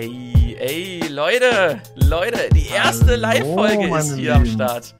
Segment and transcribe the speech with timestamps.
[0.00, 4.94] Ey, ey, Leute, Leute, die erste Live-Folge ist hier am Start.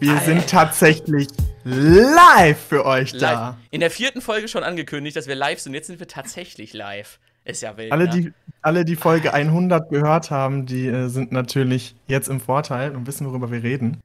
[0.00, 0.24] Wir Alter.
[0.24, 1.28] sind tatsächlich
[1.62, 3.50] live für euch da.
[3.50, 3.54] Live.
[3.70, 5.74] In der vierten Folge schon angekündigt, dass wir live sind.
[5.74, 7.20] Jetzt sind wir tatsächlich live.
[7.44, 7.92] Ist ja wild.
[7.92, 8.10] Alle, ne?
[8.10, 13.06] die, alle, die Folge 100 gehört haben, die äh, sind natürlich jetzt im Vorteil und
[13.06, 14.02] wissen, worüber wir reden.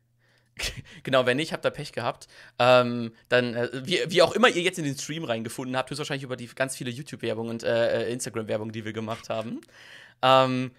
[1.03, 2.27] Genau, wenn nicht, habt ihr Pech gehabt.
[2.59, 6.23] Ähm, dann, äh, wie, wie, auch immer ihr jetzt in den Stream reingefunden habt, höchstwahrscheinlich
[6.23, 9.61] über die ganz viele YouTube-Werbung und äh, Instagram-Werbung, die wir gemacht haben.
[10.21, 10.71] Ähm,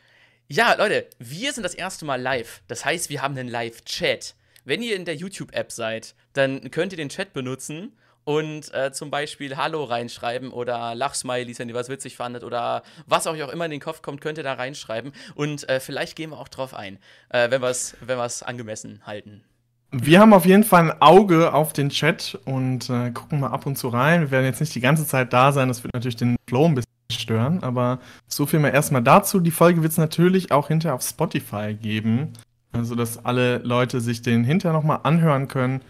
[0.48, 2.62] ja, Leute, wir sind das erste Mal live.
[2.68, 4.34] Das heißt, wir haben einen Live-Chat.
[4.64, 7.96] Wenn ihr in der YouTube-App seid, dann könnt ihr den Chat benutzen
[8.28, 13.26] und äh, zum Beispiel Hallo reinschreiben oder Lachsmilies, wenn ihr was witzig fandet oder was
[13.26, 16.28] euch auch immer in den Kopf kommt, könnt ihr da reinschreiben und äh, vielleicht gehen
[16.28, 16.98] wir auch drauf ein,
[17.30, 19.42] äh, wenn wir es wenn angemessen halten.
[19.90, 23.64] Wir haben auf jeden Fall ein Auge auf den Chat und äh, gucken mal ab
[23.64, 24.20] und zu rein.
[24.20, 26.74] Wir werden jetzt nicht die ganze Zeit da sein, das wird natürlich den Flow ein
[26.74, 29.40] bisschen stören, aber so viel mal erstmal dazu.
[29.40, 32.34] Die Folge wird es natürlich auch hinterher auf Spotify geben,
[32.72, 35.80] also dass alle Leute sich den hinterher nochmal anhören können,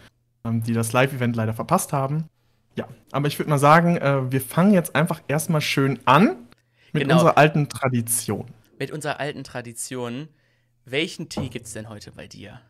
[0.45, 2.29] ähm, die das Live-Event leider verpasst haben.
[2.77, 6.37] Ja, aber ich würde mal sagen, äh, wir fangen jetzt einfach erstmal schön an
[6.93, 7.15] mit genau.
[7.15, 8.47] unserer alten Tradition.
[8.79, 10.29] Mit unserer alten Tradition.
[10.85, 12.61] Welchen Tee gibt es denn heute bei dir?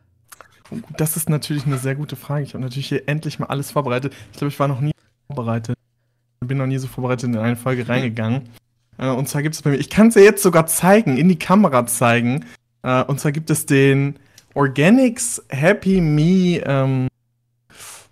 [0.97, 2.43] Das ist natürlich eine sehr gute Frage.
[2.43, 4.13] Ich habe natürlich hier endlich mal alles vorbereitet.
[4.31, 4.91] Ich glaube, ich war noch nie
[5.27, 5.75] vorbereitet.
[6.41, 8.49] Ich bin noch nie so vorbereitet in eine Folge reingegangen.
[8.97, 11.27] Äh, und zwar gibt es bei mir, ich kann es ja jetzt sogar zeigen, in
[11.29, 12.45] die Kamera zeigen.
[12.83, 14.15] Äh, und zwar gibt es den
[14.53, 17.07] Organics Happy Me ähm,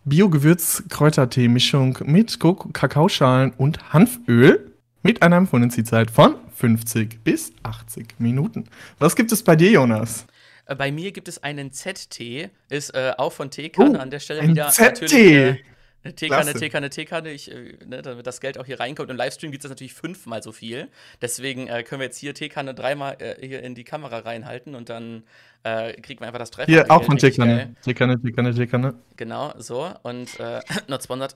[0.06, 4.72] Bio-Gewürz-Kräutertee-Mischung mit Kakaoschalen und Hanföl
[5.04, 8.66] mit einer Empfundenen-Ziehzeit von 50 bis 80 Minuten.
[9.00, 10.26] Was gibt es bei dir, Jonas?
[10.68, 14.20] Äh, bei mir gibt es einen ZT, ist äh, auch von Teekanne oh, an der
[14.20, 15.02] Stelle ein wieder ZT.
[15.02, 15.14] natürlich.
[15.14, 19.10] Äh, Teekanne, Teekanne, Teekanne, ich, äh, ne, damit das Geld auch hier reinkommt.
[19.10, 20.90] Im Livestream gibt es natürlich fünfmal so viel.
[21.22, 24.90] Deswegen äh, können wir jetzt hier Teekanne dreimal äh, hier in die Kamera reinhalten und
[24.90, 25.24] dann
[25.64, 26.72] äh, kriegen wir einfach das Dreifache.
[26.72, 27.76] Hier, auch von Teekanne.
[27.84, 28.96] Teekanne, Teekanne, Teekanne.
[29.16, 29.92] Genau, so.
[30.04, 31.36] Und, äh, not sponsored.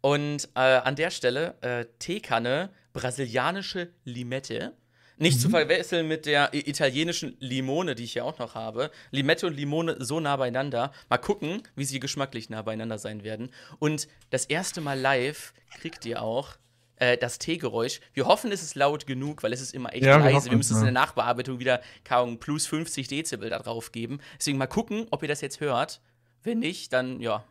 [0.00, 4.72] Und an der Stelle äh, Teekanne, brasilianische Limette.
[5.18, 5.40] Nicht mhm.
[5.40, 8.90] zu verwechseln mit der italienischen Limone, die ich hier auch noch habe.
[9.10, 10.92] Limette und Limone so nah beieinander.
[11.08, 13.50] Mal gucken, wie sie geschmacklich nah beieinander sein werden.
[13.78, 16.56] Und das erste Mal live kriegt ihr auch
[16.96, 18.00] äh, das T-Geräusch.
[18.14, 20.46] Wir hoffen, es ist laut genug, weil es ist immer echt ja, leise.
[20.46, 24.20] Wir, wir müssen es in der Nachbearbeitung wieder kaum plus 50 Dezibel da drauf geben.
[24.38, 26.00] Deswegen mal gucken, ob ihr das jetzt hört.
[26.44, 27.44] Wenn nicht, dann ja,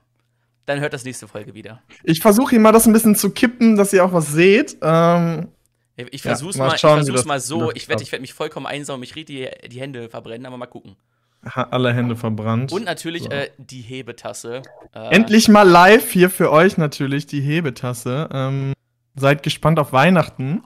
[0.65, 1.81] dann hört das nächste Folge wieder.
[2.03, 4.77] Ich versuche hier mal das ein bisschen zu kippen, dass ihr auch was seht.
[4.81, 5.49] Ähm,
[5.95, 7.71] ich versuch's ja, mal, mal, schauen, ich versuch's mal so.
[7.71, 10.67] Ich werde ich werd mich vollkommen einsaugen, mich richtig die, die Hände verbrennen, aber mal
[10.67, 10.95] gucken.
[11.43, 12.71] Alle Hände verbrannt.
[12.71, 13.29] Und natürlich so.
[13.29, 14.61] äh, die Hebetasse.
[14.93, 18.29] Äh, Endlich mal live hier für euch natürlich die Hebetasse.
[18.31, 18.73] Ähm,
[19.15, 20.63] seid gespannt auf Weihnachten.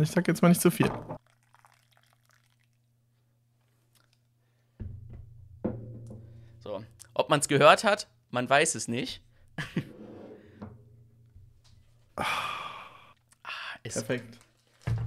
[0.00, 0.90] Ich sag jetzt mal nicht zu viel.
[6.60, 6.84] So.
[7.14, 9.22] Ob man es gehört hat, man weiß es nicht.
[12.16, 12.24] ah,
[13.82, 14.38] Perfekt.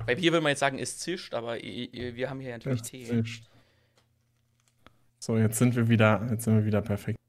[0.09, 3.05] Bei Bier würde man jetzt sagen, es zischt, aber wir haben hier natürlich es Tee.
[3.05, 3.43] Zischt.
[5.19, 7.19] So, jetzt sind wir wieder, jetzt sind wir wieder perfekt.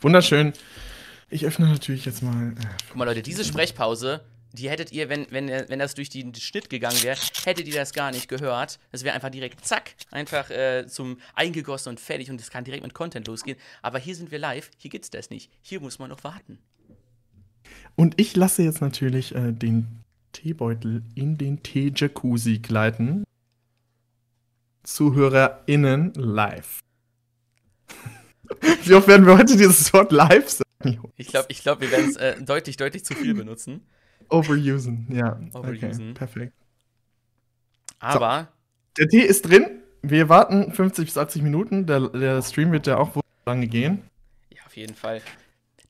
[0.00, 0.54] Wunderschön.
[1.28, 2.52] Ich öffne natürlich jetzt mal.
[2.52, 2.54] Äh,
[2.88, 4.24] Guck mal, Leute, diese Sprechpause,
[4.54, 7.92] die hättet ihr, wenn, wenn, wenn das durch den Schnitt gegangen wäre, hättet ihr das
[7.92, 8.78] gar nicht gehört.
[8.90, 12.82] Es wäre einfach direkt zack, einfach äh, zum eingegossen und fertig und es kann direkt
[12.82, 13.58] mit Content losgehen.
[13.82, 15.52] Aber hier sind wir live, hier gibt's das nicht.
[15.60, 16.60] Hier muss man noch warten.
[17.94, 20.02] Und ich lasse jetzt natürlich äh, den
[20.38, 23.24] Teebeutel in den Tee-Jacuzzi gleiten.
[24.84, 26.78] ZuhörerInnen live.
[28.84, 31.00] Wie oft werden wir heute dieses Wort live sagen?
[31.16, 33.80] Ich glaube, ich glaub, wir werden es äh, deutlich, deutlich zu viel benutzen.
[34.30, 35.40] Overusen, ja.
[35.52, 36.10] Overusen.
[36.10, 36.52] Okay, perfekt.
[37.98, 38.52] Aber.
[38.96, 39.82] So, der Tee ist drin.
[40.02, 41.86] Wir warten 50 bis 80 Minuten.
[41.86, 43.10] Der, der Stream wird ja auch
[43.44, 44.02] lange gehen.
[44.54, 45.20] Ja, auf jeden Fall.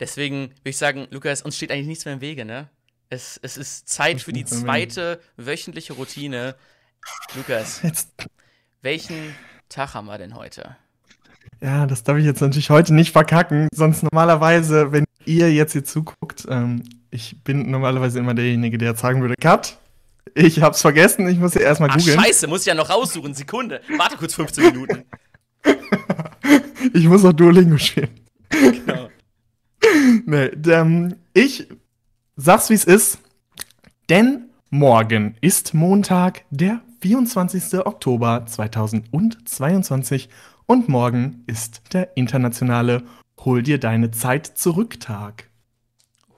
[0.00, 2.70] Deswegen würde ich sagen, Lukas, uns steht eigentlich nichts mehr im Wege, ne?
[3.10, 6.56] Es, es ist Zeit für die zweite wöchentliche Routine.
[7.34, 8.10] Lukas, jetzt.
[8.82, 9.34] welchen
[9.70, 10.76] Tag haben wir denn heute?
[11.60, 13.68] Ja, das darf ich jetzt natürlich heute nicht verkacken.
[13.74, 19.00] Sonst normalerweise, wenn ihr jetzt hier zuguckt, ähm, ich bin normalerweise immer derjenige, der jetzt
[19.00, 19.78] sagen würde, Cut.
[20.34, 22.20] Ich hab's vergessen, ich muss hier erstmal googeln.
[22.20, 23.32] Scheiße, muss ich ja noch raussuchen.
[23.32, 23.80] Sekunde.
[23.96, 25.04] Warte kurz 15 Minuten.
[26.92, 28.10] ich muss noch Duolingo spielen.
[28.50, 29.08] Genau.
[30.26, 31.66] nee, ähm, ich
[32.40, 33.18] Sag's wie es ist,
[34.08, 37.84] denn morgen ist Montag, der 24.
[37.84, 40.28] Oktober 2022
[40.66, 43.02] und morgen ist der internationale
[43.40, 45.50] Hol dir deine Zeit zurück Tag.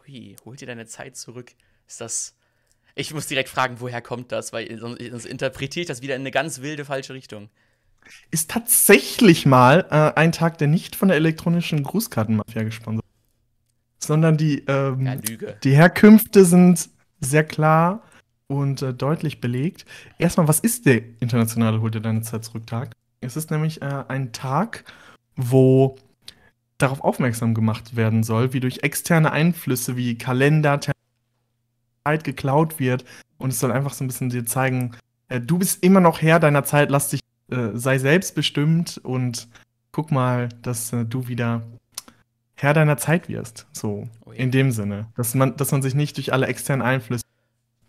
[0.08, 1.52] Ui, hol dir deine Zeit zurück.
[1.87, 2.35] Ist das
[2.94, 6.31] Ich muss direkt fragen, woher kommt das, weil sonst, interpretiere ich das wieder in eine
[6.31, 7.50] ganz wilde falsche Richtung.
[8.31, 13.05] Ist tatsächlich mal äh, ein Tag, der nicht von der elektronischen Grußkartenmafia gesponsert
[14.02, 15.17] sondern die, ähm, Ja,
[15.62, 16.88] die Herkünfte sind
[17.20, 18.02] sehr klar
[18.47, 19.85] und äh, deutlich belegt.
[20.19, 22.93] Erstmal, was ist der internationale Hol dir deine Zeit zurück Tag?
[23.20, 24.85] Es ist nämlich äh, ein Tag,
[25.37, 25.97] wo
[26.79, 33.05] darauf aufmerksam gemacht werden soll, wie durch externe Einflüsse wie Kalender, Zeit geklaut wird.
[33.38, 34.97] Und es soll einfach so ein bisschen dir zeigen,
[35.29, 37.20] äh, du bist immer noch Herr deiner Zeit, lass dich,
[37.50, 39.49] äh, sei selbstbestimmt und
[39.93, 41.62] guck mal, dass äh, du wieder
[42.62, 43.67] Herr deiner Zeit wirst.
[43.73, 44.39] So, Oh ja.
[44.39, 45.07] in dem Sinne.
[45.17, 47.25] Dass man, dass man sich nicht durch alle externen Einflüsse,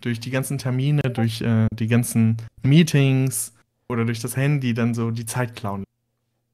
[0.02, 3.54] durch die ganzen Termine, durch äh, die ganzen Meetings
[3.90, 5.84] oder durch das Handy dann so die Zeit klauen.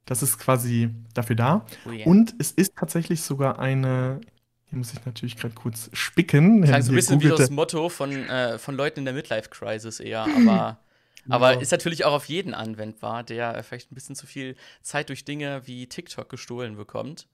[0.06, 1.66] Das ist quasi dafür da.
[1.86, 2.06] Oh yeah.
[2.08, 4.22] Und es ist tatsächlich sogar eine.
[4.69, 6.64] Hier muss ich natürlich gerade kurz spicken.
[6.64, 10.24] Klang so ein bisschen wie das Motto von, äh, von Leuten in der Midlife-Crisis eher,
[10.24, 10.80] aber,
[11.30, 11.60] aber Ja.
[11.62, 15.24] ist natürlich auch auf jeden anwendbar, der äh, vielleicht ein bisschen zu viel Zeit durch
[15.24, 17.28] Dinge wie TikTok gestohlen bekommt.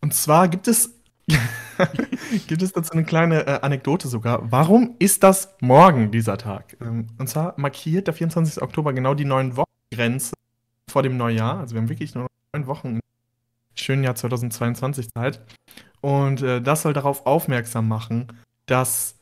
[0.00, 0.94] Und zwar gibt es,
[2.46, 4.52] gibt es dazu eine kleine äh, Anekdote sogar.
[4.52, 6.76] Warum ist das morgen, dieser Tag?
[6.80, 8.62] Ähm, und zwar markiert der 24.
[8.62, 10.34] Oktober genau die neun Wochengrenze
[10.90, 11.58] vor dem Neujahr.
[11.58, 13.00] Also wir haben wirklich nur neun Wochen im
[13.74, 15.40] schönen Jahr 2022 Zeit.
[16.00, 18.28] Und äh, das soll darauf aufmerksam machen,
[18.66, 19.16] dass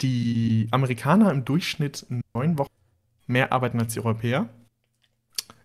[0.00, 2.72] die Amerikaner im Durchschnitt neun Wochen
[3.26, 4.48] mehr arbeiten als die Europäer.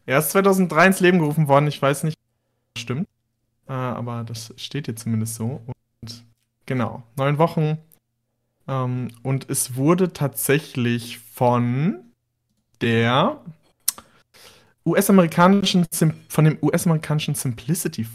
[0.06, 1.68] Er ist 2003 ins Leben gerufen worden.
[1.68, 3.08] Ich weiß nicht, ob das stimmt.
[3.72, 5.62] Äh, aber das steht hier zumindest so.
[6.02, 6.26] Und
[6.66, 7.78] genau, neun Wochen.
[8.68, 12.12] Ähm, und es wurde tatsächlich von
[12.82, 13.40] der
[14.86, 15.86] US-amerikanischen,
[16.28, 18.06] von dem US-amerikanischen Simplicity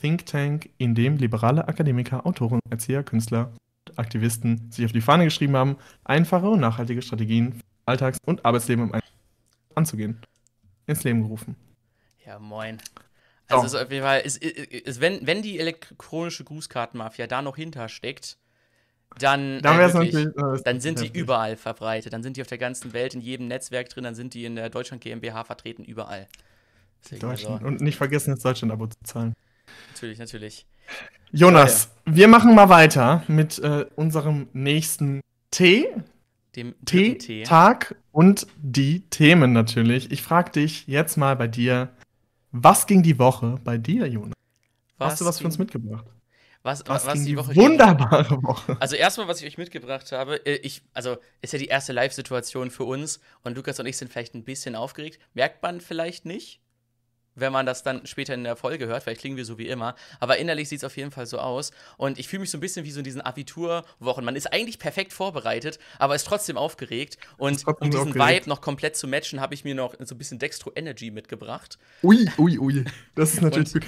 [0.00, 3.52] Think Tank, in dem liberale Akademiker, Autoren, Erzieher, Künstler
[3.88, 8.46] und Aktivisten sich auf die Fahne geschrieben haben, einfache und nachhaltige Strategien für Alltags- und
[8.46, 8.92] Arbeitsleben
[9.74, 10.22] anzugehen.
[10.86, 11.54] Ins Leben gerufen.
[12.24, 12.78] Ja, moin.
[13.48, 13.76] Also So.
[13.78, 18.38] ist auf jeden Fall, ist, ist, ist, wenn, wenn die elektronische Grußkartenmafia da noch hintersteckt,
[19.18, 21.14] dann, Dann äh, wirklich, äh, dann sind heftig.
[21.16, 22.12] überall verbreitet.
[22.12, 24.56] Dann sind die auf der ganzen Welt, in jedem Netzwerk drin, dann sind die in
[24.56, 26.26] der Deutschland GmbH vertreten, überall.
[27.10, 27.62] Deutschland.
[27.62, 29.32] Also, Und nicht vergessen, das Deutschland-Abo zu zahlen.
[29.92, 30.66] natürlich, natürlich.
[31.32, 35.20] Jonas, wir machen mal weiter mit äh, unserem nächsten
[35.50, 35.86] Tee,
[36.56, 36.74] Dem.
[36.84, 40.10] Tee-Tag und die Themen natürlich.
[40.10, 41.90] Ich frage dich jetzt mal bei dir,
[42.62, 44.34] was ging die Woche bei dir, Jonas?
[44.98, 46.06] Hast du was für uns ging- mitgebracht?
[46.62, 47.62] Was, Was, was, ging die Woche ging?
[47.62, 48.76] wunderbare Woche?
[48.80, 52.70] Also erstmal, was ich euch mitgebracht habe, äh, ich, also ist ja die erste Live-Situation
[52.72, 55.20] für uns und Lukas und ich sind vielleicht ein bisschen aufgeregt.
[55.34, 56.60] Merkt man vielleicht nicht,
[57.36, 59.04] wenn man das dann später in der Folge hört.
[59.04, 59.94] Vielleicht klingen wir so wie immer.
[60.18, 61.70] Aber innerlich sieht es auf jeden Fall so aus.
[61.96, 64.24] Und ich fühle mich so ein bisschen wie so in diesen Abiturwochen.
[64.24, 67.18] Man ist eigentlich perfekt vorbereitet, aber ist trotzdem aufgeregt.
[67.36, 68.36] Und um diesen aufgeregt.
[68.36, 71.78] Vibe noch komplett zu matchen, habe ich mir noch so ein bisschen Dextro Energy mitgebracht.
[72.02, 72.84] Ui, ui, ui.
[73.14, 73.84] Das ist natürlich gut.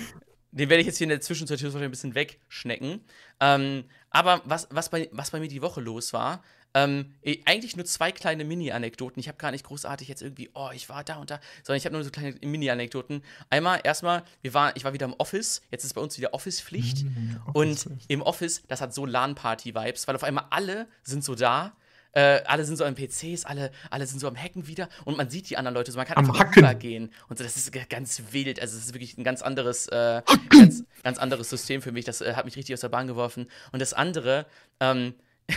[0.51, 3.05] Den werde ich jetzt hier in der Zwischenzeit ein bisschen wegschnecken.
[3.39, 6.43] Ähm, aber was, was, bei, was bei mir die Woche los war,
[6.75, 7.15] ähm,
[7.47, 9.19] eigentlich nur zwei kleine Mini-Anekdoten.
[9.20, 11.85] Ich habe gar nicht großartig jetzt irgendwie, oh, ich war da und da, sondern ich
[11.85, 13.23] habe nur so kleine Mini-Anekdoten.
[13.50, 15.62] Einmal, erstmal, wir war, ich war wieder im Office.
[15.70, 17.05] Jetzt ist bei uns wieder Office-Pflicht.
[17.05, 18.11] Mhm, Und Office-Pflicht.
[18.11, 21.72] im Office, das hat so LAN-Party-Vibes, weil auf einmal alle sind so da.
[22.13, 25.29] Äh, alle sind so am PCs, alle, alle sind so am Hacken wieder und man
[25.29, 27.13] sieht die anderen Leute so, man kann Am einfach rübergehen.
[27.29, 28.60] Und so, das ist ganz wild.
[28.60, 32.05] Also, es ist wirklich ein ganz anderes, äh, ganz, ganz anderes System für mich.
[32.06, 33.48] Das äh, hat mich richtig aus der Bahn geworfen.
[33.72, 34.46] Und das andere
[34.81, 35.15] ähm,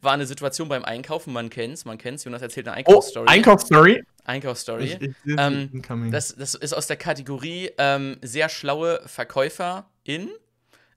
[0.00, 1.32] war eine Situation beim Einkaufen.
[1.32, 2.24] Man kennt's, man kennt's.
[2.24, 3.26] Jonas erzählt eine Oh, Einkaufsstory.
[3.28, 4.02] Einkaufsstory.
[4.24, 4.88] Einkaufsstory.
[4.88, 6.10] Sehe Ähm.
[6.10, 10.30] Das, das ist aus der Kategorie ähm, sehr schlaue VerkäuferInnen.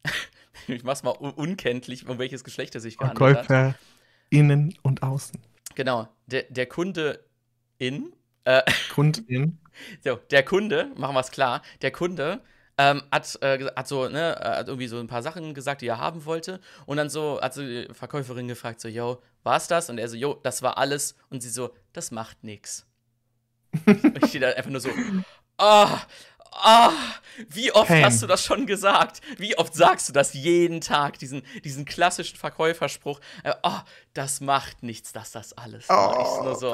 [0.67, 3.45] ich mach's mal un unkenntlich, um welches Geschlecht es sich gehandelt hat.
[3.45, 3.75] Verkäufer
[4.29, 5.39] innen und außen.
[5.75, 7.23] Genau, der, der Kunde
[7.77, 8.61] in, äh,
[8.93, 9.59] Kundin.
[10.03, 12.41] so, der Kunde, machen wir es klar, der Kunde
[12.79, 15.87] ähm, hat, äh, hat so, ne, äh, hat irgendwie so ein paar Sachen gesagt, die
[15.87, 16.61] er haben wollte.
[16.85, 19.89] Und dann so hat sie die Verkäuferin gefragt, so, yo, war's das?
[19.89, 21.15] Und er so, yo, das war alles.
[21.29, 22.85] Und sie so, das macht nix.
[23.85, 24.89] Und ich stehe da einfach nur so,
[25.57, 25.99] ah,
[26.53, 26.93] ah,
[27.49, 28.05] wie oft Pain.
[28.05, 29.19] hast du das schon gesagt?
[29.37, 33.19] Wie oft sagst du das jeden Tag, diesen, diesen klassischen Verkäuferspruch?
[33.43, 33.79] Äh, oh,
[34.13, 36.37] das macht nichts, dass das alles war.
[36.37, 36.73] ich nur so,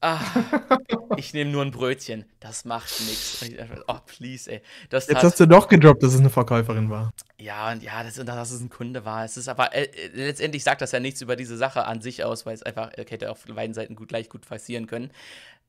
[0.00, 0.20] ah,
[1.16, 3.44] ich nehme nur ein Brötchen, das macht nichts.
[3.86, 4.62] Oh, please, ey.
[4.88, 7.12] Das Jetzt tat- hast du doch gedroppt, dass es eine Verkäuferin war.
[7.38, 9.24] ja, und ja, das, dass es ein Kunde war.
[9.24, 12.24] Es ist aber äh, äh, letztendlich sagt das ja nichts über diese Sache an sich
[12.24, 15.10] aus, weil es einfach äh, hätte auf beiden Seiten gut gleich gut passieren können.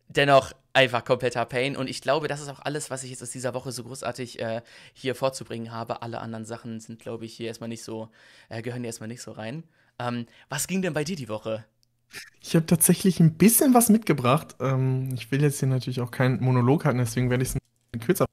[0.07, 1.77] Dennoch einfach kompletter Pain.
[1.77, 4.39] Und ich glaube, das ist auch alles, was ich jetzt aus dieser Woche so großartig
[4.41, 4.61] äh,
[4.93, 6.01] hier vorzubringen habe.
[6.01, 8.09] Alle anderen Sachen sind, glaube ich, hier erstmal nicht so,
[8.49, 9.63] äh, gehören hier erstmal nicht so rein.
[9.99, 11.63] Ähm, was ging denn bei dir die Woche?
[12.41, 14.55] Ich habe tatsächlich ein bisschen was mitgebracht.
[14.59, 18.25] Ähm, ich will jetzt hier natürlich auch keinen Monolog halten, deswegen werde ich es kürzer.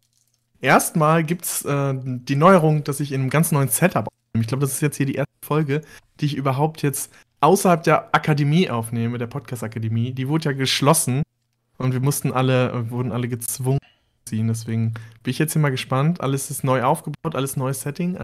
[0.60, 4.42] Erstmal gibt es äh, die Neuerung, dass ich in einem ganz neuen Setup aufnehme.
[4.42, 5.82] Ich glaube, das ist jetzt hier die erste Folge,
[6.20, 10.12] die ich überhaupt jetzt außerhalb der Akademie aufnehme, der Podcast-Akademie.
[10.12, 11.22] Die wurde ja geschlossen
[11.76, 13.78] und wir mussten alle, wurden alle gezwungen
[14.24, 14.48] ziehen.
[14.48, 16.20] Deswegen bin ich jetzt hier mal gespannt.
[16.20, 18.18] Alles ist neu aufgebaut, alles neues Setting.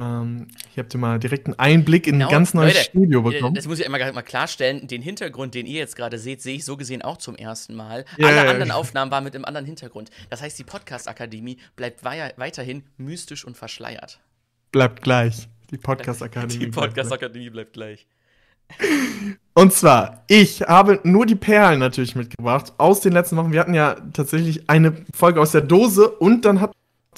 [0.00, 3.20] Ähm, hier habt ihr mal direkt einen Einblick in ein genau, ganz neues Leute, Studio
[3.20, 3.54] äh, bekommen.
[3.54, 4.86] Das muss ich immer mal klarstellen.
[4.86, 8.06] Den Hintergrund, den ihr jetzt gerade seht, sehe ich so gesehen auch zum ersten Mal.
[8.18, 8.28] Yeah.
[8.28, 10.10] Alle anderen Aufnahmen waren mit einem anderen Hintergrund.
[10.30, 14.20] Das heißt, die Podcast-Akademie bleibt wei weiterhin mystisch und verschleiert.
[14.72, 15.48] Bleibt gleich.
[15.70, 16.58] Die Podcast-Akademie.
[16.58, 18.06] Die Podcast-Akademie bleibt gleich.
[19.52, 23.52] Und zwar, ich habe nur die Perlen natürlich mitgebracht aus den letzten Wochen.
[23.52, 26.72] Wir hatten ja tatsächlich eine Folge aus der Dose und dann hat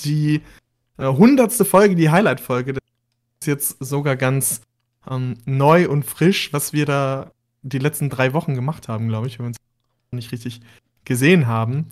[0.04, 0.40] die
[0.98, 2.74] hundertste Folge, die Highlight-Folge.
[2.74, 2.82] Das
[3.40, 4.60] ist jetzt sogar ganz
[5.08, 7.30] ähm, neu und frisch, was wir da
[7.62, 9.58] die letzten drei Wochen gemacht haben, glaube ich, wenn wir uns
[10.12, 10.60] nicht richtig
[11.04, 11.88] gesehen haben.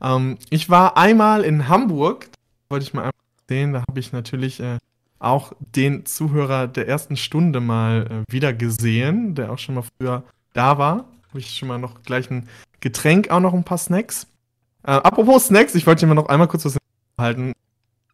[0.00, 2.28] Ähm, ich war einmal in Hamburg,
[2.68, 3.12] wollte ich mal einmal
[3.48, 4.78] sehen, da habe ich natürlich äh,
[5.18, 10.24] auch den Zuhörer der ersten Stunde mal äh, wieder gesehen, der auch schon mal früher
[10.52, 11.08] da war.
[11.28, 12.48] Habe ich schon mal noch gleich ein
[12.80, 14.26] Getränk, auch noch ein paar Snacks.
[14.82, 16.76] Äh, apropos Snacks, ich wollte dir mal noch einmal kurz was
[17.18, 17.52] halten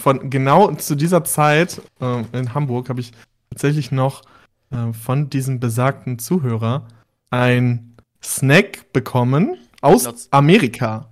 [0.00, 3.12] von genau zu dieser Zeit äh, in Hamburg habe ich
[3.50, 4.22] tatsächlich noch
[4.70, 6.86] äh, von diesem besagten Zuhörer
[7.30, 11.08] ein Snack bekommen aus Not Amerika.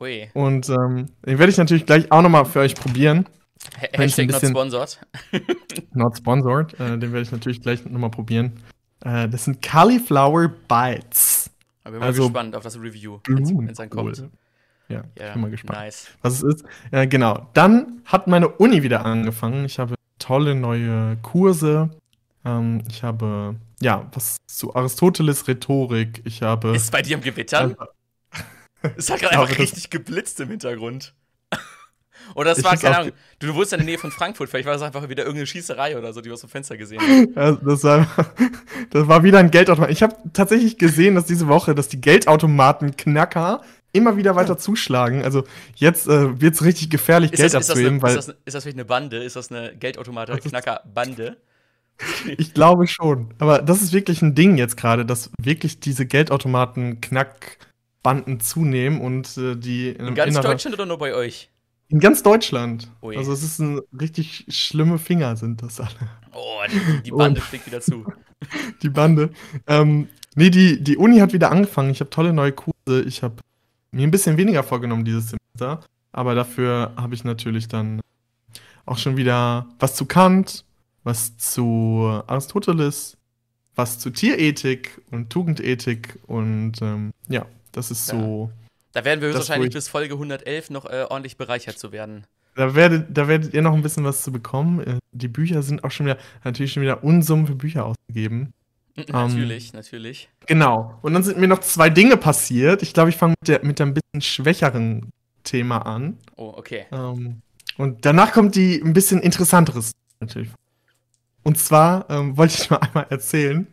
[0.00, 0.28] Ui.
[0.34, 3.28] Und ähm, den werde ich natürlich gleich auch nochmal für euch probieren.
[3.76, 5.00] H Hashtag not sponsored.
[5.92, 6.74] not sponsored.
[6.74, 8.52] Äh, den werde ich natürlich gleich nochmal probieren.
[9.04, 11.50] Äh, das sind Cauliflower Bites.
[11.82, 14.18] Aber ich bin also, mal gespannt auf das Review, wenn es dann kommt.
[14.18, 14.30] Cool.
[14.88, 16.08] Ja, yeah, ich bin mal gespannt, nice.
[16.22, 16.64] was es ist.
[16.90, 17.48] Ja, genau.
[17.52, 19.66] Dann hat meine Uni wieder angefangen.
[19.66, 21.90] Ich habe tolle neue Kurse.
[22.44, 26.22] Ähm, ich habe, ja, was zu Aristoteles Rhetorik.
[26.24, 26.74] Ich habe.
[26.74, 27.76] Ist bei dir im Gewittern?
[28.96, 31.14] es hat gerade einfach richtig geblitzt im Hintergrund.
[32.34, 34.74] Oder das war, keine Ahnung, du, du wurdest in der Nähe von Frankfurt, vielleicht war
[34.74, 37.36] das einfach wieder irgendeine Schießerei oder so, die du aus dem Fenster gesehen hast.
[37.36, 38.06] Ja, das, war,
[38.90, 39.90] das war wieder ein Geldautomat.
[39.90, 44.58] Ich habe tatsächlich gesehen, dass diese Woche, dass die Geldautomaten-Knacker immer wieder weiter ja.
[44.58, 45.24] zuschlagen.
[45.24, 45.44] Also
[45.76, 47.96] jetzt äh, wird es richtig gefährlich, ist Geld das, abzuheben.
[47.96, 49.16] Ist das, eine, ist, das, ist das vielleicht eine Bande?
[49.18, 51.36] Ist das eine Geldautomaten-Knacker-Bande?
[52.36, 53.34] Ich glaube schon.
[53.40, 59.56] Aber das ist wirklich ein Ding jetzt gerade, dass wirklich diese Geldautomaten-Knackbanden zunehmen und äh,
[59.56, 61.50] die in, in ganz Deutschland oder nur bei euch?
[61.88, 62.88] In ganz Deutschland.
[63.02, 63.16] Ui.
[63.16, 65.90] Also es ist ein richtig schlimme Finger sind das alle.
[66.32, 68.04] Oh, die, die Bande schlägt wieder zu.
[68.82, 69.30] Die Bande.
[69.66, 71.90] Ähm, nee, die, die Uni hat wieder angefangen.
[71.90, 73.02] Ich habe tolle neue Kurse.
[73.04, 73.34] Ich habe
[73.90, 78.00] mir ein bisschen weniger vorgenommen dieses Semester, aber dafür habe ich natürlich dann
[78.86, 80.64] auch schon wieder was zu Kant,
[81.04, 83.16] was zu Aristoteles,
[83.74, 88.18] was zu Tierethik und Tugendethik und ähm, ja, das ist ja.
[88.18, 88.50] so.
[88.92, 92.24] Da werden wir wahrscheinlich bis Folge 111 noch äh, ordentlich bereichert zu werden.
[92.54, 94.80] Da werdet, da werdet ihr noch ein bisschen was zu bekommen.
[94.80, 98.52] Äh, die Bücher sind auch schon wieder, natürlich schon wieder Unsummen für Bücher ausgegeben.
[99.12, 100.28] Natürlich, ähm, natürlich.
[100.46, 100.98] Genau.
[101.02, 102.82] Und dann sind mir noch zwei Dinge passiert.
[102.82, 105.10] Ich glaube, ich fange mit, der, mit einem bisschen schwächeren
[105.44, 106.18] Thema an.
[106.36, 106.86] Oh, okay.
[106.92, 107.42] Ähm,
[107.76, 110.50] und danach kommt die ein bisschen interessanteres natürlich.
[111.42, 113.66] Und zwar ähm, wollte ich mal einmal erzählen,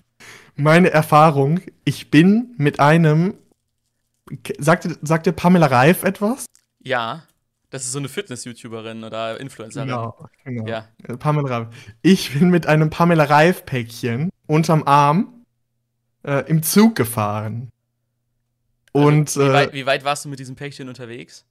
[0.55, 1.61] meine Erfahrung.
[1.83, 3.35] Ich bin mit einem.
[4.57, 6.45] Sagt, sagt dir Pamela Reif etwas?
[6.79, 7.23] Ja.
[7.69, 9.89] Das ist so eine Fitness-YouTuberin oder Influencerin.
[9.89, 10.67] Genau, genau.
[10.67, 10.87] Ja.
[11.03, 11.67] Äh, Pamela Reif.
[12.01, 15.45] Ich bin mit einem Pamela Reif-Päckchen unterm Arm
[16.23, 17.69] äh, im Zug gefahren.
[18.93, 21.45] Also, Und, wie, äh, weit, wie, weit, warst du mit diesem Päckchen unterwegs?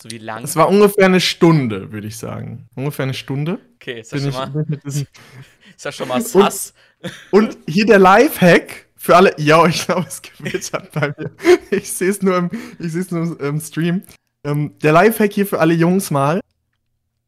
[0.00, 0.44] So wie lang?
[0.44, 2.68] Es war ungefähr eine Stunde, würde ich sagen.
[2.74, 3.58] Ungefähr eine Stunde.
[3.76, 5.06] Okay, ist das, schon, ich, mal, ist
[5.82, 6.74] das schon mal sass?
[7.30, 9.34] Und, und hier der Lifehack für alle.
[9.38, 11.30] Ja, ich glaube, es gewittert bei mir.
[11.70, 12.50] Ich sehe es nur, im,
[13.10, 14.02] nur im Stream.
[14.44, 16.40] Ähm, der Lifehack hier für alle Jungs mal.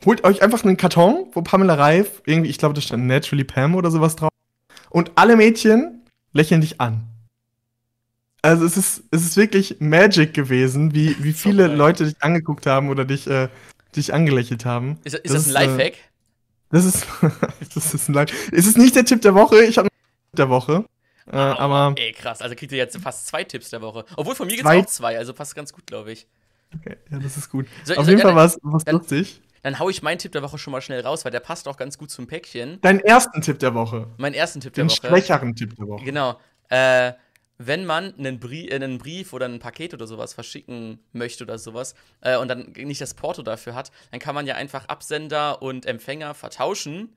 [0.04, 3.74] Holt euch einfach einen Karton, wo Pamela Reif, irgendwie, ich glaube, da stand Naturally Pam
[3.74, 4.30] oder sowas drauf.
[4.90, 7.06] Und alle Mädchen lächeln dich an.
[8.42, 12.66] Also es ist, es ist wirklich Magic gewesen, wie, wie viele so Leute dich angeguckt
[12.66, 13.48] haben oder dich, äh,
[13.94, 14.98] dich angelächelt haben.
[15.04, 15.92] Ist, ist das, das, ein Lifehack?
[15.94, 15.96] Äh,
[16.70, 17.06] das ist,
[17.74, 18.52] das ist ein Lifehack.
[18.52, 20.84] Es ist nicht der Tipp der Woche, ich habe einen Tipp der Woche.
[21.26, 24.04] Äh, oh, aber ey, krass, also kriegt ihr jetzt fast zwei Tipps der Woche.
[24.16, 26.26] Obwohl von mir gibt es auch zwei, also passt ganz gut, glaube ich.
[26.74, 27.66] Okay, ja, das ist gut.
[27.84, 29.42] So, Auf so, jeden ja, Fall war es lustig.
[29.62, 31.76] Dann hau ich meinen Tipp der Woche schon mal schnell raus, weil der passt auch
[31.76, 32.80] ganz gut zum Päckchen.
[32.80, 34.08] Deinen ersten Tipp der Woche.
[34.16, 35.02] Meinen ersten Tipp Den der Woche.
[35.02, 36.04] Den schwächeren Tipp der Woche.
[36.04, 36.40] Genau.
[36.68, 37.12] Äh,
[37.62, 41.58] wenn man einen, Brie äh, einen, Brief oder ein Paket oder sowas verschicken möchte oder
[41.58, 45.60] sowas äh, und dann nicht das Porto dafür hat, dann kann man ja einfach Absender
[45.60, 47.14] und Empfänger vertauschen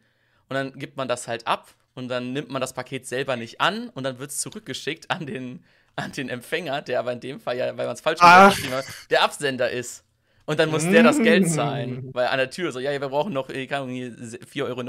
[0.50, 3.62] und dann gibt man das halt ab und dann nimmt man das Paket selber nicht
[3.62, 5.64] an und dann wird es zurückgeschickt an den,
[5.96, 8.86] an den Empfänger, der aber in dem Fall ja, weil man es falsch geschrieben hat,
[9.12, 10.04] der Absender ist.
[10.46, 13.34] Und dann muss der das Geld zahlen, weil an der Tür so, ja, wir brauchen
[13.34, 14.82] noch, ich kann 4,90 Euro.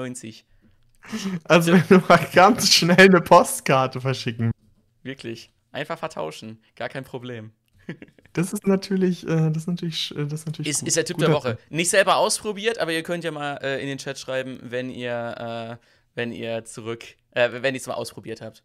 [1.44, 4.50] Also wenn du mal ganz schnell eine Postkarte verschicken.
[5.02, 5.50] Wirklich.
[5.70, 6.62] Einfach vertauschen.
[6.76, 7.52] Gar kein Problem.
[8.32, 10.68] Das ist natürlich, äh, das ist natürlich, äh, das ist natürlich.
[10.68, 11.56] Ist, ist der Tipp der Woche.
[11.70, 15.78] Nicht selber ausprobiert, aber ihr könnt ja mal äh, in den Chat schreiben, wenn ihr,
[15.80, 18.64] äh, wenn ihr zurück, äh, wenn ihr es mal ausprobiert habt.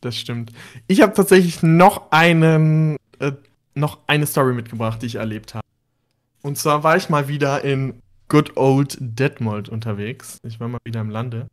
[0.00, 0.50] Das stimmt.
[0.88, 3.30] Ich habe tatsächlich noch einen, äh,
[3.74, 5.64] noch eine Story mitgebracht, die ich erlebt habe.
[6.42, 10.38] Und zwar war ich mal wieder in Good Old Detmold unterwegs.
[10.42, 11.48] Ich war mal wieder im Lande.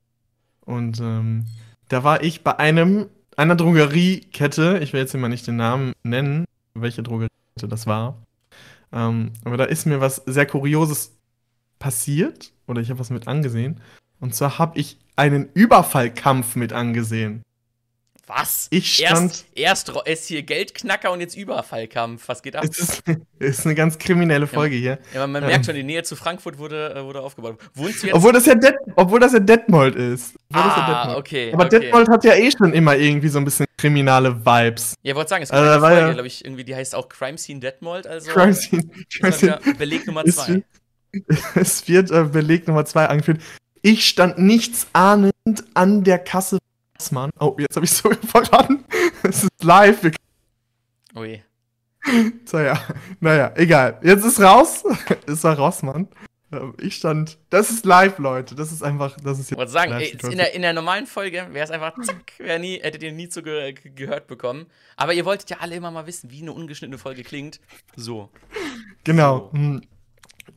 [0.65, 1.45] Und ähm,
[1.89, 6.45] da war ich bei einem einer Drogeriekette, ich will jetzt immer nicht den Namen nennen,
[6.73, 8.17] welche Drogeriekette das war.
[8.93, 11.17] Ähm, aber da ist mir was sehr Kurioses
[11.79, 13.81] passiert, oder ich habe was mit angesehen.
[14.19, 17.41] Und zwar habe ich einen Überfallkampf mit angesehen.
[18.27, 18.67] Was?
[18.71, 19.45] Ich stand.
[19.53, 22.27] Erst, erst ist hier Geldknacker und jetzt Überfallkampf.
[22.27, 22.63] Was geht ab?
[22.63, 23.03] Es ist,
[23.39, 24.99] ist eine ganz kriminelle Folge ja, hier.
[25.13, 27.59] Ja, man, ähm, merkt schon, die Nähe zu Frankfurt wurde, äh, wurde aufgebaut.
[28.11, 30.35] Obwohl das ja, Det obwohl das ja Detmold ist.
[30.49, 31.17] Obwohl ah, ja Detmold.
[31.19, 31.53] okay.
[31.53, 31.79] Aber okay.
[31.79, 34.95] Detmold hat ja eh schon immer irgendwie so ein bisschen kriminale Vibes.
[35.03, 36.95] Ja, ich wollte sagen, es gibt also, eine Folge, ja, glaube ich, irgendwie, die heißt
[36.95, 38.07] auch Crime Scene Detmold.
[38.07, 38.83] Also Crime Scene.
[39.19, 39.59] Crime Scene.
[39.77, 40.63] Beleg Nummer zwei.
[41.55, 43.39] Es wird äh, Beleg Nummer zwei angeführt.
[43.81, 45.33] Ich stand nichts ahnend
[45.75, 46.57] an der Kasse
[46.99, 47.31] Rossmann.
[47.39, 48.85] Oh, jetzt habe ich so verraten.
[49.23, 50.11] Es ist live.
[51.15, 51.43] Ui.
[52.45, 52.79] So, ja.
[53.19, 53.99] Naja, egal.
[54.03, 54.83] Jetzt ist raus.
[55.25, 56.07] es war Rossmann.
[56.51, 57.39] Ähm, ich stand.
[57.49, 58.53] Das ist live, Leute.
[58.53, 59.17] Das ist einfach.
[59.23, 59.53] Das ist jetzt.
[59.53, 62.59] Ich wollte sagen, ey, in, der, in der normalen Folge wäre es einfach zack, wär
[62.59, 64.67] nie, hättet ihr nie zu ge gehört bekommen.
[64.95, 67.59] Aber ihr wolltet ja alle immer mal wissen, wie eine ungeschnittene Folge klingt.
[67.95, 68.29] So.
[69.03, 69.49] Genau.
[69.51, 69.57] So.
[69.57, 69.81] Hm.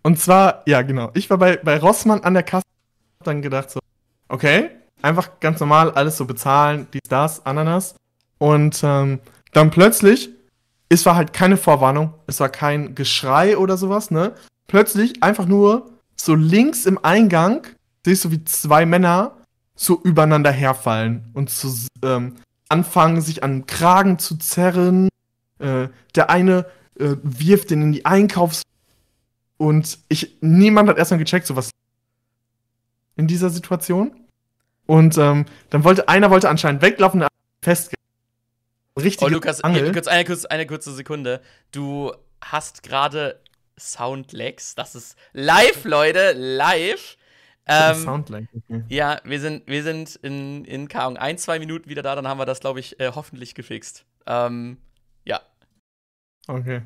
[0.02, 1.10] Und zwar, ja, genau.
[1.14, 2.64] Ich war bei, bei Rossmann an der Kasse.
[3.20, 3.80] Hab dann gedacht so,
[4.28, 4.70] okay,
[5.02, 7.94] Einfach ganz normal alles so bezahlen, dies, das, Ananas.
[8.38, 9.20] Und ähm,
[9.52, 10.30] dann plötzlich,
[10.88, 14.34] es war halt keine Vorwarnung, es war kein Geschrei oder sowas, ne?
[14.66, 17.66] Plötzlich einfach nur so links im Eingang
[18.04, 19.36] siehst du, wie zwei Männer
[19.74, 22.36] so übereinander herfallen und so ähm,
[22.68, 25.08] anfangen, sich an Kragen zu zerren.
[25.58, 26.66] Äh, der eine
[26.98, 28.62] äh, wirft den in die Einkaufs...
[29.56, 31.70] Und ich, niemand hat erstmal gecheckt, so was
[33.16, 34.12] in dieser Situation.
[34.88, 37.26] Und ähm, dann wollte einer wollte anscheinend weglaufen,
[37.62, 37.92] fest.
[38.98, 39.22] Richtig.
[39.22, 39.92] Oh, Lukas, Angel.
[39.92, 41.42] kurz eine, kurz, eine kurze Sekunde.
[41.72, 43.38] Du hast gerade
[43.78, 44.74] Soundlags.
[44.74, 47.18] Das ist live, Leute, live.
[47.66, 48.82] Ähm, Soundlag, okay.
[48.88, 52.38] Ja, wir sind, wir sind in, in K ein, zwei Minuten wieder da, dann haben
[52.38, 54.06] wir das, glaube ich, äh, hoffentlich gefixt.
[54.26, 54.78] Ähm,
[55.26, 55.42] ja.
[56.46, 56.80] Okay.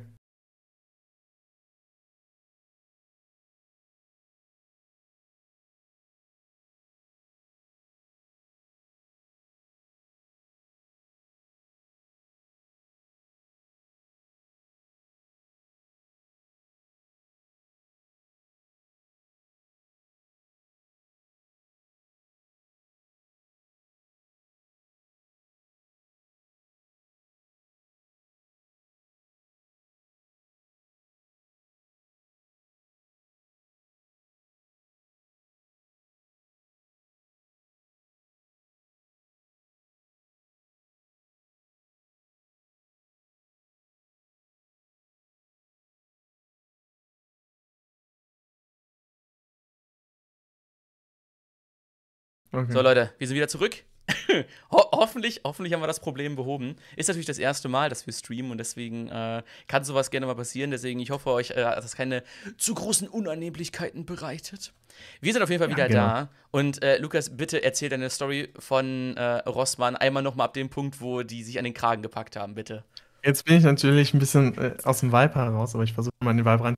[52.52, 52.70] Okay.
[52.72, 53.76] So, Leute, wir sind wieder zurück.
[54.70, 56.76] Ho hoffentlich, hoffentlich haben wir das Problem behoben.
[56.96, 60.34] Ist natürlich das erste Mal, dass wir streamen und deswegen äh, kann sowas gerne mal
[60.34, 60.70] passieren.
[60.70, 62.22] Deswegen, ich hoffe euch, äh, dass es keine
[62.58, 64.74] zu großen Unannehmlichkeiten bereitet.
[65.20, 66.06] Wir sind auf jeden Fall wieder ja, genau.
[66.06, 66.28] da.
[66.50, 71.00] Und äh, Lukas, bitte erzähl deine Story von äh, Rossmann einmal nochmal ab dem Punkt,
[71.00, 72.84] wo die sich an den Kragen gepackt haben, bitte.
[73.24, 76.32] Jetzt bin ich natürlich ein bisschen äh, aus dem Vibe heraus, aber ich versuche mal
[76.32, 76.74] in den Vibe rein.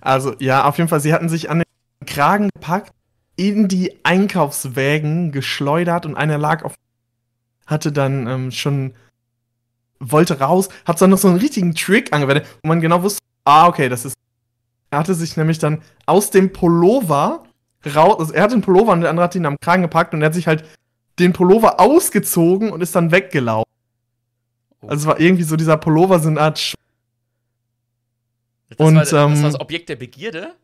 [0.00, 2.92] Also, ja, auf jeden Fall, sie hatten sich an den Kragen gepackt
[3.48, 6.74] in die Einkaufswägen geschleudert und einer lag auf.
[7.66, 8.94] hatte dann ähm, schon.
[9.98, 13.66] wollte raus, hat dann noch so einen richtigen Trick angewendet, wo man genau wusste, ah,
[13.68, 14.14] okay, das ist.
[14.90, 17.44] Er hatte sich nämlich dann aus dem Pullover
[17.94, 18.16] raus.
[18.18, 20.26] Also er hat den Pullover und der andere hat ihn am Kragen gepackt und er
[20.26, 20.64] hat sich halt
[21.18, 23.70] den Pullover ausgezogen und ist dann weggelaufen.
[24.80, 24.88] Oh.
[24.88, 26.74] Also es war irgendwie so dieser Pullover so eine Art.
[28.70, 30.54] Das und, war, das ähm, war das Objekt der Begierde?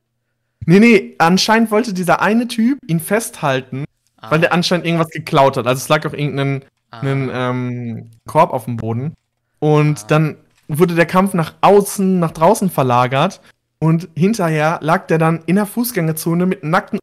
[0.66, 3.84] Nee, nee, anscheinend wollte dieser eine Typ ihn festhalten,
[4.20, 4.30] ah.
[4.30, 5.66] weil der anscheinend irgendwas geklaut hat.
[5.66, 7.00] Also es lag auf irgendeinem ah.
[7.02, 9.14] ähm, Korb auf dem Boden.
[9.60, 10.06] Und ah.
[10.08, 10.36] dann
[10.68, 13.40] wurde der Kampf nach außen, nach draußen verlagert.
[13.78, 16.98] Und hinterher lag der dann in der Fußgängerzone mit nackten.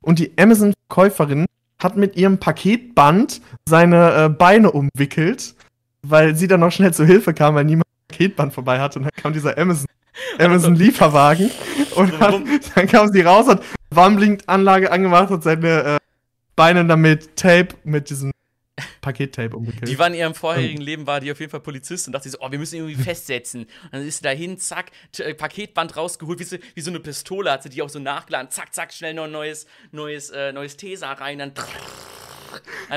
[0.00, 1.46] Und die Amazon-Käuferin
[1.78, 5.54] hat mit ihrem Paketband seine äh, Beine umwickelt,
[6.02, 8.98] weil sie dann noch schnell zu Hilfe kam, weil niemand Paketband vorbei hatte.
[8.98, 9.86] Und dann kam dieser Amazon,
[10.38, 11.50] Amazon Lieferwagen
[11.94, 12.40] und hat,
[12.74, 15.98] dann kam sie raus, hat Warnblinkanlage angemacht und seine äh,
[16.56, 18.32] Beine damit Tape mit diesem
[19.00, 19.88] Pakettape umgekehrt.
[19.88, 20.80] Die war in ihrem vorherigen.
[20.80, 23.64] Leben, war die auf jeden Fall Polizist und dachte so, oh, wir müssen irgendwie festsetzen.
[23.64, 27.50] Und dann ist sie dahin, zack, äh, Paketband rausgeholt, wie so, wie so eine Pistole
[27.50, 30.76] hat sie die auch so nachgeladen, zack, zack, schnell noch ein neues, neues, äh, neues
[30.76, 31.52] Tesa rein, dann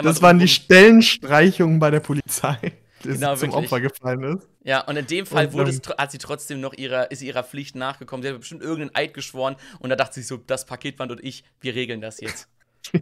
[0.04, 2.73] Das waren die Stellenstreichungen bei der Polizei,
[3.06, 3.65] genau, zum wirklich.
[3.65, 4.48] Opfer gefallen ist.
[4.63, 7.44] Ja, und in dem Fall und, wurde es, hat sie trotzdem noch ihrer, ist ihrer
[7.44, 8.24] Pflicht nachgekommen.
[8.24, 11.44] Sie hat bestimmt irgendeinen Eid geschworen und da dachte sie so, das Paketband und ich,
[11.62, 12.48] wir regeln das jetzt.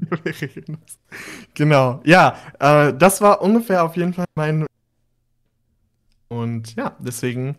[1.54, 4.66] genau, ja, äh, das war ungefähr auf jeden Fall mein.
[6.30, 7.58] Und ja, deswegen.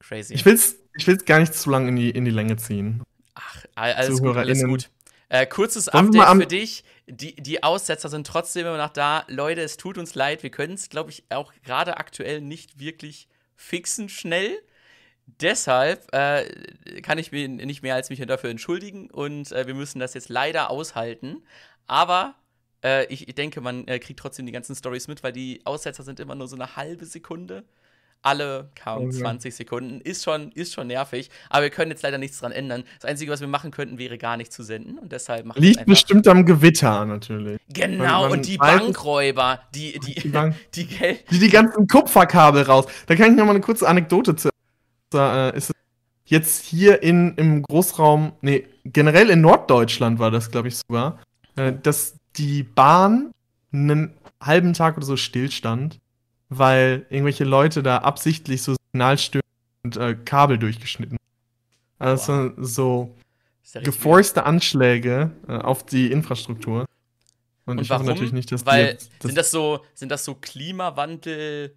[0.00, 0.34] Crazy.
[0.34, 3.02] Ich will es ich will's gar nicht zu lange in die, in die Länge ziehen.
[3.34, 4.90] Ach, alles gut, alles gut.
[5.28, 6.84] Äh, kurzes Update für dich.
[7.06, 9.24] Die, die Aussetzer sind trotzdem immer noch da.
[9.28, 10.42] Leute, es tut uns leid.
[10.42, 14.62] Wir können es, glaube ich, auch gerade aktuell nicht wirklich fixen schnell.
[15.26, 20.00] Deshalb äh, kann ich mir nicht mehr als mich dafür entschuldigen und äh, wir müssen
[20.00, 21.42] das jetzt leider aushalten.
[21.86, 22.34] Aber
[22.82, 26.02] äh, ich, ich, denke, man äh, kriegt trotzdem die ganzen Stories mit, weil die Aussetzer
[26.02, 27.64] sind immer nur so eine halbe Sekunde.
[28.22, 29.18] Alle kaum okay.
[29.18, 30.00] 20 Sekunden.
[30.00, 31.28] Ist schon, ist schon nervig.
[31.50, 32.84] Aber wir können jetzt leider nichts dran ändern.
[33.00, 34.98] Das Einzige, was wir machen könnten, wäre gar nicht zu senden.
[34.98, 37.58] Und deshalb machen Liegt bestimmt am Gewitter natürlich.
[37.68, 40.86] Genau, und die Bankräuber, die, die, die, Bank die,
[41.30, 42.86] die, die ganzen Kupferkabel raus.
[43.06, 44.52] Da kann ich noch mal eine kurze Anekdote zu
[45.12, 45.76] da äh, ist es
[46.26, 51.18] jetzt hier in, im Großraum, nee, generell in Norddeutschland war das, glaube ich, sogar,
[51.56, 53.32] äh, dass die Bahn
[53.72, 55.98] einen halben Tag oder so stillstand,
[56.58, 59.42] weil irgendwelche Leute da absichtlich so Signalstören
[59.84, 61.16] und äh, Kabel durchgeschnitten
[61.98, 62.52] Also wow.
[62.58, 63.16] so
[63.74, 66.86] geforste Anschläge äh, auf die Infrastruktur.
[67.64, 68.02] Und, und ich warum?
[68.02, 71.74] hoffe natürlich nicht, dass Weil die, das sind das so sind das so Klimawandel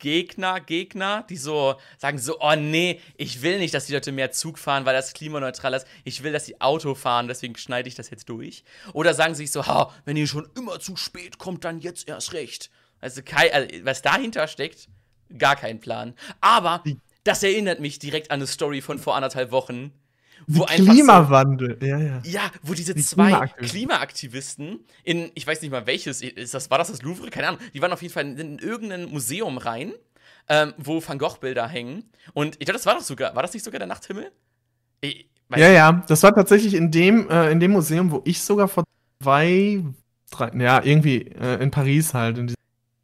[0.00, 4.32] Gegner, Gegner, die so sagen so, oh nee, ich will nicht, dass die Leute mehr
[4.32, 5.86] Zug fahren, weil das klimaneutral ist.
[6.02, 8.64] Ich will, dass sie Auto fahren, deswegen schneide ich das jetzt durch.
[8.92, 12.08] Oder sagen sie sich so, ha, wenn ihr schon immer zu spät kommt, dann jetzt
[12.08, 12.70] erst recht.
[13.00, 14.88] Also, kein, also was dahinter steckt,
[15.36, 16.14] gar kein Plan.
[16.40, 16.82] Aber
[17.24, 19.92] das erinnert mich direkt an eine Story von vor anderthalb Wochen
[20.46, 22.22] wo Klimawandel, so, ja, ja.
[22.24, 23.68] Ja, wo diese die zwei Klimaaktivisten.
[23.68, 27.28] Klimaaktivisten in, ich weiß nicht mal welches, ist das, war das das Louvre?
[27.30, 27.60] Keine Ahnung.
[27.74, 29.92] Die waren auf jeden Fall in, in irgendein Museum rein,
[30.48, 32.04] ähm, wo Van Gogh-Bilder hängen.
[32.32, 34.32] Und ich glaube, das war doch sogar, war das nicht sogar der Nachthimmel?
[35.02, 38.68] Ich, ja, ja, das war tatsächlich in dem, äh, in dem Museum, wo ich sogar
[38.68, 38.84] vor
[39.22, 39.82] zwei,
[40.30, 42.54] drei, ja, irgendwie äh, in Paris halt, in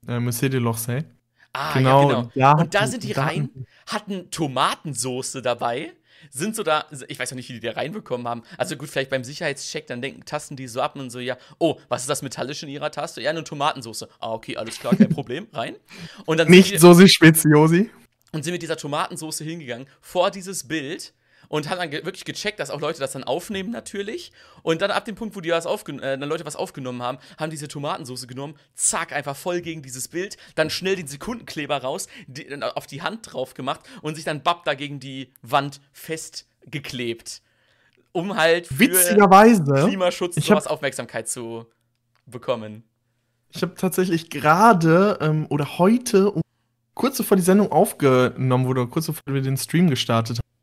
[0.09, 1.05] äh, l'Orsay.
[1.53, 2.03] Ah, genau.
[2.03, 2.31] ja, genau.
[2.35, 3.49] Ja, und da sind die rein,
[3.87, 5.93] hatten Tomatensoße dabei
[6.31, 8.43] sind so da, ich weiß auch nicht, wie die da reinbekommen haben.
[8.59, 11.79] Also gut, vielleicht beim Sicherheitscheck, dann denken, tasten die so ab und so, ja, oh,
[11.89, 13.21] was ist das Metallische in ihrer Taste?
[13.21, 14.07] Ja, eine Tomatensauce.
[14.21, 15.77] Ah, okay, alles klar, kein Problem, rein.
[16.27, 17.91] Und dann Nicht Sosi Speziosi.
[18.33, 21.15] Und sind mit dieser Tomatensauce hingegangen, vor dieses Bild
[21.55, 24.33] und haben dann ge wirklich gecheckt, dass auch Leute das dann aufnehmen natürlich.
[24.65, 27.51] Und dann ab dem Punkt, wo die was äh, dann Leute was aufgenommen haben, haben
[27.51, 32.61] diese Tomatensauce genommen, zack, einfach voll gegen dieses Bild, dann schnell den Sekundenkleber raus, die,
[32.61, 37.41] auf die Hand drauf gemacht und sich dann bapp da gegen die Wand festgeklebt.
[38.11, 41.67] Um halt für Witzigerweise, Klimaschutz und sowas Aufmerksamkeit zu
[42.27, 42.83] bekommen.
[43.51, 46.33] Ich habe tatsächlich gerade ähm, oder heute,
[46.95, 50.54] kurz bevor die Sendung aufgenommen wurde, kurz bevor wir den Stream gestartet haben,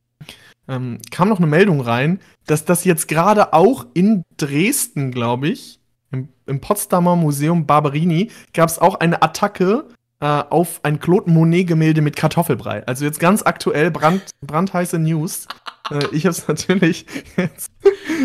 [0.71, 5.79] ähm, kam noch eine Meldung rein, dass das jetzt gerade auch in Dresden, glaube ich,
[6.11, 9.85] im, im, Potsdamer Museum Barberini, gab es auch eine Attacke
[10.21, 12.85] äh, auf ein Claude Monet-Gemälde mit Kartoffelbrei.
[12.87, 15.47] Also jetzt ganz aktuell brand, brandheiße News.
[15.89, 17.05] äh, ich habe es natürlich
[17.35, 17.71] jetzt.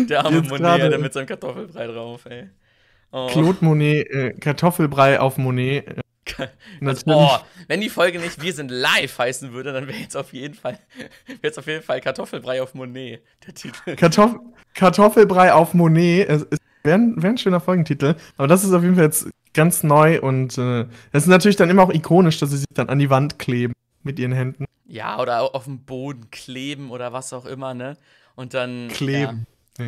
[0.09, 2.49] Der arme jetzt Monet grade, mit seinem Kartoffelbrei drauf, ey.
[3.11, 3.27] Oh.
[3.27, 6.01] Claude Monet, äh, Kartoffelbrei auf Monet.
[6.79, 7.37] Äh, oh,
[7.67, 10.79] wenn die Folge nicht Wir sind live heißen würde, dann wäre jetzt auf jeden Fall
[11.41, 13.95] jetzt auf jeden Fall Kartoffelbrei auf Monet der Titel.
[13.95, 14.35] Kartoff
[14.73, 16.27] Kartoffelbrei auf Monet
[16.83, 20.57] wäre wär ein schöner Folgentitel, aber das ist auf jeden Fall jetzt ganz neu und
[20.57, 23.73] äh, ist natürlich dann immer auch ikonisch, dass sie sich dann an die Wand kleben
[24.03, 24.65] mit ihren Händen.
[24.85, 27.97] Ja, oder auf dem Boden kleben oder was auch immer, ne?
[28.35, 29.47] Und dann kleben.
[29.79, 29.85] Ja.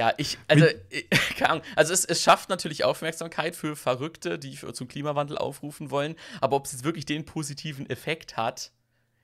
[0.00, 0.64] Ja, ich, also,
[1.36, 1.64] keine Ahnung.
[1.76, 6.14] Also, es, es schafft natürlich Aufmerksamkeit für Verrückte, die für, zum Klimawandel aufrufen wollen.
[6.40, 8.72] Aber ob es jetzt wirklich den positiven Effekt hat,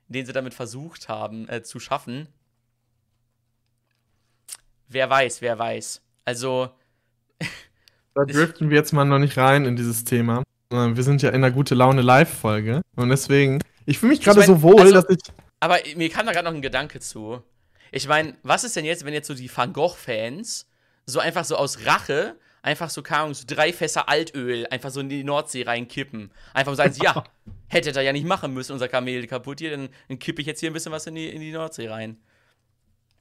[0.08, 2.28] den sie damit versucht haben äh, zu schaffen,
[4.88, 6.02] wer weiß, wer weiß.
[6.26, 6.68] Also.
[8.14, 10.42] da driften wir jetzt mal noch nicht rein in dieses Thema.
[10.68, 12.82] Wir sind ja in einer gute Laune Live-Folge.
[12.96, 15.20] Und deswegen, ich fühle mich gerade so wohl, also, dass ich.
[15.58, 17.42] Aber mir kam da gerade noch ein Gedanke zu.
[17.92, 20.66] Ich meine, was ist denn jetzt, wenn jetzt so die Van Gogh-Fans
[21.07, 25.01] so einfach so aus Rache einfach so, keine Ahnung, so drei Fässer Altöl einfach so
[25.01, 26.33] in die Nordsee reinkippen.
[26.53, 27.22] Einfach sagen sie, ja,
[27.68, 30.61] hättet ihr ja nicht machen müssen, unser Kamel kaputt hier, dann, dann kippe ich jetzt
[30.61, 32.16] hier ein bisschen was in die, in die Nordsee rein.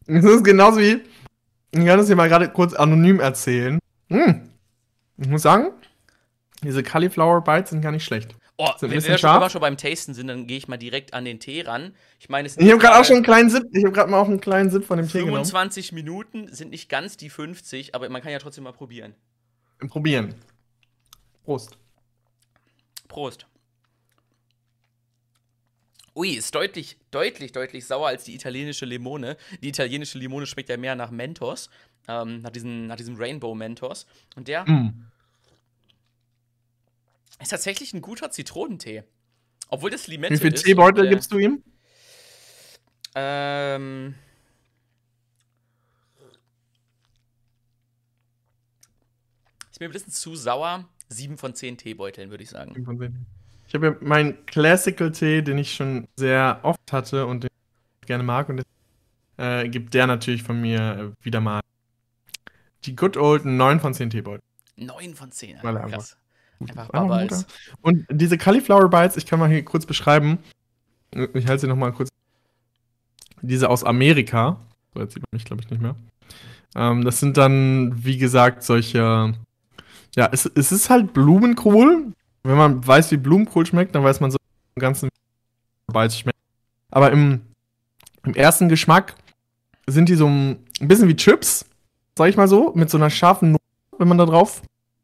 [0.08, 1.02] Das ist genauso wie,
[1.72, 3.80] ich kann das hier mal gerade kurz anonym erzählen.
[4.10, 4.50] Hm.
[5.18, 5.72] Ich muss sagen,
[6.64, 8.36] diese Cauliflower Bites sind gar nicht schlecht.
[8.58, 9.36] Oh, ein wenn wir schon, scharf.
[9.36, 11.94] wenn wir schon beim Tasten sind, dann gehe ich mal direkt an den Tee ran.
[12.20, 14.20] Ich meine, es Ich habe gerade auch schon einen kleinen Sip, ich habe gerade mal
[14.20, 15.44] auch einen kleinen Sip von dem Tee genommen.
[15.44, 19.14] 25 Minuten sind nicht ganz die 50, aber man kann ja trotzdem mal probieren.
[19.90, 20.36] Probieren.
[21.44, 21.78] Prost.
[23.10, 23.46] Prost.
[26.16, 29.36] Ui, ist deutlich, deutlich, deutlich sauer als die italienische Limone.
[29.62, 31.70] Die italienische Limone schmeckt ja mehr nach Mentos,
[32.08, 34.06] ähm, nach, diesen, nach diesem Rainbow Mentos.
[34.38, 35.08] Und der Mm.
[37.40, 39.04] Ist tatsächlich ein guter Zitronentee.
[39.70, 40.64] Obwohl das Limette Wie viel ist.
[40.64, 41.64] Teebeutel und, äh, gibst du ihm?
[43.16, 44.16] Ähm.
[49.72, 50.88] Ist mir ein bisschen zu sauer.
[51.10, 52.74] Sieben von zehn Teebeuteln, würde ich sagen.
[53.68, 57.50] Ich habe ja meinen Classical Tee, den ich schon sehr oft hatte und den
[58.02, 58.50] ich gerne mag.
[58.50, 58.64] Und
[59.38, 61.62] äh, gibt der natürlich von mir äh, wieder mal
[62.86, 64.42] die Good Old 9 von 10 Teebeutel.
[64.78, 65.58] Neun von zehn.
[65.62, 66.18] Weil Alter, er krass.
[66.60, 67.46] Einfach Einfach ein Babals.
[67.46, 67.78] guter.
[67.82, 70.40] Und diese Cauliflower Bites, ich kann mal hier kurz beschreiben.
[71.34, 72.10] Ich halte sie noch mal kurz.
[73.42, 74.60] Diese aus Amerika.
[74.94, 75.96] So, jetzt sieht man mich, glaube ich, nicht mehr.
[76.76, 79.34] Ähm, das sind dann, wie gesagt, solche.
[80.16, 82.14] Ja, es, es ist halt Blumenkohl.
[82.44, 84.38] Wenn man weiß, wie Blumenkohl schmeckt, dann weiß man so
[84.76, 85.10] im ganzen
[85.92, 86.38] Bites schmeckt.
[86.92, 87.42] Aber im,
[88.24, 89.16] im ersten Geschmack
[89.88, 91.66] sind die so ein bisschen wie Chips,
[92.18, 93.64] sag ich mal so, mit so einer scharfen Note,
[93.98, 94.62] wenn man da drauf,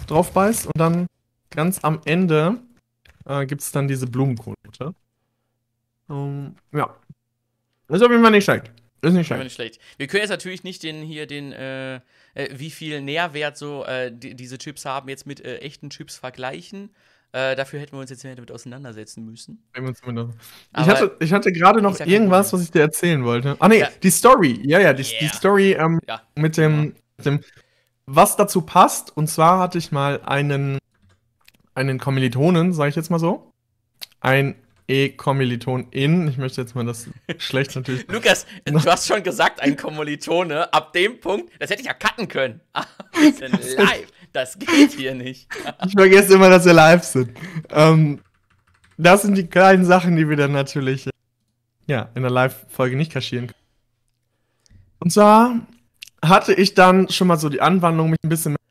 [0.08, 0.68] drauf beißt.
[0.68, 1.08] Und dann
[1.52, 2.58] ganz am Ende
[3.26, 4.96] äh, gibt es dann diese Blumenkohlnote.
[6.10, 6.96] Ähm, ja.
[7.90, 8.72] Ist auf jeden Fall nicht schlecht.
[9.02, 9.44] Ist nicht schlecht.
[9.44, 9.80] nicht schlecht.
[9.98, 14.12] Wir können jetzt natürlich nicht den hier den, äh, äh, wie viel Nährwert so äh,
[14.14, 16.94] die, diese Chips haben, jetzt mit äh, echten Chips vergleichen.
[17.34, 19.64] Äh, dafür hätten wir uns jetzt mehr damit auseinandersetzen müssen.
[19.74, 23.56] Ich hatte, ich hatte gerade noch irgendwas, was ich dir erzählen wollte.
[23.60, 23.90] Ah, nee, Ja.
[24.04, 24.60] die Story.
[24.64, 25.34] Ja, ja, die, die Yeah.
[25.34, 26.22] Story ähm, Ja.
[26.36, 27.40] mit, dem, mit dem,
[28.06, 29.16] was dazu passt.
[29.16, 30.78] Und zwar hatte ich mal einen,
[31.74, 33.52] einen Kommilitonen, sage ich jetzt mal so.
[34.20, 34.56] Ein
[34.88, 36.28] E-Kommilitonin.
[36.28, 38.06] Ich möchte jetzt mal das schlecht natürlich.
[38.10, 40.74] Lukas, du hast schon gesagt, ein Kommilitone.
[40.74, 42.62] Ab dem Punkt, das hätte ich ja cutten können.
[43.14, 44.08] Wir sind live.
[44.34, 45.50] Das geht hier nicht.
[45.86, 47.38] Ich vergesse immer, dass wir live sind.
[47.70, 48.22] Ähm,
[48.98, 51.12] das sind die kleinen Sachen, die wir dann natürlich äh,
[51.88, 53.60] ja, in der Live-Folge nicht kaschieren können.
[55.00, 55.68] Und zwar
[56.24, 58.62] hatte ich dann schon mal so die Anwandlung, mich ein bisschen mit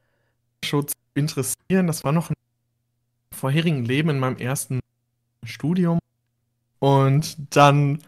[0.65, 1.87] Schutz zu interessieren.
[1.87, 2.37] Das war noch im
[3.35, 4.81] vorherigen Leben in meinem ersten
[5.45, 5.99] Studium.
[6.79, 8.01] Und dann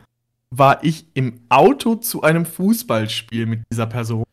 [0.51, 4.25] war ich im Auto zu einem Fußballspiel mit dieser Person.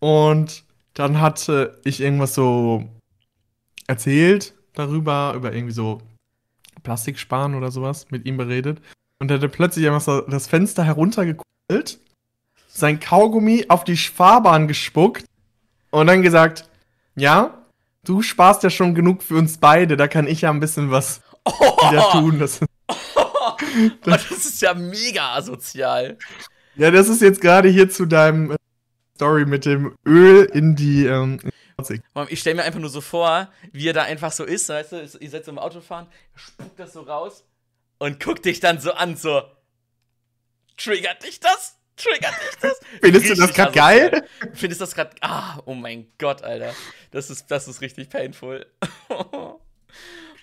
[0.00, 2.88] Und dann hatte ich irgendwas so
[3.86, 6.00] erzählt darüber, über irgendwie so
[6.82, 8.80] Plastiksparen oder sowas, mit ihm beredet.
[9.18, 11.98] Und er hatte plötzlich einfach so das Fenster heruntergekuppelt,
[12.68, 15.24] sein Kaugummi auf die Fahrbahn gespuckt
[15.90, 16.68] und dann gesagt,
[17.14, 17.65] ja,
[18.06, 21.20] du sparst ja schon genug für uns beide, da kann ich ja ein bisschen was
[21.44, 22.38] wieder tun.
[24.02, 26.18] Das, das ist ja mega asozial.
[26.76, 28.56] ja, das ist jetzt gerade hier zu deinem äh,
[29.16, 31.40] Story mit dem Öl in die, ähm,
[32.28, 35.18] Ich stelle mir einfach nur so vor, wie er da einfach so ist, weißt du,
[35.20, 37.44] ihr seid so im Auto fahren, er spuckt das so raus
[37.98, 39.42] und guckt dich dann so an, so.
[40.76, 41.75] Triggert dich das?
[41.96, 42.80] Triggert dich das?
[43.00, 43.72] Findest du das asozial.
[43.72, 44.24] geil?
[44.54, 45.10] Findest du das gerade.
[45.20, 46.72] Ah, oh mein Gott, Alter.
[47.10, 48.66] Das ist, das ist richtig painful.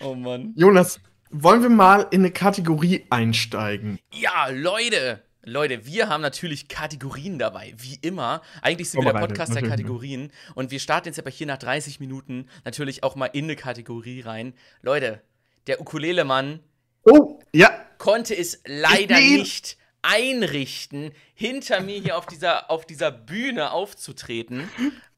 [0.00, 0.52] oh Mann.
[0.56, 3.98] Jonas, wollen wir mal in eine Kategorie einsteigen?
[4.12, 5.22] Ja, Leute.
[5.46, 8.40] Leute, wir haben natürlich Kategorien dabei, wie immer.
[8.62, 9.68] Eigentlich sind wir der Vorbereitet, Podcast der?
[9.68, 10.32] Kategorien.
[10.54, 14.22] Und wir starten jetzt aber hier nach 30 Minuten natürlich auch mal in eine Kategorie
[14.22, 14.54] rein.
[14.80, 15.20] Leute,
[15.66, 16.60] der Ukulele-Mann
[17.06, 23.10] Oh, ja, konnte es leider Ich- nicht einrichten, hinter mir hier auf dieser, auf dieser
[23.10, 24.68] Bühne aufzutreten.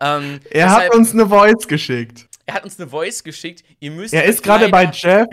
[0.01, 2.27] Ähm, er deshalb- hat uns eine Voice geschickt.
[2.47, 3.65] er hat uns eine Voice geschickt.
[3.81, 5.27] Ihr müsst Er ist gerade bei Jeff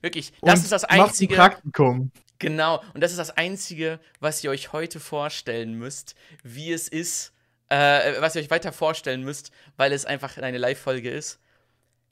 [0.00, 1.34] Wirklich, das ist das macht ein einzige.
[1.36, 2.10] Praktikum.
[2.40, 7.32] Genau, und das ist das Einzige, was ihr euch heute vorstellen müsst, wie es ist,
[7.68, 11.38] äh, was ihr euch weiter vorstellen müsst, weil es einfach eine Live-Folge ist.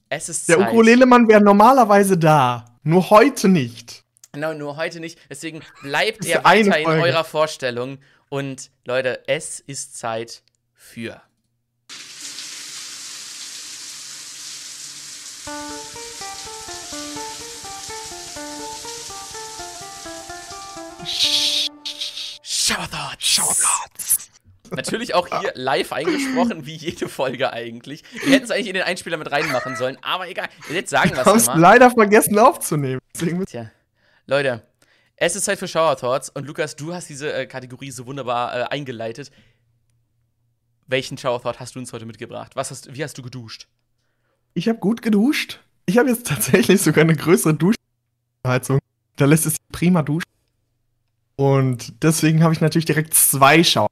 [0.09, 0.61] Es ist Der.
[0.61, 4.05] Ukulelemann wäre normalerweise da, nur heute nicht.
[4.33, 5.19] Genau, nur heute nicht.
[5.29, 7.03] Deswegen bleibt ihr weiter in Folge.
[7.03, 7.99] eurer Vorstellung.
[8.29, 11.21] Und Leute, es ist Zeit für.
[22.43, 23.27] Shower Thoughts.
[23.27, 24.31] Shower Thoughts.
[24.71, 28.05] Natürlich auch hier live eingesprochen, wie jede Folge eigentlich.
[28.13, 30.49] Wir hätten es eigentlich in den Einspieler mit reinmachen sollen, aber egal.
[30.73, 31.59] Jetzt sagen wir es mal.
[31.59, 33.01] leider vergessen aufzunehmen.
[33.49, 33.73] Tja.
[34.31, 34.63] Leute,
[35.17, 38.57] es ist Zeit für Shower Thoughts und Lukas, du hast diese äh, Kategorie so wunderbar
[38.57, 39.33] äh, eingeleitet.
[40.87, 42.55] Welchen Shower Thought hast du uns heute mitgebracht?
[42.55, 43.67] Was hast, wie hast du geduscht?
[44.55, 45.59] Ich habe gut geduscht.
[45.85, 48.79] Ich habe jetzt tatsächlich sogar eine größere Duschheizung.
[49.17, 50.31] Da lässt es prima duschen.
[51.35, 53.91] Und deswegen habe ich natürlich direkt zwei Shower.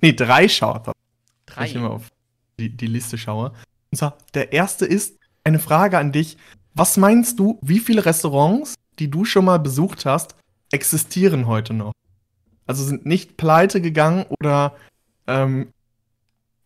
[0.00, 1.00] Nee, drei Shower Thoughts.
[1.46, 1.60] Drei.
[1.60, 2.08] Wenn ich immer auf
[2.58, 3.52] die, die Liste schaue.
[3.92, 6.36] Und zwar, der erste ist eine Frage an dich.
[6.74, 10.36] Was meinst du, wie viele Restaurants die du schon mal besucht hast,
[10.70, 11.92] existieren heute noch.
[12.66, 14.76] Also sind nicht pleite gegangen oder
[15.26, 15.72] ähm,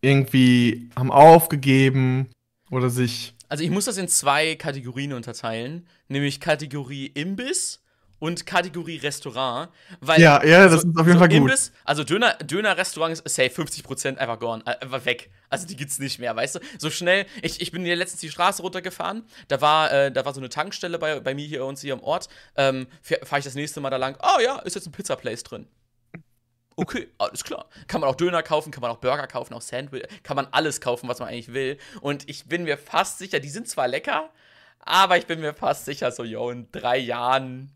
[0.01, 2.29] irgendwie haben aufgegeben
[2.69, 3.33] oder sich.
[3.47, 7.81] Also ich muss das in zwei Kategorien unterteilen, nämlich Kategorie Imbiss
[8.25, 9.69] und Kategorie Restaurant.
[10.01, 11.37] Weil ja, ja, das so, ist auf jeden so Fall gut.
[11.37, 15.29] Imbiss, also Döner, Döner-Restaurant ist safe 50% einfach gone, äh, einfach weg.
[15.49, 16.59] Also die gibt's nicht mehr, weißt du?
[16.79, 20.33] So schnell, ich, ich bin hier letztens die Straße runtergefahren, da war, äh, da war
[20.33, 22.27] so eine Tankstelle bei, bei mir hier uns hier im Ort.
[22.55, 25.67] Ähm, Fahre ich das nächste Mal da lang, oh ja, ist jetzt ein Pizza-Place drin.
[26.77, 27.67] Okay, alles klar.
[27.87, 30.81] Kann man auch Döner kaufen, kann man auch Burger kaufen, auch Sandwich, kann man alles
[30.81, 31.77] kaufen, was man eigentlich will.
[32.01, 34.29] Und ich bin mir fast sicher, die sind zwar lecker,
[34.79, 37.71] aber ich bin mir fast sicher, so, yo, in drei Jahren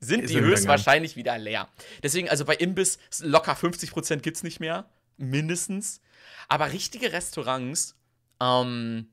[0.00, 1.68] sind die höchstwahrscheinlich wieder leer.
[2.02, 4.88] Deswegen, also bei Imbiss locker 50% gibt es nicht mehr.
[5.18, 6.00] Mindestens.
[6.48, 7.96] Aber richtige Restaurants,
[8.40, 9.08] ähm,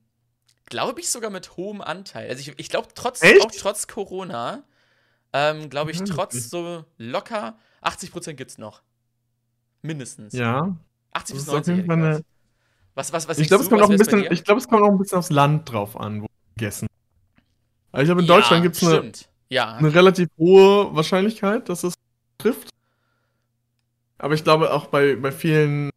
[0.66, 2.28] glaube ich sogar mit hohem Anteil.
[2.28, 4.64] Also ich, ich glaube, trotz, auch trotz Corona,
[5.32, 8.82] ähm, glaube ich, trotz so locker 80% gibt es noch.
[9.82, 10.32] Mindestens.
[10.32, 10.76] Ja.
[11.12, 11.90] 80 bis 90.
[11.90, 12.24] Eine...
[12.94, 14.90] Was, was, was ich glaube, es, kommt auch ein bisschen, ich glaub, es kommt auch
[14.90, 16.88] ein bisschen aufs Land drauf an, wo gegessen.
[17.92, 19.12] Also ich glaube, in ja, Deutschland gibt es eine
[19.48, 19.74] ja.
[19.74, 21.94] eine relativ hohe Wahrscheinlichkeit, dass es
[22.38, 22.70] trifft.
[24.18, 25.90] Aber ich glaube auch bei, bei vielen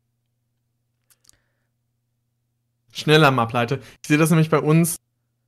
[2.91, 3.79] schneller mal pleite.
[4.01, 4.97] Ich sehe das nämlich bei uns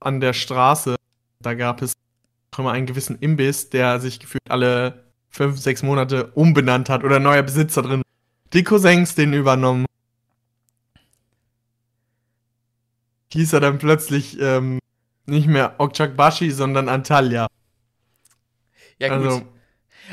[0.00, 0.96] an der Straße.
[1.40, 1.94] Da gab es
[2.52, 7.18] auch immer einen gewissen Imbiss, der sich gefühlt alle fünf, sechs Monate umbenannt hat oder
[7.18, 8.02] neuer Besitzer drin.
[8.52, 9.86] Die Cousins den übernommen.
[13.32, 14.78] Hieß er dann plötzlich ähm,
[15.26, 17.48] nicht mehr Okchakbashi, sondern Antalya.
[19.08, 19.26] Ja, gut.
[19.26, 19.42] Also,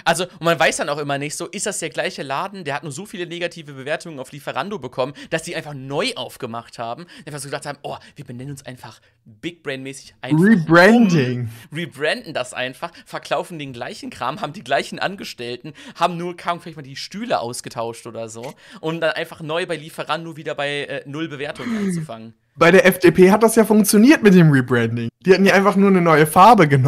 [0.06, 2.76] also, und man weiß dann auch immer nicht so, ist das der gleiche Laden, der
[2.76, 7.06] hat nur so viele negative Bewertungen auf Lieferando bekommen, dass die einfach neu aufgemacht haben.
[7.26, 10.44] Einfach so gedacht haben, oh, wir benennen uns einfach Big Brain-mäßig einfach.
[10.44, 11.50] Rebranding.
[11.72, 16.62] Um, rebranden das einfach, verkaufen den gleichen Kram, haben die gleichen Angestellten, haben nur kaum
[16.62, 18.54] vielleicht mal die Stühle ausgetauscht oder so.
[18.80, 22.34] Und dann einfach neu bei Lieferando wieder bei äh, null Bewertungen anzufangen.
[22.56, 25.10] Bei der FDP hat das ja funktioniert mit dem Rebranding.
[25.26, 26.88] Die hatten ja einfach nur eine neue Farbe genommen.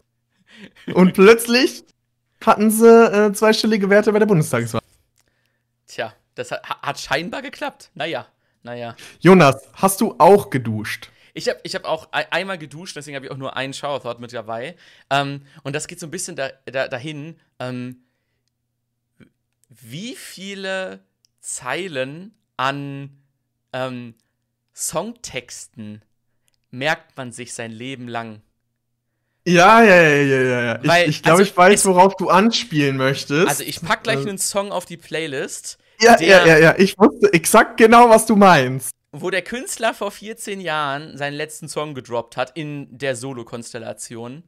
[0.94, 1.86] Und plötzlich
[2.46, 4.82] hatten sie äh, zweistellige Werte bei der Bundestagswahl.
[5.88, 7.92] Tja, das hat, hat scheinbar geklappt.
[7.94, 8.28] Naja,
[8.64, 8.96] naja.
[9.20, 11.10] Jonas, hast du auch geduscht?
[11.34, 14.20] Ich habe ich hab auch einmal geduscht, deswegen habe ich auch nur einen Shower Thought
[14.20, 14.76] mit dabei.
[15.10, 18.04] Ähm, und das geht so ein bisschen da, da, dahin, ähm,
[19.70, 21.04] wie viele
[21.40, 23.18] Zeilen an
[23.74, 24.14] ähm,
[24.76, 26.04] Songtexten
[26.70, 28.42] merkt man sich sein Leben lang?
[29.46, 30.62] Ja, ja, ja, ja, ja.
[30.62, 30.80] ja.
[30.84, 33.48] Weil, ich, ich glaube, also, ich weiß, worauf du anspielen möchtest.
[33.48, 35.78] Also ich pack gleich also, einen Song auf die Playlist.
[36.00, 36.76] Ja, der, ja, ja, ja.
[36.78, 38.92] Ich wusste exakt genau, was du meinst.
[39.12, 44.44] Wo der Künstler vor 14 Jahren seinen letzten Song gedroppt hat in der Solo-Konstellation.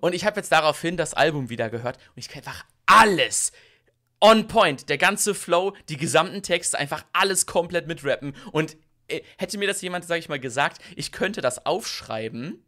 [0.00, 3.52] Und ich habe jetzt daraufhin das Album wieder gehört und ich kann einfach alles
[4.20, 4.88] on point.
[4.88, 8.34] Der ganze Flow, die gesamten Texte, einfach alles komplett mitrappen.
[8.52, 8.76] Und
[9.08, 12.62] äh, hätte mir das jemand, sag ich mal, gesagt, ich könnte das aufschreiben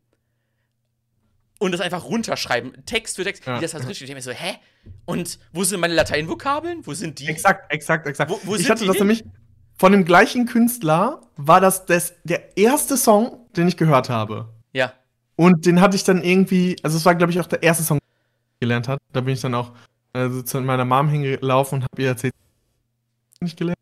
[1.65, 3.57] und das einfach runterschreiben, Text für Text, ja.
[3.57, 4.11] wie das halt richtig.
[4.11, 4.57] Ich so, hä?
[5.07, 6.87] Und wo sind meine Lateinvokabeln?
[6.87, 7.27] Wo sind die?
[7.27, 8.31] Exakt, exakt, exakt.
[8.31, 9.25] Wo, wo ich hatte das nämlich
[9.77, 14.53] von dem gleichen Künstler, war das, das der erste Song, den ich gehört habe.
[14.75, 14.93] Ja.
[15.37, 17.99] Und den hatte ich dann irgendwie, also es war, glaube ich, auch der erste Song,
[17.99, 18.09] den
[18.57, 18.99] ich gelernt hat.
[19.15, 19.73] Da bin ich dann auch
[20.13, 22.35] also zu meiner Mom hingelaufen und habe ihr erzählt,
[23.41, 23.79] nicht gelernt.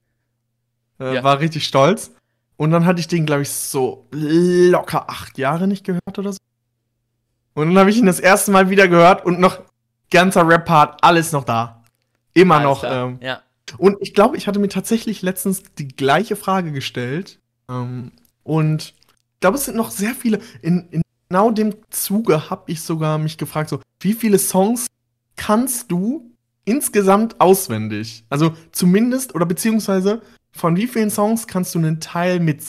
[1.00, 1.24] Äh, ja.
[1.24, 2.12] War richtig stolz.
[2.56, 6.38] Und dann hatte ich den, glaube ich, so locker acht Jahre nicht gehört oder so.
[7.54, 9.60] Und dann habe ich ihn das erste Mal wieder gehört und noch
[10.10, 11.82] ganzer Rap-Part, alles noch da.
[12.34, 12.84] Immer alles noch.
[12.84, 13.40] Ähm, ja.
[13.78, 17.38] Und ich glaube, ich hatte mir tatsächlich letztens die gleiche Frage gestellt.
[17.68, 18.94] Ähm, und
[19.34, 20.40] ich glaube, es sind noch sehr viele.
[20.60, 24.86] In, in genau dem Zuge habe ich sogar mich gefragt, so, wie viele Songs
[25.36, 26.30] kannst du
[26.64, 28.24] insgesamt auswendig?
[28.28, 30.22] Also zumindest oder beziehungsweise
[30.52, 32.64] von wie vielen Songs kannst du einen Teil mit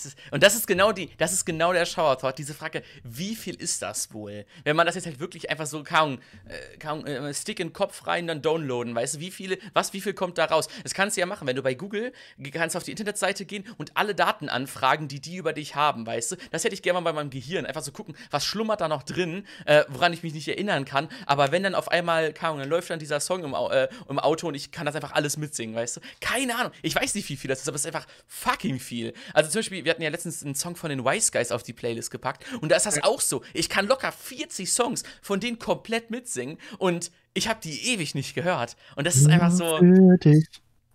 [0.00, 2.82] Das ist, und das ist genau die, das ist genau der Shower Thought, diese Frage,
[3.04, 4.46] wie viel ist das wohl?
[4.64, 7.72] Wenn man das jetzt halt wirklich einfach so kaum, äh, kaum äh, Stick in den
[7.74, 10.68] Kopf rein, dann downloaden, weißt du, wie viele, was, wie viel kommt da raus?
[10.82, 12.12] Das kannst du ja machen, wenn du bei Google
[12.50, 16.32] kannst auf die Internetseite gehen und alle Daten anfragen, die die über dich haben, weißt
[16.32, 16.36] du?
[16.50, 19.02] Das hätte ich gerne mal bei meinem Gehirn, einfach so gucken, was schlummert da noch
[19.02, 22.68] drin, äh, woran ich mich nicht erinnern kann, aber wenn dann auf einmal, kaum, dann
[22.68, 25.74] läuft dann dieser Song im, äh, im Auto und ich kann das einfach alles mitsingen,
[25.74, 26.00] weißt du?
[26.20, 29.12] Keine Ahnung, ich weiß nicht, wie viel das ist, aber es ist einfach fucking viel.
[29.34, 31.72] Also zum Beispiel, wir hatten ja letztens einen Song von den Wise Guys auf die
[31.72, 33.42] Playlist gepackt und da ist das auch so.
[33.54, 38.36] Ich kann locker 40 Songs von denen komplett mitsingen und ich habe die ewig nicht
[38.36, 38.76] gehört.
[38.94, 39.78] Und das ist einfach so.
[39.78, 40.46] Für dich.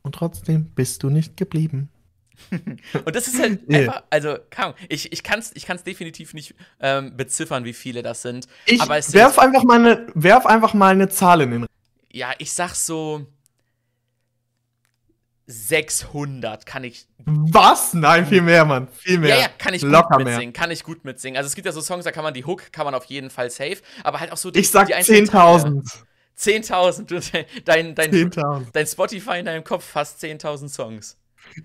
[0.02, 1.89] Und trotzdem bist du nicht geblieben.
[2.52, 6.56] und das ist halt einfach, also kaum, ich, ich kann es ich kann's definitiv nicht
[6.80, 8.48] ähm, beziffern, wie viele das sind.
[8.66, 11.66] Ich aber werf, einfach mal eine, werf einfach mal eine Zahl in den.
[12.14, 13.26] Ja, ich sag so
[15.48, 17.08] 600 kann ich.
[17.26, 17.93] Was?
[17.93, 18.88] Nein, viel mehr, Mann.
[18.88, 19.30] Viel mehr.
[19.30, 20.50] Ja, ja, kann ich Locker gut mitsingen.
[20.50, 20.54] Mehr.
[20.54, 21.38] Kann ich gut mitsingen.
[21.38, 23.30] Also es gibt ja so Songs, da kann man die Hook, kann man auf jeden
[23.30, 23.78] Fall safe.
[24.04, 25.84] Aber halt auch so die Ich sag 10.000.
[26.38, 27.46] 10.000.
[27.64, 28.32] Dein, dein, 10
[28.74, 31.18] dein Spotify in deinem Kopf fast 10.000 Songs.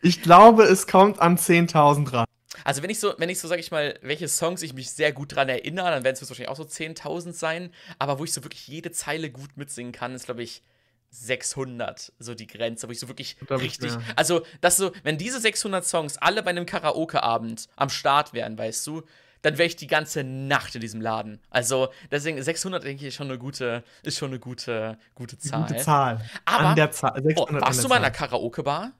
[0.02, 2.26] Ich glaube, es kommt an 10.000 ran.
[2.64, 5.12] Also wenn ich so, wenn ich so, sag ich mal, welche Songs ich mich sehr
[5.12, 7.72] gut dran erinnere, dann werden es wahrscheinlich auch so 10.000 sein.
[7.98, 10.62] Aber wo ich so wirklich jede Zeile gut mitsingen kann, ist, glaube ich,
[11.10, 15.84] 600 so die Grenze, wo ich so wirklich richtig, also das so, wenn diese 600
[15.84, 19.02] Songs alle bei einem Karaoke-Abend am Start wären, weißt du,
[19.42, 21.40] dann wäre ich die ganze Nacht in diesem Laden.
[21.50, 25.62] Also deswegen 600 denke ich ist schon eine gute, ist schon eine gute, gute Zahl.
[25.62, 26.24] Gute Zahl.
[26.44, 28.92] Aber an der Zahl, oh, warst du mal in einer Karaoke-Bar?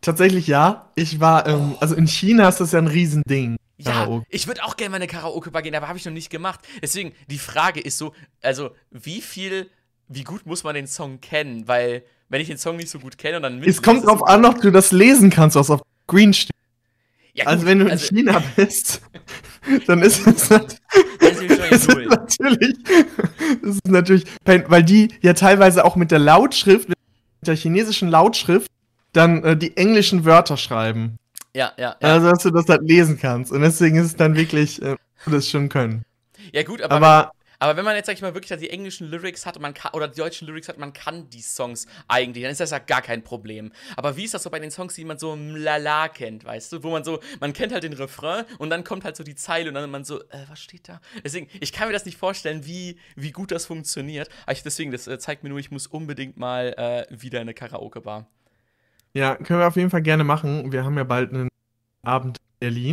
[0.00, 0.90] Tatsächlich ja.
[0.94, 3.56] Ich war, ähm, also in China ist das ja ein Riesending.
[3.76, 6.30] Ja, ich würde auch gerne mal in eine Karaoke-Bar gehen, aber habe ich noch nicht
[6.30, 6.60] gemacht.
[6.82, 9.70] Deswegen, die Frage ist so, also wie viel
[10.10, 11.66] wie gut muss man den Song kennen?
[11.66, 13.68] Weil, wenn ich den Song nicht so gut kenne und dann mit.
[13.68, 16.54] Es kommt drauf an, ob du das lesen kannst, was auf Green steht.
[17.32, 19.00] Ja, also, wenn du in also, China bist,
[19.86, 22.76] dann ist es, das ist natürlich.
[23.62, 24.24] Das ist natürlich.
[24.44, 26.98] Weil die ja teilweise auch mit der Lautschrift, mit
[27.46, 28.68] der chinesischen Lautschrift,
[29.12, 31.18] dann äh, die englischen Wörter schreiben.
[31.54, 32.08] Ja, ja, ja.
[32.08, 33.52] Also, dass du das halt lesen kannst.
[33.52, 34.96] Und deswegen ist es dann wirklich, äh,
[35.26, 36.04] das schon können.
[36.52, 36.96] Ja, gut, aber.
[36.96, 39.92] aber aber wenn man jetzt, sag ich mal, wirklich die englischen Lyrics hat man kann,
[39.92, 43.02] oder die deutschen Lyrics hat, man kann die Songs eigentlich, dann ist das ja gar
[43.02, 43.70] kein Problem.
[43.96, 46.82] Aber wie ist das so bei den Songs, die man so lala kennt, weißt du?
[46.82, 49.68] Wo man so, man kennt halt den Refrain und dann kommt halt so die Zeile
[49.68, 51.02] und dann man so, äh, was steht da?
[51.22, 54.30] Deswegen, ich kann mir das nicht vorstellen, wie, wie gut das funktioniert.
[54.44, 57.42] Aber ich, deswegen, das äh, zeigt mir nur, ich muss unbedingt mal äh, wieder in
[57.42, 58.26] eine Karaoke-Bar.
[59.12, 60.72] Ja, können wir auf jeden Fall gerne machen.
[60.72, 61.48] Wir haben ja bald einen
[62.02, 62.92] Abend in Berlin.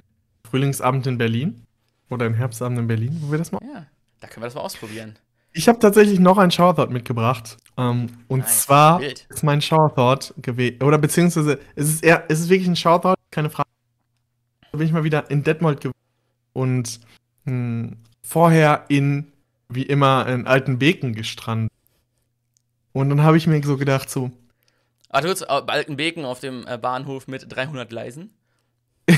[0.49, 1.63] Frühlingsabend in Berlin.
[2.09, 3.67] Oder einen Herbstabend in Berlin, wo wir das machen.
[3.73, 3.85] Ja.
[4.19, 5.17] Da können wir das mal ausprobieren.
[5.53, 7.57] Ich habe tatsächlich noch ein Shower mitgebracht.
[7.77, 8.63] Ähm, und nice.
[8.63, 9.25] zwar Bild.
[9.29, 13.49] ist mein Shower gewesen, oder beziehungsweise es ist eher, es ist wirklich ein Shower keine
[13.49, 13.69] Frage.
[14.71, 15.93] Da bin ich mal wieder in Detmold gewesen
[16.53, 16.99] und
[17.45, 19.31] mh, hm, vorher in,
[19.69, 21.71] wie immer, in Altenbeken gestrandet.
[22.93, 24.31] Und dann habe ich mir so gedacht, so.
[25.09, 28.33] Ah, du äh, Altenbeken auf dem äh, Bahnhof mit 300 Gleisen?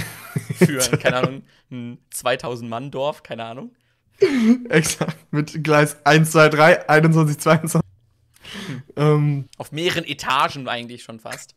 [0.55, 3.71] Für, keine Ahnung, ein 2000-Mann-Dorf, keine Ahnung.
[4.70, 7.82] Exakt, mit Gleis 1, 2, 3, 21, 22.
[8.67, 8.84] Hm.
[8.95, 11.55] Ähm, Auf mehreren Etagen eigentlich schon fast.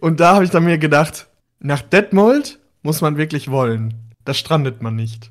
[0.00, 1.28] Und da habe ich dann mir gedacht,
[1.58, 3.94] nach Detmold muss man wirklich wollen.
[4.24, 5.30] Da strandet man nicht.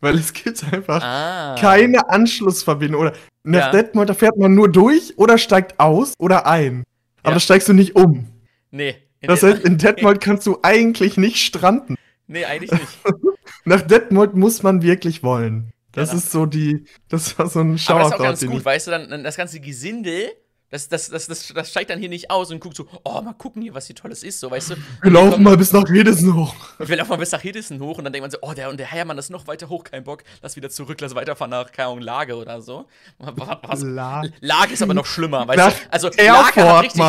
[0.00, 1.56] Weil es gibt einfach ah.
[1.58, 3.00] keine Anschlussverbindung.
[3.00, 3.70] Oder nach ja.
[3.70, 6.84] Detmold, da fährt man nur durch oder steigt aus oder ein.
[7.22, 7.34] Aber ja.
[7.34, 8.28] da steigst du nicht um.
[8.70, 8.96] Nee.
[9.22, 11.96] Das heißt, in Detmold kannst du eigentlich nicht stranden.
[12.26, 12.98] Nee, eigentlich nicht.
[13.64, 15.72] Nach Detmold muss man wirklich wollen.
[15.92, 17.96] Das ja, ist so die, das war so ein Schauer.
[17.96, 20.32] Aber das ist auch ganz gut, weißt du, dann, das ganze Gesindel,
[20.70, 23.32] das, das, das, das, das steigt dann hier nicht aus und guckt so, oh, mal
[23.34, 24.74] gucken hier, was hier Tolles ist, so, weißt du.
[25.02, 26.52] Wir laufen kommt, mal bis nach Hedesen hoch.
[26.78, 28.76] Wir laufen mal bis nach Hedesen hoch und dann denkt man so, oh, der und
[28.78, 31.90] der Herrmann ist noch weiter hoch, kein Bock, lass wieder zurück, lass weiterfahren nach, keine
[31.90, 32.86] Ahnung, Lage oder so.
[33.18, 35.92] Was, La Lage ist aber noch schlimmer, weißt nach du.
[35.92, 37.02] Also, Lage hat, richtig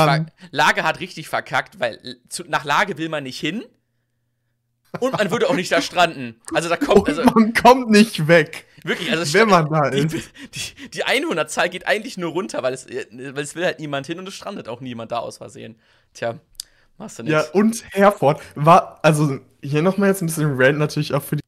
[0.52, 3.64] Lage hat richtig verkackt, weil zu, nach Lage will man nicht hin
[5.00, 6.40] und man würde auch nicht da stranden.
[6.54, 7.08] Also da kommt.
[7.08, 8.66] Also, man kommt nicht weg.
[8.84, 10.14] Wirklich, also wenn man da ist.
[10.14, 10.22] Die,
[10.54, 14.20] die, die Einwohnerzahl geht eigentlich nur runter, weil es, weil es will halt niemand hin
[14.20, 15.76] und es strandet auch niemand da aus Versehen.
[16.14, 16.40] Tja,
[16.98, 17.48] machst du nichts.
[17.48, 21.42] Ja, und Herford war, also hier nochmal jetzt ein bisschen Rant natürlich auch für die.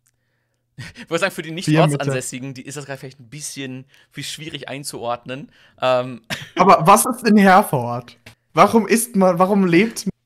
[0.96, 4.68] Ich würde sagen, für die Nicht-Ortsansässigen die ist das gerade vielleicht ein bisschen wie schwierig
[4.68, 5.52] einzuordnen.
[5.80, 6.22] Ähm.
[6.56, 8.18] Aber was ist in Herford?
[8.54, 10.17] Warum ist man, warum lebt man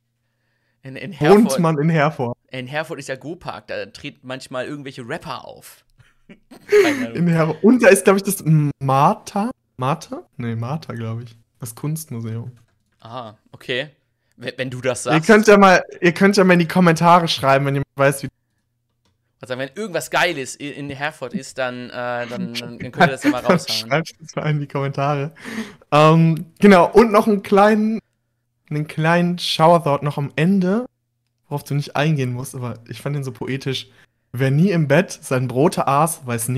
[0.84, 2.38] in, in Herford, man in Herford?
[2.50, 5.86] In Herford ist ja Go-Park, da treten manchmal irgendwelche Rapper auf.
[7.14, 7.64] in Herford.
[7.64, 8.44] Und da ist, glaube ich, das
[8.80, 9.52] Martha?
[9.78, 10.24] Martha?
[10.38, 11.38] Nee, Martha, glaube ich.
[11.60, 12.52] Das Kunstmuseum.
[13.02, 13.90] Aha, okay.
[14.38, 15.28] wenn, wenn du das Ihr sagst.
[15.28, 18.28] könnt, ja mal, ihr könnt ja mal in die Kommentare schreiben, wenn jemand weiß, wie.
[19.42, 23.32] Also, wenn irgendwas Geiles in Herford ist, dann, äh, dann, dann könnt ihr das ja
[23.32, 23.90] mal raushauen.
[23.90, 25.32] Schreibt es mal in die Kommentare.
[25.92, 28.00] Ähm, genau, und noch einen kleinen,
[28.72, 30.86] einen kleinen Shower-Thought noch am Ende,
[31.48, 33.88] worauf du nicht eingehen musst, aber ich fand den so poetisch.
[34.32, 36.58] Wer nie im Bett sein Brote aß, weiß nie.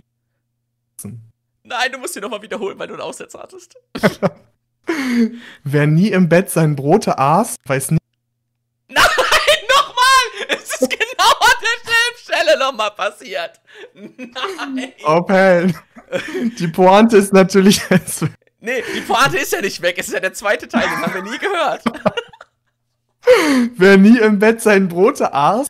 [1.63, 3.75] Nein, du musst ihn nochmal wiederholen, weil du einen Aussetzer hattest.
[5.63, 7.99] Wer nie im Bett sein Brote aß, weiß nie.
[8.89, 9.03] Nein,
[9.69, 10.49] nochmal!
[10.49, 13.59] Es ist genau an derselben Stelle nochmal passiert.
[13.95, 14.93] Nein.
[15.05, 15.73] Opel.
[16.59, 17.81] Die Pointe ist natürlich.
[18.63, 19.97] Nee, die Pointe ist ja nicht weg.
[19.97, 21.83] Es ist ja der zweite Teil, den haben wir nie gehört.
[23.75, 25.67] Wer nie im Bett sein Brote aß,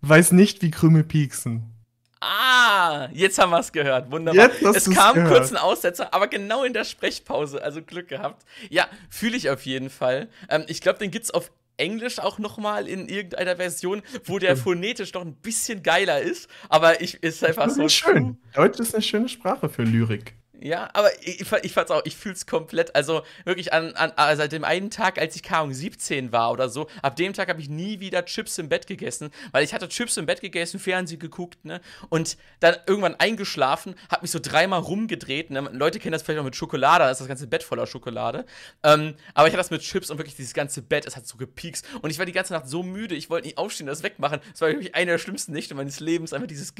[0.00, 1.74] weiß nicht, wie Krümel pieksen.
[2.22, 4.10] Ah, jetzt haben wir es gehört.
[4.10, 4.46] Wunderbar.
[4.48, 5.30] Jetzt hast es kam gehört.
[5.30, 7.62] kurz ein Aussetzer, aber genau in der Sprechpause.
[7.62, 8.46] Also Glück gehabt.
[8.70, 10.30] Ja, fühle ich auf jeden Fall.
[10.48, 14.56] Ähm, ich glaube, den gibt's auf Englisch auch noch mal in irgendeiner Version, wo der
[14.56, 16.48] phonetisch noch ein bisschen geiler ist.
[16.70, 18.38] Aber ich ist einfach Das so ist schön.
[18.54, 20.34] Deutsch ist eine schöne Sprache für Lyrik.
[20.60, 24.12] Ja, aber ich, ich, fand- ich fand's auch, ich fühl's komplett, also wirklich an, an
[24.16, 27.48] also seit dem einen Tag, als ich Ahnung, 17 war oder so, ab dem Tag
[27.50, 30.80] habe ich nie wieder Chips im Bett gegessen, weil ich hatte Chips im Bett gegessen,
[30.80, 36.12] Fernsehen geguckt, ne, und dann irgendwann eingeschlafen, hab mich so dreimal rumgedreht, ne, Leute kennen
[36.12, 38.46] das vielleicht auch mit Schokolade, da ist das ganze Bett voller Schokolade,
[38.82, 41.36] ähm, aber ich hatte das mit Chips und wirklich dieses ganze Bett, es hat so
[41.36, 44.02] gepiekst und ich war die ganze Nacht so müde, ich wollte nicht aufstehen, und das
[44.02, 46.74] wegmachen, das war wirklich eine der schlimmsten Nächte meines Lebens, einfach dieses,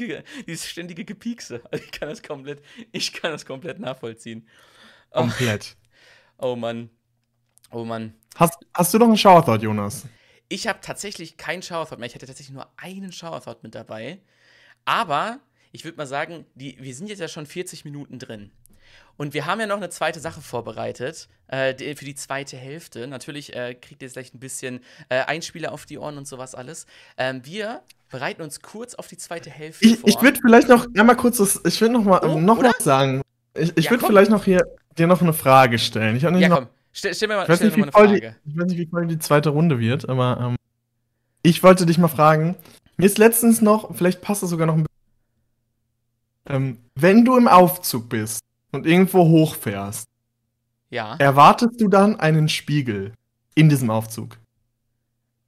[0.47, 2.61] dieses ständige Gepiekse, also ich kann das komplett,
[2.91, 4.47] ich kann das komplett nachvollziehen.
[5.11, 5.75] Oh, Komplett.
[6.37, 6.89] oh Mann.
[7.71, 8.13] Oh Mann.
[8.35, 10.05] Hast, hast du noch einen Shower-Thought, Jonas?
[10.49, 12.07] Ich habe tatsächlich keinen Shower-Thought mehr.
[12.07, 14.19] Ich hatte tatsächlich nur einen Shower-Thought mit dabei.
[14.85, 15.39] Aber
[15.71, 18.51] ich würde mal sagen, die, wir sind jetzt ja schon 40 Minuten drin.
[19.17, 23.07] Und wir haben ja noch eine zweite Sache vorbereitet äh, die, für die zweite Hälfte.
[23.07, 26.55] Natürlich äh, kriegt ihr jetzt gleich ein bisschen äh, Einspieler auf die Ohren und sowas
[26.55, 26.85] alles.
[27.17, 30.09] Ähm, wir bereiten uns kurz auf die zweite Hälfte Ich, vor.
[30.09, 32.69] ich würde vielleicht noch einmal kurz das, ich würde noch mal Oh, noch oder?
[32.69, 33.21] was sagen.
[33.57, 34.65] Ich, ich Ja, würde vielleicht noch hier
[34.97, 36.15] dir noch eine Frage stellen.
[36.15, 36.67] Ich, ja, noch, komm.
[36.91, 38.35] Stell, stell mir mal, ich, weiß nicht, wie voll die, Frage.
[38.45, 40.55] ich weiß nicht, wie voll die zweite Runde wird, aber ähm,
[41.43, 42.55] ich wollte dich mal fragen.
[42.97, 44.87] Mir ist letztens noch, vielleicht passt das sogar noch ein bisschen.
[46.49, 48.41] Ähm, wenn du im Aufzug bist
[48.71, 50.05] und irgendwo hochfährst,
[50.89, 51.15] Ja.
[51.19, 53.13] erwartest du dann einen Spiegel
[53.53, 54.37] in diesem Aufzug?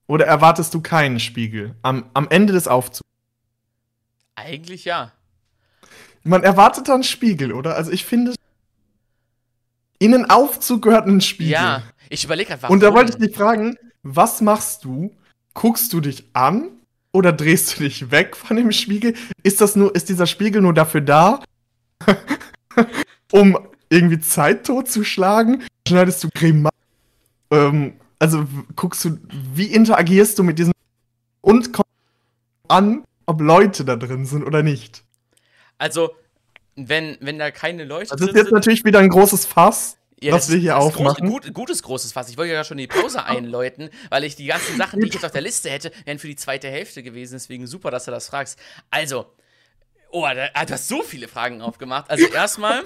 [0.08, 3.08] Oder erwartest du keinen Spiegel am, am Ende des Aufzugs?
[4.36, 5.12] Eigentlich ja.
[6.24, 7.76] Man erwartet dann einen Spiegel, oder?
[7.76, 8.34] Also ich finde,
[10.00, 11.54] in einen Aufzug gehört ein Spiegel.
[11.54, 11.84] Ja.
[12.10, 12.74] Ich überlege warum.
[12.74, 15.16] Und da wollte ich dich fragen, was machst du?
[15.54, 16.70] Guckst du dich an
[17.12, 19.14] oder drehst du dich weg von dem Spiegel?
[19.44, 21.44] Ist das nur, ist dieser Spiegel nur dafür da,
[23.32, 23.58] um
[23.90, 25.64] irgendwie Zeit totzuschlagen?
[25.88, 26.76] Schneidest du Grimassen?
[27.52, 28.46] Ähm, also
[28.76, 29.18] guckst du,
[29.54, 30.74] wie interagierst du mit diesem
[31.42, 31.90] und kommst
[32.68, 35.04] an, ob Leute da drin sind oder nicht?
[35.80, 36.12] Also,
[36.76, 39.98] wenn, wenn da keine Leute Das ist jetzt sind, natürlich wieder ein großes Fass.
[40.22, 41.28] ja, was wir hier aufmachen.
[41.28, 42.30] Groß, gut, gutes großes Fass.
[42.30, 45.26] Ich wollte ja schon die Pause einläuten, weil ich die ganzen Sachen, die ich jetzt
[45.26, 47.34] auf der Liste hätte, wären für die zweite Hälfte gewesen.
[47.34, 48.60] Deswegen super, dass du das fragst.
[48.92, 49.26] Also,
[50.12, 52.10] oh, da, ah, du hast so viele Fragen aufgemacht.
[52.10, 52.84] Also erstmal.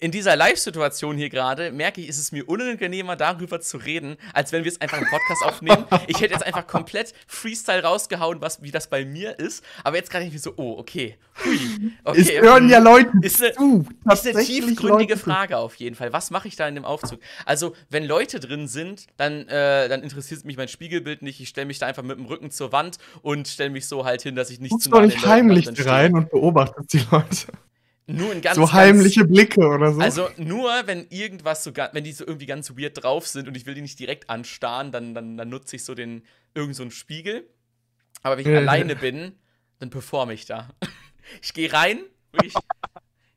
[0.00, 4.52] In dieser Live-Situation hier gerade merke ich, ist es mir unangenehmer, darüber zu reden, als
[4.52, 5.86] wenn wir es einfach im Podcast aufnehmen.
[6.06, 9.64] Ich hätte jetzt einfach komplett Freestyle rausgehauen, was, wie das bei mir ist.
[9.82, 11.16] Aber jetzt gerade irgendwie so, oh, okay.
[11.44, 11.92] Hui.
[12.04, 12.20] Okay.
[12.20, 13.86] es hören ja Leute Ist eine, zu.
[14.12, 15.16] ist eine tiefgründige Leute.
[15.16, 16.12] Frage auf jeden Fall.
[16.12, 17.18] Was mache ich da in dem Aufzug?
[17.44, 21.40] Also, wenn Leute drin sind, dann, äh, dann interessiert mich mein Spiegelbild nicht.
[21.40, 24.22] Ich stelle mich da einfach mit dem Rücken zur Wand und stelle mich so halt
[24.22, 27.02] hin, dass ich nicht Guckst zu doch nah an nicht heimlich rein und beobachtest die
[27.10, 27.48] Leute.
[28.10, 29.98] Nur in ganz, so heimliche Blicke oder so.
[29.98, 33.54] Ganz, also nur, wenn irgendwas so, wenn die so irgendwie ganz weird drauf sind und
[33.54, 36.82] ich will die nicht direkt anstarren, dann, dann, dann nutze ich so den, irgend so
[36.82, 37.46] einen Spiegel.
[38.22, 38.98] Aber wenn ich Ja, alleine ja.
[38.98, 39.32] bin,
[39.78, 40.68] dann performe ich da.
[41.42, 42.00] Ich gehe rein,
[42.32, 42.54] wirklich.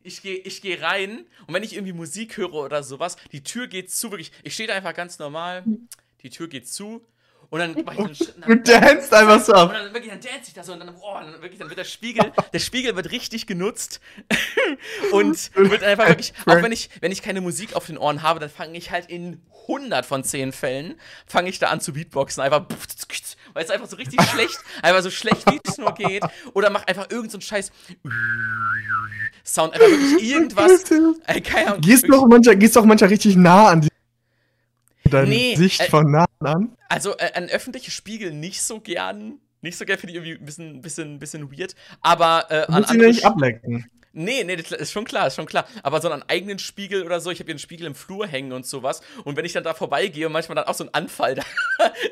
[0.01, 3.67] Ich gehe ich geh rein und wenn ich irgendwie Musik höre oder sowas, die Tür
[3.67, 4.32] geht zu, wirklich.
[4.43, 5.65] Ich stehe da einfach ganz normal,
[6.24, 7.05] die Tür geht zu
[7.52, 10.10] und dann mache ich so einen Schritt nach du danst einfach so und dann wirklich,
[10.10, 12.60] dann dance ich da so und dann, oh, dann wirklich, dann wird der Spiegel, der
[12.60, 13.99] Spiegel wird richtig genutzt.
[15.12, 18.39] Und wird einfach wirklich, auch wenn ich, wenn ich keine Musik auf den Ohren habe,
[18.39, 20.95] dann fange ich halt in 100 von 10 Fällen,
[21.28, 22.66] fange ich da an zu Beatboxen, einfach,
[23.54, 26.24] weil es einfach so richtig schlecht, einfach so schlecht, wie es nur geht,
[26.54, 27.72] oder mach einfach irgend so Scheiß
[29.43, 30.89] Sound, einfach wirklich irgendwas,
[31.28, 33.91] äh, keine Ahnung, Gehst auch manchmal, gehst du auch manchmal richtig nah an die
[35.12, 36.76] deine Nee, Sicht äh, von nah an?
[36.89, 39.39] Also äh, an öffentliche Spiegel nicht so gern.
[39.62, 41.76] Nicht so gern, finde ich irgendwie ein bisschen, bisschen, bisschen weird.
[42.01, 43.86] Aber äh, an ja nicht andere, ablecken.
[44.14, 45.66] Nee, nee, das ist schon klar, ist schon klar.
[45.84, 48.51] Aber so einen eigenen Spiegel oder so, ich habe hier einen Spiegel im Flur hängen
[48.51, 49.01] und sowas.
[49.24, 51.43] Und wenn ich dann da vorbeigehe und manchmal dann auch so einen Anfall da,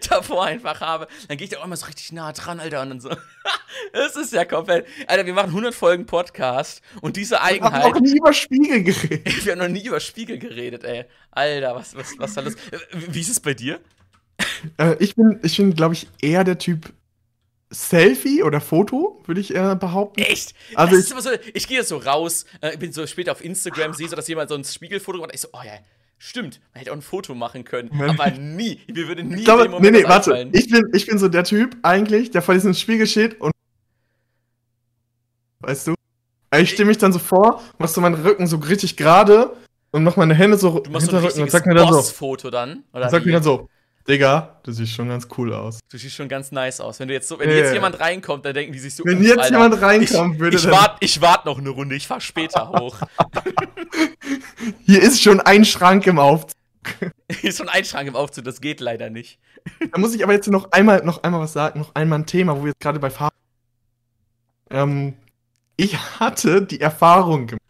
[0.09, 2.81] davor einfach habe, dann gehe ich da auch immer so richtig nah dran, Alter.
[2.81, 3.09] Und dann so.
[3.93, 4.87] das ist ja komplett.
[5.07, 7.73] Alter, wir machen 100 Folgen Podcast und diese Eigenheit.
[7.73, 9.45] Wir haben noch nie über Spiegel geredet.
[9.45, 11.05] wir haben noch nie über Spiegel geredet, ey.
[11.31, 12.55] Alter, was, was, was da los?
[12.93, 13.81] Wie ist es bei dir?
[14.77, 16.93] Äh, ich bin, ich bin glaube ich, eher der Typ
[17.71, 20.21] Selfie oder Foto, würde ich äh, behaupten.
[20.21, 20.55] Echt?
[20.73, 24.15] Also ich, so, ich gehe so raus, äh, bin so später auf Instagram, sehe so,
[24.15, 25.33] dass jemand so ein Spiegelfoto macht.
[25.33, 25.73] Ich so, oh ja,
[26.17, 27.91] stimmt, man hätte auch ein Foto machen können.
[28.09, 30.49] aber nie, wir würden nie ich glaube, in Nee, nee, warte.
[30.51, 33.51] Ich bin, ich bin so der Typ eigentlich, der vor diesem Spiegel steht und.
[35.59, 35.95] Weißt du?
[36.57, 39.55] Ich stehe mich dann so vor, mach so meinen Rücken so richtig gerade
[39.91, 42.01] und mach meine Hände so du machst so ein und sag mir dann so.
[42.01, 42.83] Foto dann?
[42.93, 43.69] Oder sag mir dann so.
[44.09, 45.79] Digga, du siehst schon ganz cool aus.
[45.87, 46.99] Du siehst schon ganz nice aus.
[46.99, 47.59] Wenn du jetzt so, wenn yeah.
[47.59, 49.05] jetzt jemand reinkommt, dann denken die sich so.
[49.05, 51.95] Wenn jetzt Alter, jemand reinkommt, ich, würde ich warte, ich warte noch eine Runde.
[51.95, 52.97] Ich fahr später hoch.
[54.87, 56.55] Hier ist schon ein Schrank im Aufzug.
[57.39, 58.45] Hier ist schon ein Schrank im Aufzug.
[58.45, 59.37] Das geht leider nicht.
[59.91, 61.79] Da muss ich aber jetzt noch einmal, noch einmal was sagen.
[61.79, 63.37] Noch einmal ein Thema, wo wir jetzt gerade bei Farben.
[64.71, 65.13] Ähm,
[65.77, 67.61] ich hatte die Erfahrung gemacht,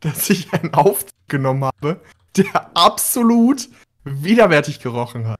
[0.00, 2.00] dass ich einen Aufzug genommen habe,
[2.34, 3.68] der absolut
[4.06, 5.38] widerwärtig gerochen hat.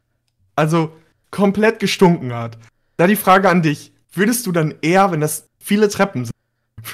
[0.56, 0.92] Also
[1.30, 2.58] komplett gestunken hat.
[2.96, 6.34] Da die Frage an dich: Würdest du dann eher, wenn das viele Treppen sind,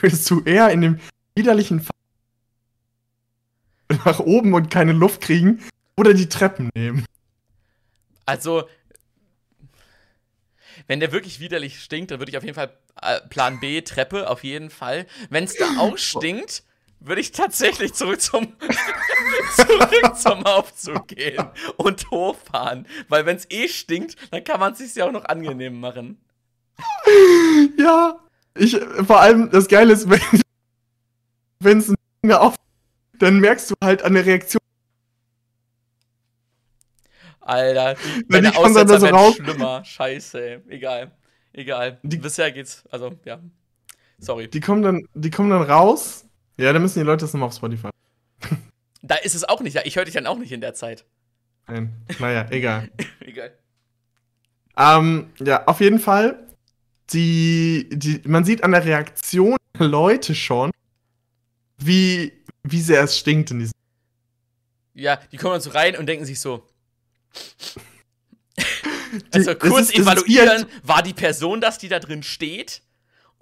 [0.00, 1.00] würdest du eher in dem
[1.34, 1.90] widerlichen Fall
[4.04, 5.62] nach oben und keine Luft kriegen
[5.96, 7.04] oder die Treppen nehmen?
[8.24, 8.68] Also,
[10.86, 14.28] wenn der wirklich widerlich stinkt, dann würde ich auf jeden Fall äh, Plan B, Treppe,
[14.28, 15.06] auf jeden Fall.
[15.30, 16.64] Wenn es da auch stinkt,
[17.04, 18.52] würde ich tatsächlich zurück zum,
[19.56, 21.44] zurück zum Aufzug gehen
[21.76, 22.86] und hochfahren.
[23.08, 26.20] Weil wenn es eh stinkt, dann kann man es sich ja auch noch angenehm machen.
[27.78, 28.18] Ja,
[28.56, 30.08] ich, vor allem, das Geile ist,
[31.60, 32.54] wenn es ein Ding auf,
[33.18, 34.60] dann merkst du halt an der Reaktion.
[37.40, 37.96] Alter,
[38.28, 39.84] wenn der Aussetzer so raus schlimmer.
[39.84, 40.60] Scheiße, ey.
[40.68, 41.12] Egal.
[41.52, 41.98] Egal.
[42.02, 43.40] Die, Bisher geht's, also, ja.
[44.18, 44.48] Sorry.
[44.48, 46.24] Die kommen dann, die kommen dann raus
[46.56, 47.90] ja, dann müssen die Leute das nochmal auf Spotify.
[49.04, 49.76] Da ist es auch nicht.
[49.84, 51.04] Ich höre dich dann auch nicht in der Zeit.
[51.66, 51.92] Nein.
[52.20, 52.88] Naja, egal.
[53.18, 53.52] egal.
[54.76, 56.46] Ähm, ja, auf jeden Fall.
[57.12, 60.70] Die, die, man sieht an der Reaktion der Leute schon,
[61.78, 62.32] wie,
[62.62, 63.72] wie sehr es stinkt in diesem.
[64.94, 66.64] Ja, die kommen dann so rein und denken sich so.
[69.32, 72.82] also kurz ist, evaluieren, war die Person das, die da drin steht?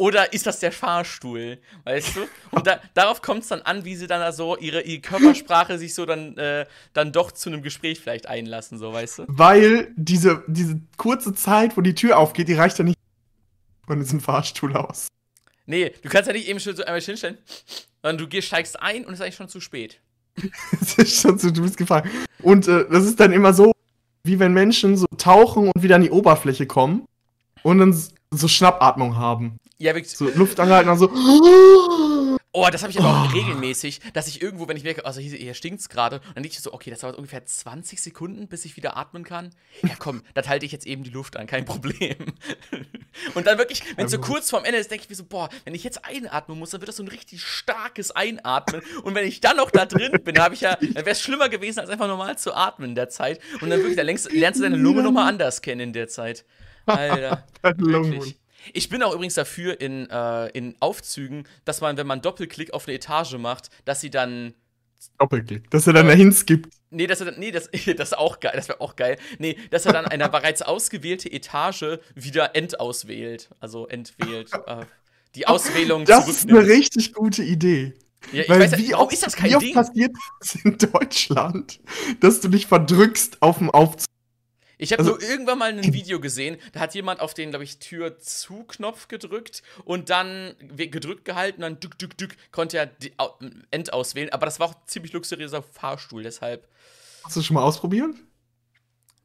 [0.01, 1.59] Oder ist das der Fahrstuhl?
[1.85, 2.21] Weißt du?
[2.53, 5.93] Und da, darauf kommt es dann an, wie sie dann also ihre, ihre Körpersprache sich
[5.93, 9.25] so dann, äh, dann doch zu einem Gespräch vielleicht einlassen, so, weißt du?
[9.29, 12.97] Weil diese, diese kurze Zeit, wo die Tür aufgeht, die reicht ja nicht
[13.87, 15.09] von diesem Fahrstuhl aus.
[15.67, 17.37] Nee, du kannst ja nicht eben schon so einmal hinstellen,
[18.01, 20.01] sondern du steigst ein und es ist eigentlich schon zu spät.
[20.81, 22.11] es ist schon zu, du bist gefangen.
[22.41, 23.73] Und äh, das ist dann immer so,
[24.25, 27.05] wie wenn Menschen so tauchen und wieder an die Oberfläche kommen
[27.63, 29.59] und dann so Schnappatmung haben.
[29.81, 30.15] Ja, wirklich.
[30.15, 31.11] So Luft angehalten und so.
[32.53, 33.37] Oh, das habe ich aber auch oh.
[33.37, 36.61] regelmäßig, dass ich irgendwo, wenn ich merke, also hier, hier stinkt's gerade, dann denke ich
[36.61, 39.51] so, okay, das dauert ungefähr 20 Sekunden, bis ich wieder atmen kann.
[39.83, 42.17] Ja, komm, das halte ich jetzt eben die Luft an, kein Problem.
[43.35, 45.49] Und dann wirklich, wenn es so kurz vorm Ende ist, denke ich mir so, boah,
[45.65, 48.83] wenn ich jetzt einatmen muss, dann wird das so ein richtig starkes Einatmen.
[49.05, 51.23] Und wenn ich dann noch da drin bin, dann habe ich ja, dann wäre es
[51.23, 53.39] schlimmer gewesen, als einfach normal zu atmen in der Zeit.
[53.61, 56.45] Und dann wirklich, dann lernst, lernst du deine Lunge nochmal anders kennen in der Zeit.
[56.85, 57.47] Alter.
[57.63, 58.40] wirklich.
[58.73, 62.87] Ich bin auch übrigens dafür in, äh, in Aufzügen, dass man, wenn man Doppelklick auf
[62.87, 64.55] eine Etage macht, dass sie dann.
[65.19, 66.75] Doppelklick, dass er dann äh, dahin skippt.
[66.91, 69.17] Nee, dass er dann, nee, das, das ist auch geil, das wäre auch geil.
[69.39, 73.49] Nee, dass er dann eine bereits ausgewählte Etage wieder endauswählt.
[73.61, 74.51] Also entwählt.
[74.67, 74.85] Äh,
[75.37, 77.95] die Auswählung Das ist eine richtig gute Idee.
[78.33, 79.75] Ja, Weil weiß, wie oft, ist das kein wie Ding?
[79.75, 81.81] passiert das in Deutschland,
[82.21, 84.07] dass du dich verdrückst auf dem Aufzug?
[84.83, 87.65] Ich habe also, nur irgendwann mal ein Video gesehen, da hat jemand auf den, glaube
[87.65, 93.13] ich, Tür-zu-Knopf gedrückt und dann gedrückt gehalten, und dann dück, dück, dück, konnte er die
[93.71, 94.31] End auswählen.
[94.31, 96.67] Aber das war auch ziemlich luxuriöser Fahrstuhl, deshalb.
[97.23, 98.15] Hast du schon mal ausprobiert?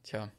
[0.04, 0.30] Tja.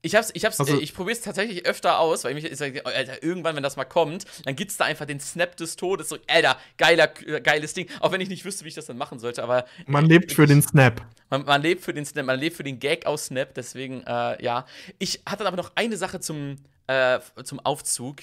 [0.00, 3.20] Ich hab's, ich hab's, also, ich probier's tatsächlich öfter aus, weil ich mich, sag, Alter,
[3.22, 6.56] irgendwann, wenn das mal kommt, dann gibt's da einfach den Snap des Todes, so, Alter,
[6.76, 7.88] geiler, geiles Ding.
[7.98, 9.64] Auch wenn ich nicht wüsste, wie ich das dann machen sollte, aber.
[9.86, 11.04] Man lebt für den Snap.
[11.30, 14.42] Man, man, lebt für den Snap, man lebt für den Gag aus Snap, deswegen, äh,
[14.42, 14.66] ja.
[15.00, 18.18] Ich hatte aber noch eine Sache zum, äh, zum Aufzug,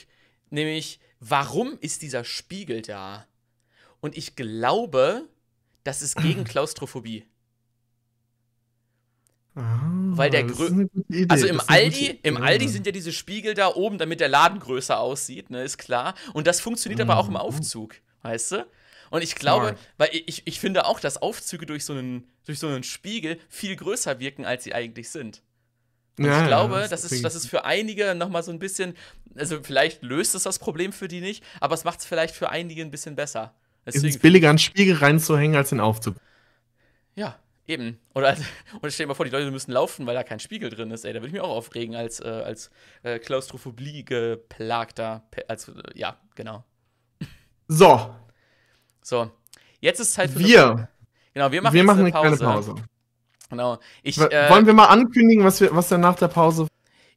[0.49, 3.28] nämlich, warum ist dieser Spiegel da?
[3.99, 5.28] Und ich glaube,
[5.84, 7.26] das ist gegen Klaustrophobie.
[9.56, 9.80] Ah,
[10.10, 10.88] Weil der Grö
[11.30, 14.99] Also im Aldi, im Aldi sind ja diese Spiegel da oben, damit der Laden größer
[14.99, 16.14] aussieht, ne, ist klar.
[16.34, 17.10] Und das funktioniert mhm.
[17.10, 17.38] aber auch im mhm.
[17.38, 17.95] Aufzug.
[18.22, 18.68] weißt du?
[19.12, 19.80] Und ich glaube, Smart.
[19.97, 23.76] weil ich, ich finde auch, dass Aufzüge durch so, einen, durch so einen Spiegel viel
[23.78, 25.41] größer wirken, als sie eigentlich sind.
[26.18, 28.93] Und Ja, ich glaube, das, krieg ist, das ist für einige nochmal so ein bisschen,
[29.36, 32.49] also vielleicht löst es das Problem für die nicht, aber es macht es vielleicht für
[32.49, 33.53] einige ein bisschen besser.
[33.86, 36.16] Es ist Deswegen, billiger, einen Spiegel reinzuhängen, als den Aufzug.
[37.16, 37.38] ja,
[37.68, 37.99] eben.
[38.13, 38.36] Oder,
[38.82, 41.05] oder stell dir mal vor, die Leute müssen laufen, weil da kein Spiegel drin ist,
[41.05, 41.13] ey.
[41.13, 42.70] Da würde ich mich auch aufregen als, äh, als
[43.03, 46.63] äh, Klaustrophobie geplagter, als, äh, ja, genau.
[47.68, 48.13] So,
[49.01, 49.32] So,
[49.80, 50.89] jetzt ist Zeit für wir,
[51.34, 52.38] Genau, wir machen, wir machen eine eine Pause.
[52.38, 52.76] kleine Pause.
[53.49, 53.78] Genau.
[54.03, 56.68] Ich, äh, Wollen wir mal ankündigen, was, wir, was dann nach der Pause.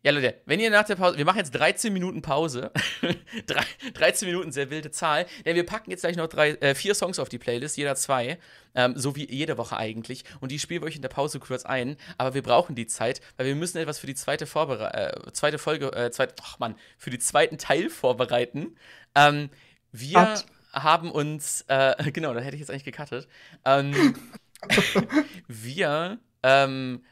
[0.05, 2.71] Ja, Leute, wenn ihr nach der Pause, wir machen jetzt 13 Minuten Pause.
[3.47, 5.27] Drei, 13 Minuten, sehr wilde Zahl.
[5.45, 8.39] Denn wir packen jetzt gleich noch drei, äh, vier Songs auf die Playlist, jeder zwei.
[8.77, 10.23] Ähm, so wie jede Woche eigentlich.
[10.39, 11.97] Und die spielen wir euch in der Pause kurz ein.
[12.17, 15.59] Aber wir brauchen die Zeit, weil wir müssen etwas für die zweite, Vorbere äh, zweite
[15.59, 18.77] Folge, äh, zweit, ach Mann, für die zweiten Teil vorbereiten.
[19.17, 19.51] Ähm,
[19.91, 20.47] wir Cut.
[20.73, 23.27] haben uns, äh, genau, da hätte ich jetzt eigentlich gecuttet.
[23.65, 24.15] Ähm,
[25.49, 27.05] wir ähm,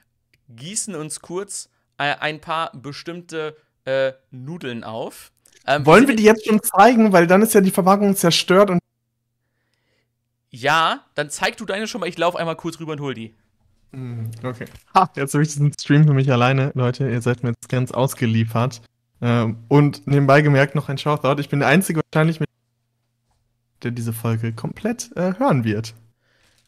[0.48, 1.68] gießen uns kurz
[1.98, 5.32] äh, ein paar bestimmte äh, Nudeln auf.
[5.66, 8.78] Ähm, Wollen wir die jetzt schon zeigen, weil dann ist ja die Verpackung zerstört und.
[10.50, 12.08] Ja, dann zeig du deine schon mal.
[12.08, 13.34] Ich laufe einmal kurz rüber und hol die.
[13.92, 14.66] Hm, Okay.
[14.94, 16.72] Ha, jetzt habe ich diesen Stream für mich alleine.
[16.74, 18.80] Leute, ihr seid mir jetzt ganz ausgeliefert.
[19.20, 21.40] Ähm, und nebenbei gemerkt noch ein Shoutout.
[21.40, 22.48] Ich bin der Einzige wahrscheinlich, mit
[23.82, 25.94] der diese Folge komplett äh, hören wird.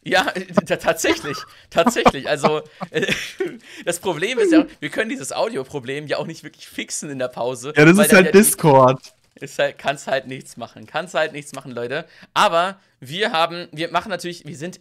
[0.05, 0.33] Ja,
[0.65, 1.37] tatsächlich.
[1.71, 2.29] tatsächlich.
[2.29, 3.07] Also, äh,
[3.85, 7.29] das Problem ist ja, wir können dieses Audioproblem ja auch nicht wirklich fixen in der
[7.29, 7.73] Pause.
[7.77, 9.01] Ja, das ist halt ja Discord.
[9.41, 10.87] Ist halt, kannst halt nichts machen.
[10.87, 12.07] Kannst halt nichts machen, Leute.
[12.35, 14.81] Aber wir haben, wir machen natürlich, wir sind,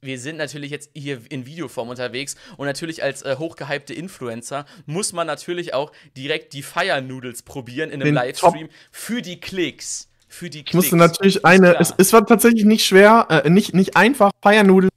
[0.00, 5.12] wir sind natürlich jetzt hier in Videoform unterwegs und natürlich als äh, hochgehypte Influencer muss
[5.12, 10.08] man natürlich auch direkt die Fire Noodles probieren in einem Den Livestream für die Klicks.
[10.28, 10.74] Für die Ich Klicks.
[10.74, 11.78] musste natürlich eine.
[11.80, 14.90] Es, es war tatsächlich nicht schwer, äh, nicht, nicht einfach, Feiernudeln.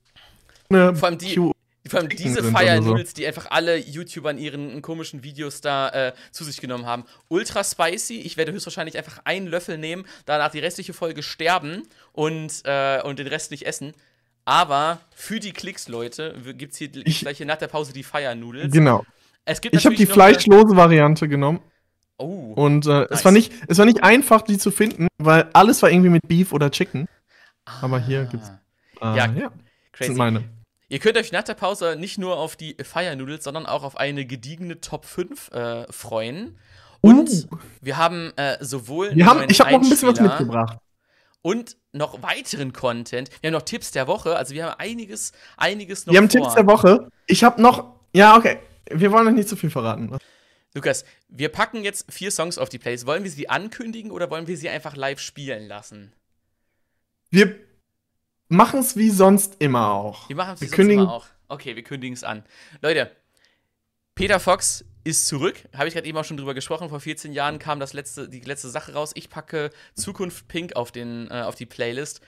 [0.69, 1.51] Vor allem die- Q-
[1.89, 2.89] Vor allem diese Fire so.
[2.89, 7.03] Noodles, die einfach alle YouTuber in ihren komischen Videos da äh, zu sich genommen haben.
[7.27, 8.19] Ultra spicy.
[8.19, 13.19] Ich werde höchstwahrscheinlich einfach einen Löffel nehmen, danach die restliche Folge sterben und, äh, und
[13.19, 13.93] den Rest nicht essen.
[14.45, 18.03] Aber für die Klicks, Leute, gibt es hier Ich- gleich hier nach der Pause die
[18.03, 18.71] Fire Noodles.
[18.71, 19.05] Genau.
[19.71, 21.59] Ich habe die fleischlose Variante genommen.
[22.21, 22.53] Oh.
[22.55, 23.07] Und äh, Nice.
[23.11, 26.27] es, war nicht, es war nicht einfach, die zu finden, weil alles war irgendwie mit
[26.27, 27.07] Beef oder Chicken.
[27.81, 28.51] aber hier gibt's-
[29.01, 29.51] Äh, Ja, ja,
[29.93, 30.09] Crazy.
[30.09, 30.43] sind meine.
[30.89, 33.95] Ihr könnt euch nach der Pause nicht nur auf die Fire Noodles, sondern auch auf
[33.97, 36.57] eine gediegene Top 5 äh, freuen.
[37.01, 37.57] Und Uh.
[37.81, 40.77] wir haben äh, sowohl Wir haben, ich habe noch ein bisschen was mitgebracht.
[41.41, 43.29] und noch weiteren Content.
[43.41, 46.41] Wir haben noch Tipps der Woche, also wir haben einiges, einiges noch Wir haben vor.
[46.41, 47.07] Tipps der Woche.
[47.25, 47.95] Ich habe noch.
[48.13, 48.57] Ja, okay.
[48.91, 50.15] Wir wollen euch nicht zu viel verraten.
[50.73, 53.05] Lukas, wir packen jetzt vier Songs auf die Playlist.
[53.05, 56.13] Wollen wir sie ankündigen oder wollen wir sie einfach live spielen lassen?
[57.29, 57.55] Wir
[58.47, 60.29] machen es wie sonst immer auch.
[60.29, 61.25] Wir machen es Wir sonst immer auch.
[61.49, 62.43] Okay, wir kündigen es an.
[62.81, 63.11] Leute,
[64.15, 65.63] Peter Fox ist zurück.
[65.75, 66.89] Habe ich gerade eben auch schon drüber gesprochen.
[66.89, 69.11] Vor 14 Jahren kam das letzte, die letzte Sache raus.
[69.15, 72.21] Ich packe Zukunft Pink auf, den, äh, auf die Playlist.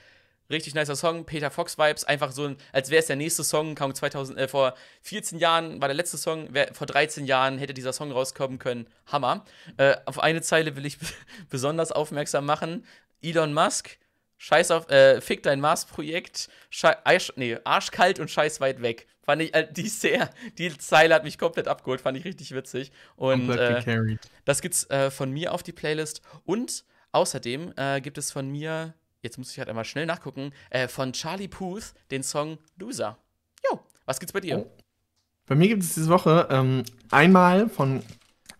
[0.50, 3.74] Richtig nicer Song, Peter Fox Vibes, einfach so, ein, als wäre es der nächste Song.
[3.74, 7.72] Kam 2000, äh, vor 14 Jahren war der letzte Song, wär, vor 13 Jahren hätte
[7.72, 8.86] dieser Song rauskommen können.
[9.06, 9.44] Hammer.
[9.78, 10.98] Äh, auf eine Zeile will ich
[11.50, 12.84] besonders aufmerksam machen.
[13.22, 13.98] Elon Musk,
[14.36, 16.50] Scheiß auf, äh, fick dein Mars-Projekt,
[17.04, 19.06] Arsch, nee, arschkalt und scheiß weit weg.
[19.22, 20.28] Fand ich, äh, die sehr,
[20.58, 22.92] die Zeile hat mich komplett abgeholt, fand ich richtig witzig.
[23.16, 26.20] Und äh, das gibt's äh, von mir auf die Playlist.
[26.44, 28.92] Und außerdem äh, gibt es von mir,
[29.24, 33.18] jetzt muss ich halt einmal schnell nachgucken, äh, von Charlie Puth den Song Loser.
[33.68, 34.58] Jo, was gibt's bei dir?
[34.58, 34.70] Oh.
[35.46, 38.02] Bei mir gibt es diese Woche ähm, einmal von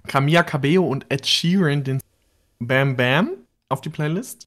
[0.06, 2.00] Camilla Cabello und Ed Sheeran den
[2.58, 3.30] Bam Bam
[3.68, 4.44] auf die Playlist.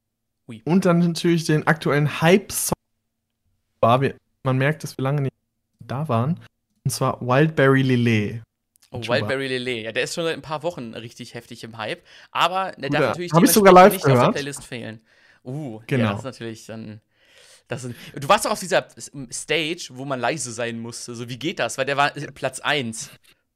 [0.48, 0.62] Ui.
[0.66, 2.74] Und dann natürlich den aktuellen Hype-Song.
[4.44, 5.36] Man merkt, dass wir lange nicht
[5.80, 6.40] da waren.
[6.84, 8.42] Und zwar Wildberry Lillet.
[8.92, 9.02] Oh.
[9.02, 9.82] Wildberry Lele.
[9.84, 12.02] Ja, der ist schon seit ein paar Wochen richtig heftig im Hype.
[12.32, 14.34] Aber der darf Ja, natürlich hab ich sogar live nicht auf der gehört.
[14.36, 15.02] Playlist fehlen.
[15.48, 16.04] Uh, Genau.
[16.04, 17.02] ja, das ist natürlich dann.
[17.70, 18.88] Das sind, du warst doch auf dieser
[19.32, 21.16] Stage, wo man leise sein musste.
[21.16, 21.78] So, wie geht das?
[21.78, 23.10] Weil der war äh, Platz 1.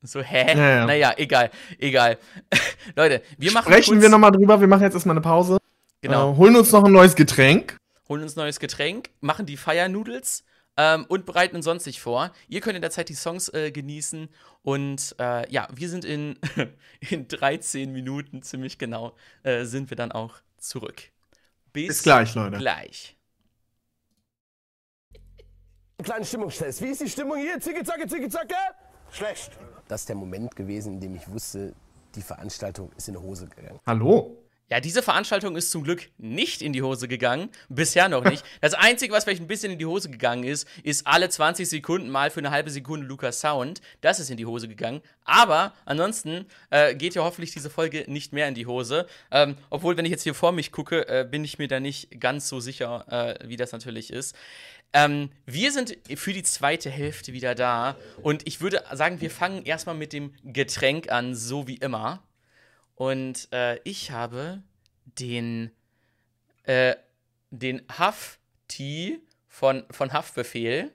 [0.03, 0.57] So, hä?
[0.57, 0.85] Ja, ja.
[0.85, 2.17] Naja, egal, egal.
[2.95, 4.59] Leute, wir machen Sprechen kurz, wir nochmal drüber.
[4.59, 5.59] Wir machen jetzt erstmal eine Pause.
[6.01, 6.33] Genau.
[6.33, 7.77] Äh, holen uns noch ein neues Getränk.
[8.09, 10.43] holen uns neues Getränk, machen die Noodles
[10.77, 12.31] ähm, und bereiten uns sonstig vor.
[12.47, 14.29] Ihr könnt in der Zeit die Songs äh, genießen
[14.63, 16.39] und äh, ja, wir sind in,
[17.09, 21.10] in 13 Minuten ziemlich genau, äh, sind wir dann auch zurück.
[21.73, 22.57] Bis, Bis gleich, Leute.
[22.57, 23.17] gleich.
[25.97, 26.81] Einen kleinen Stimmungstest.
[26.81, 27.59] Wie ist die Stimmung hier?
[27.59, 28.55] Zicke, zacke, zicke, zacke?
[29.11, 29.51] Schlecht.
[29.87, 31.73] Das ist der Moment gewesen, in dem ich wusste,
[32.15, 33.79] die Veranstaltung ist in die Hose gegangen.
[33.85, 34.40] Hallo.
[34.71, 37.49] Ja, diese Veranstaltung ist zum Glück nicht in die Hose gegangen.
[37.67, 38.45] Bisher noch nicht.
[38.61, 42.09] Das Einzige, was vielleicht ein bisschen in die Hose gegangen ist, ist alle 20 Sekunden
[42.09, 43.81] mal für eine halbe Sekunde Lukas Sound.
[43.99, 45.01] Das ist in die Hose gegangen.
[45.25, 49.07] Aber ansonsten äh, geht ja hoffentlich diese Folge nicht mehr in die Hose.
[49.29, 52.21] Ähm, obwohl, wenn ich jetzt hier vor mich gucke, äh, bin ich mir da nicht
[52.21, 53.03] ganz so sicher,
[53.41, 54.37] äh, wie das natürlich ist.
[54.93, 57.97] Ähm, wir sind für die zweite Hälfte wieder da.
[58.21, 62.23] Und ich würde sagen, wir fangen erstmal mit dem Getränk an, so wie immer.
[63.01, 64.61] Und äh, ich habe
[65.05, 65.71] den,
[66.65, 66.93] äh,
[67.49, 70.93] den Huff-Tee von, von Haftbefehl.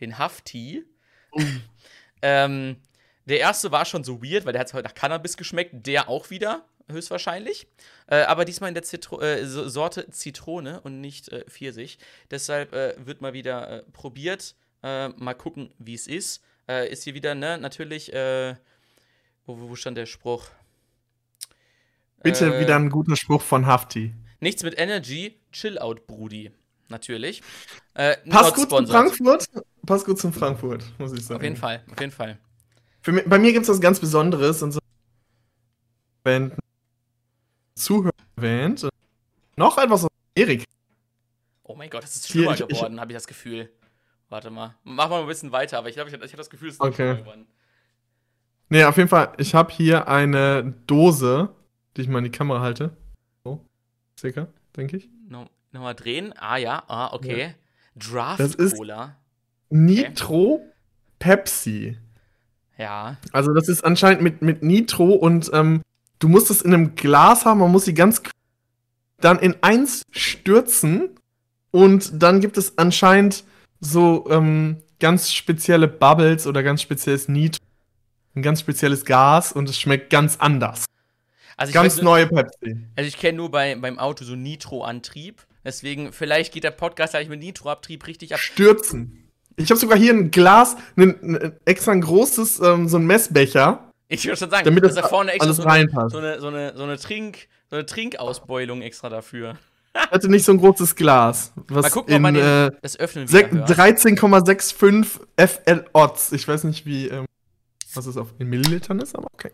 [0.00, 0.82] Den Huff-Tee.
[2.22, 2.82] ähm,
[3.26, 5.86] der erste war schon so weird, weil der hat heute nach Cannabis geschmeckt.
[5.86, 7.68] Der auch wieder, höchstwahrscheinlich.
[8.08, 11.98] Äh, aber diesmal in der Zitro äh, Sorte Zitrone und nicht äh, Pfirsich.
[12.32, 14.56] Deshalb äh, wird mal wieder äh, probiert.
[14.82, 16.42] Äh, mal gucken, wie es ist.
[16.66, 20.50] ist hier wieder, ne, natürlich, wo, wo stand der Spruch?
[22.24, 24.12] Bitte Äh, wieder ein guter Spruch von Hafti.
[24.40, 26.50] Nichts mit Energy, Chill Out, Brudi.
[26.88, 27.42] Natürlich.
[27.94, 28.86] Äh, Passt gut zum.
[28.88, 29.46] Frankfurt.
[29.86, 31.36] Passt gut zum Frankfurt, muss ich sagen.
[31.38, 32.38] Auf jeden Fall, auf jeden Fall.
[33.02, 34.80] Für bei mir gibt es was ganz Besonderes und so
[36.24, 36.52] wenn
[37.74, 38.88] Zuhörer erwähnt.
[39.56, 40.64] Noch etwas aus Amerika.
[41.64, 43.70] Oh mein Gott, es ist Hier, schlimmer ich- ich- geworden, habe ich das Gefühl.
[44.30, 44.74] Warte mal.
[44.84, 46.80] Mach mal ein bisschen weiter, aber ich glaube, ich, ich habe das Gefühl, es ist
[46.80, 46.94] Okay.
[46.94, 47.46] schlimmer geworden.
[48.70, 51.50] Nee, auf jeden Fall, ich habe hier eine Dose,
[51.96, 52.96] die ich mal in die Kamera halte.
[53.44, 53.64] So,
[54.18, 55.08] circa, denke ich.
[55.28, 56.32] No, Nochmal drehen.
[56.38, 57.54] Ah ja, ah, okay.
[57.96, 59.16] Draft Das ist- Cola.
[59.70, 60.60] Nitro
[61.18, 61.98] Pepsi.
[62.78, 63.16] Ja.
[63.32, 65.82] Also das ist anscheinend mit, mit Nitro und ähm,
[66.20, 68.22] du musst es in einem Glas haben, man muss sie ganz
[69.18, 71.10] dann in eins stürzen
[71.72, 73.44] und dann gibt es anscheinend
[73.80, 77.58] so ähm, ganz spezielle Bubbles oder ganz spezielles Nitro,
[78.36, 80.84] ein ganz spezielles Gas und es schmeckt ganz anders.
[81.56, 82.76] Also Ganz weiß neue Pepsi.
[82.96, 85.46] also ich kenne nur bei, beim Auto so Nitro-Antrieb.
[85.64, 88.40] Deswegen, vielleicht geht der Podcast gleich mit Nitro-Abtrieb richtig ab.
[88.40, 89.30] Stürzen.
[89.56, 93.92] Ich habe sogar hier ein Glas, ein, ein, extra ein großes, ähm, so ein Messbecher,
[94.08, 96.10] Ich würde schon sagen, damit dass das da vorne extra alles so eine, reinpasst.
[96.12, 99.56] so eine, so eine, so eine Trink, so eine Trinkausbeulung extra dafür.
[99.94, 101.52] Ich hatte nicht so ein großes Glas.
[101.68, 103.52] Was Mal gucken, ob man den, äh, das Öffnen hört.
[103.52, 106.32] 13,65 FL Odds.
[106.32, 107.26] Ich weiß nicht, wie, ähm,
[107.94, 109.52] was es auf in Millilitern ist, aber okay.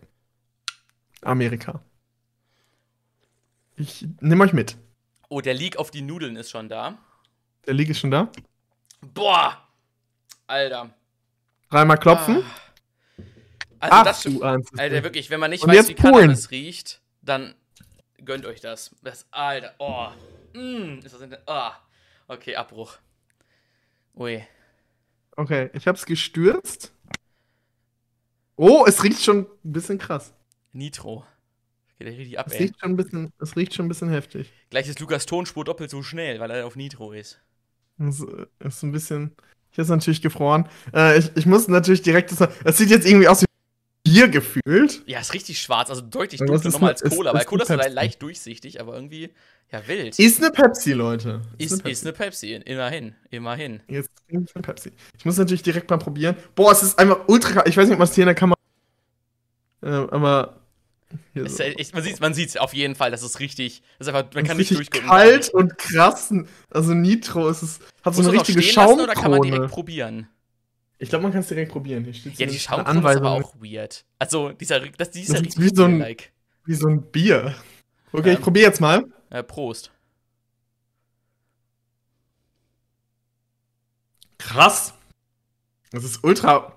[1.21, 1.81] Amerika.
[3.81, 4.77] Ich nehme euch mit.
[5.27, 6.99] Oh, der Leak auf die Nudeln ist schon da.
[7.65, 8.31] Der League ist schon da.
[9.01, 9.57] Boah!
[10.45, 10.93] Alter.
[11.71, 12.43] Dreimal klopfen.
[13.79, 16.13] Also Ach, das du Alter, wirklich, wenn man nicht Und weiß, wie Polen.
[16.13, 17.55] Cannabis riecht, dann
[18.23, 18.95] gönnt euch das.
[19.01, 20.09] Das, Alter, oh.
[20.53, 21.71] Mm, ist das in der, oh.
[22.27, 22.97] Okay, Abbruch.
[24.15, 24.45] Ui.
[25.35, 26.93] Okay, ich hab's gestürzt.
[28.57, 30.33] Oh, es riecht schon ein bisschen krass.
[30.71, 31.25] Nitro.
[32.03, 32.63] Geht ja richtig ab, Es ey.
[32.63, 34.51] riecht schon ein bisschen, es riecht schon ein bisschen heftig.
[34.69, 37.39] Gleich ist Lukas Tonspur doppelt so schnell, weil er auf Nitro ist.
[37.99, 39.35] Es äh, ist ein bisschen.
[39.71, 40.67] Ich ist natürlich gefroren.
[40.93, 42.31] Äh, ich, ich muss natürlich direkt.
[42.63, 43.45] Es sieht jetzt irgendwie aus wie
[44.03, 45.03] Bier gefühlt.
[45.05, 47.45] Ja, ist richtig schwarz, also deutlich dunkler ist nochmal als ist- Cola, ist weil eine
[47.47, 47.87] Cola ist Pepsi.
[47.89, 49.29] le- leicht durchsichtig, aber irgendwie,
[49.71, 50.17] ja, wild.
[50.17, 51.41] Ist eine Pepsi, Leute.
[51.59, 53.81] Ist, eine ist eine Pepsi, immerhin, immerhin.
[53.87, 54.91] Jetzt trinke ich eine Pepsi.
[55.17, 56.35] Ich muss natürlich direkt mal probieren.
[56.55, 57.65] Boah, es ist einfach ultra.
[57.67, 58.57] Ich weiß nicht, ob man es hier in der Kamera.
[59.83, 60.60] Äh, aber.
[61.33, 61.63] Hier Ist, so.
[61.63, 64.43] echt- man sieht man sieht's auf jeden Fall, das ist richtig, das ist einfach, man
[64.43, 65.09] Es kann ist nicht richtig durchgucken.
[65.09, 66.33] kalt und krass.
[66.69, 69.51] Also Nitro ist es, hat so Muss eine richtige stehen lassen oder kann man Schaumkrone.
[69.51, 70.27] direkt probieren?
[70.99, 72.03] Ich glaube, man kann es direkt probieren.
[72.03, 74.05] Hier steht Ja, die Schaumkrone ist aber auch weird.
[74.19, 76.31] Also, dieser, das, die ist ja Das ist wie so ein- like.
[76.65, 77.55] wie so ein Bier.
[78.11, 78.41] Okay, ich Ähm.
[78.43, 79.05] probiere jetzt mal.
[79.31, 79.91] Äh, Prost.
[84.37, 84.93] Krass.
[85.91, 86.73] Das ist ultra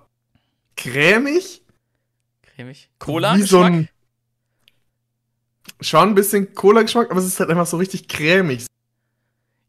[0.76, 1.62] cremig.
[2.42, 2.90] Cremig.
[2.98, 3.36] Cola?
[3.36, 3.88] Wie so ein.
[5.80, 8.66] Schon ein bisschen Cola-Geschmack, aber es ist halt einfach so richtig cremig.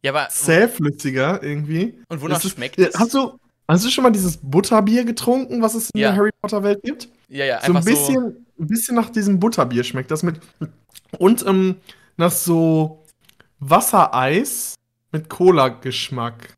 [0.04, 0.30] ja, aber.
[0.30, 2.00] Zähflüssiger irgendwie.
[2.10, 2.96] Und wonach ist- schmeckt es?
[2.98, 3.38] Hast du,
[3.68, 6.10] hast du schon mal dieses Butterbier getrunken, was es in Ja.
[6.10, 7.10] der Harry Potter-Welt gibt?
[7.28, 10.40] Ja, ja, So ein einfach bisschen, ein bisschen nach diesem Butterbier schmeckt das mit.
[11.18, 11.78] Und ähm,
[12.18, 13.04] nach so
[13.60, 14.76] Wassereis
[15.12, 16.54] mit Cola-Geschmack.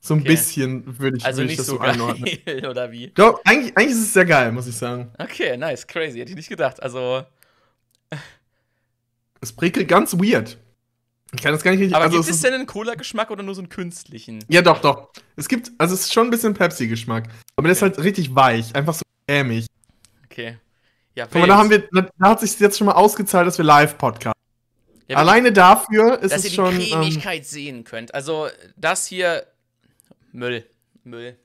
[0.00, 0.28] So ein Okay.
[0.28, 2.28] bisschen würde ich, Also würd ich das so so einordnen.
[2.68, 3.08] oder wie?
[3.14, 5.10] Doch, eigentlich, eigentlich ist es sehr geil, muss ich sagen.
[5.18, 6.18] Okay, nice, crazy.
[6.18, 6.82] Hätte ich nicht gedacht.
[6.82, 7.24] Also.
[9.44, 10.56] Es prickelt ganz weird.
[11.34, 11.94] Ich kann das gar nicht richtig.
[11.94, 14.42] Aber also gibt es es denn einen Cola-Geschmack oder nur so einen künstlichen?
[14.48, 15.10] ja, doch, doch.
[15.36, 17.28] Es gibt, also es ist schon ein bisschen Pepsi-Geschmack.
[17.56, 19.66] Aber der ist halt richtig weich, einfach so cremig.
[20.24, 20.56] Okay.
[21.14, 23.66] Ja, Guck mal, da haben wir, da, hat sich jetzt schon mal ausgezahlt, dass wir
[23.66, 24.34] Live-Podcast.
[25.08, 26.80] ja, Alleine dafür ist dass es ihr die schon.
[26.80, 28.14] Ähm, Cremigkeit sehen könnt.
[28.14, 29.46] Also, das hier.
[30.32, 30.64] Müll.
[31.04, 31.36] Müll.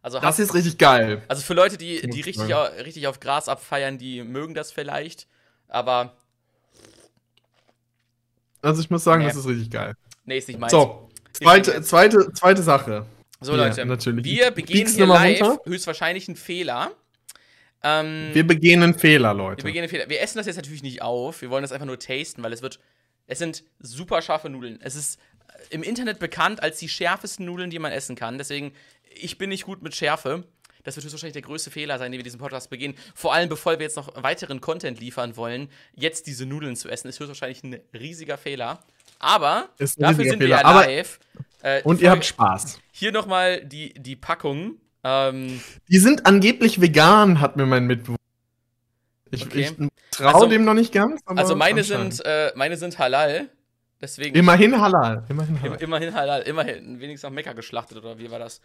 [0.00, 1.22] Also, das ist richtig geil.
[1.28, 5.26] also für Leute, die, die ich richtig, richtig auf Gras abfeiern, die mögen das vielleicht.
[5.68, 6.16] Aber
[8.64, 9.28] Also ich muss sagen, Nee.
[9.28, 9.94] das ist richtig geil.
[10.24, 10.72] Nee, ist nicht meins.
[10.72, 13.06] So, zweite, zweite, zweite Sache.
[13.40, 14.24] So, Ja, Leute, natürlich.
[14.24, 15.60] wir begehen Biegst hier live runter?
[15.66, 16.92] höchstwahrscheinlich einen Fehler.
[17.82, 19.64] Ähm, Wir begehen einen Fehler, wir Leute.
[19.64, 20.08] begehen einen Fehler.
[20.08, 21.42] Wir essen das jetzt natürlich nicht auf.
[21.42, 22.80] Wir wollen das einfach nur tasten, weil es wird.
[23.26, 24.78] Es sind super scharfe Nudeln.
[24.82, 25.18] Es ist
[25.70, 28.38] äh, im Internet bekannt als die schärfesten Nudeln, die man essen kann.
[28.38, 28.72] Deswegen,
[29.14, 30.44] ich bin nicht gut mit Schärfe.
[30.84, 32.94] Das wird höchstwahrscheinlich der größte Fehler sein, den wir diesen Podcast begehen.
[33.14, 37.08] Vor allem, bevor wir jetzt noch weiteren Content liefern wollen, jetzt diese Nudeln zu essen,
[37.08, 38.78] ist höchstwahrscheinlich ein riesiger Fehler.
[39.18, 40.48] Aber dafür sind wir Fehler.
[40.60, 41.18] ja Aber- live.
[41.62, 42.78] Äh, Und ihr habt Spaß.
[42.92, 44.76] hier nochmal die, die Packung.
[45.02, 48.18] Ähm, Die sind angeblich vegan, hat mir mein Mitbewohner.
[49.30, 49.60] Ich, Okay.
[49.80, 51.20] ich traue Also- dem noch nicht ganz.
[51.24, 53.48] Also meine sind, äh, meine sind halal.
[54.04, 54.36] Deswegen.
[54.36, 55.24] Immerhin halal.
[55.30, 55.82] Immerhin Im, halal.
[55.82, 58.60] immerhin halal, immerhin wenigstens nach Mekka geschlachtet oder wie war das?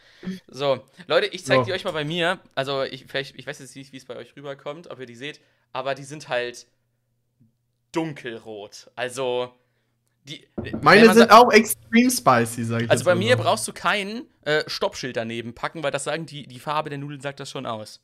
[0.49, 1.65] So, Leute, ich zeige So.
[1.67, 2.39] die euch mal bei mir.
[2.55, 5.15] Also, ich, vielleicht, ich weiß jetzt nicht, wie es bei euch rüberkommt, ob ihr die
[5.15, 5.39] seht,
[5.71, 6.67] aber die sind halt
[7.93, 8.91] dunkelrot.
[8.97, 9.53] Also,
[10.25, 10.45] die.
[10.81, 15.15] Meine sind auch extrem spicy, sag ich Also bei mir brauchst du kein äh, Stoppschild
[15.15, 18.01] daneben packen, weil das sagen die, die Farbe der Nudeln sagt das schon aus.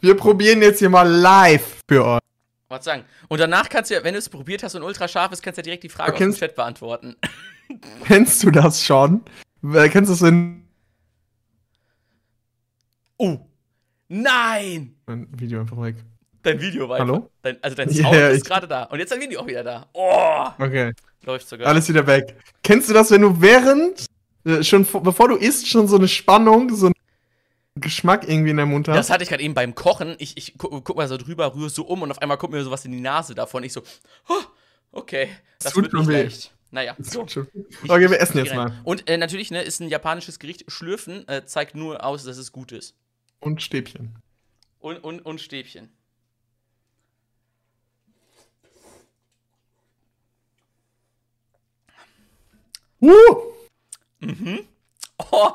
[0.00, 2.27] Wir probieren jetzt hier mal live für euch.
[2.68, 3.04] Was sagen?
[3.28, 5.56] Und danach kannst du ja, wenn du es probiert hast und ultra scharf ist, kannst
[5.56, 7.16] du ja direkt die Frage aus dem Chat beantworten.
[8.04, 9.22] Kennst du das schon?
[9.62, 10.66] Äh, Kennst du es in.
[13.16, 13.38] Oh!
[14.08, 14.94] Nein!
[15.06, 15.96] Mein Video einfach weg.
[16.42, 17.30] Dein Video war Hallo?
[17.42, 18.84] Dein, also dein Sound ist ich- gerade da.
[18.84, 19.86] Und jetzt dein Video auch wieder da.
[19.92, 20.46] Oh!
[20.58, 20.92] Okay.
[21.24, 21.66] Läuft sogar.
[21.68, 22.36] Alles wieder weg.
[22.62, 24.06] Kennst du das, wenn du während,
[24.44, 26.94] äh, schon vor- bevor du isst, schon so eine Spannung, so einen
[27.80, 29.10] Geschmack irgendwie in der Mund Das hast?
[29.10, 30.16] hatte ich gerade eben beim Kochen.
[30.18, 32.62] Ich, ich guck, guck mal so drüber, rühre so um und auf einmal kommt mir
[32.64, 33.64] sowas in die Nase davon.
[33.64, 33.82] Ich so,
[34.28, 34.42] oh,
[34.92, 35.28] okay,
[35.60, 36.52] das Tut wird nicht leicht.
[36.70, 37.22] Naja, so.
[37.22, 38.78] Okay, wir essen jetzt mal.
[38.84, 40.70] Und äh, natürlich, ne, ist ein japanisches Gericht.
[40.70, 42.94] Schlürfen äh, zeigt nur aus, dass es gut ist.
[43.40, 44.16] Und Stäbchen.
[44.78, 45.90] Und, und, und Stäbchen.
[53.00, 53.10] Uh!
[55.32, 55.50] Oh!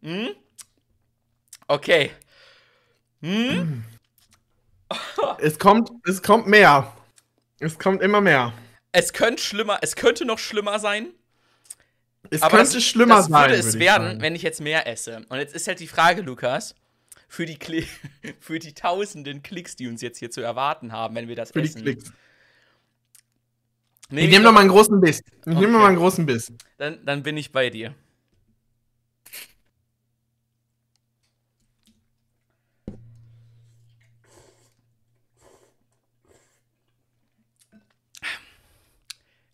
[0.00, 0.28] Hm?
[1.72, 2.10] Okay.
[3.22, 3.84] Hm?
[5.38, 6.94] Es kommt, es kommt mehr.
[7.60, 8.52] Es kommt immer mehr.
[8.92, 11.14] Es könnte schlimmer, es könnte noch schlimmer sein.
[12.28, 13.40] Es Aber könnte das, schlimmer das sein.
[13.50, 14.20] würde es würde werden, sagen.
[14.20, 15.24] wenn ich jetzt mehr esse.
[15.30, 16.74] Und jetzt ist halt die Frage, Lukas,
[17.26, 17.86] für die, Kli
[18.40, 21.62] für die tausenden Klicks, die uns jetzt hier zu erwarten haben, wenn wir das Für
[21.62, 21.80] die essen.
[21.82, 22.12] Klicks.
[24.10, 25.20] nehm Ich nehme noch mal einen großen Biss.
[25.20, 25.54] Ich Okay.
[25.58, 26.52] nehme noch mal einen großen Biss.
[26.76, 27.94] dann, dann bin ich bei dir.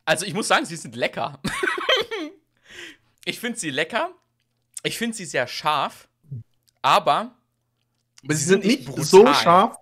[0.09, 1.39] Also ich muss sagen, sie sind lecker.
[3.27, 4.11] ich finde sie lecker.
[4.83, 6.09] Ich finde sie sehr scharf.
[6.81, 7.37] Aber
[8.25, 9.35] Aber sie Sie sind sind nicht nicht so brutal.
[9.35, 9.77] scharf.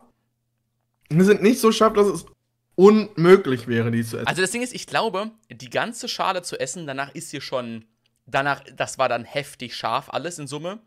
[1.10, 2.26] Sie sind nicht so scharf, dass es
[2.74, 4.26] unmöglich wäre, die zu essen.
[4.26, 7.84] Also das Ding ist, ich glaube, die ganze Schale zu essen, danach ist sie schon,
[8.26, 10.80] danach, das war dann heftig scharf, alles in Summe.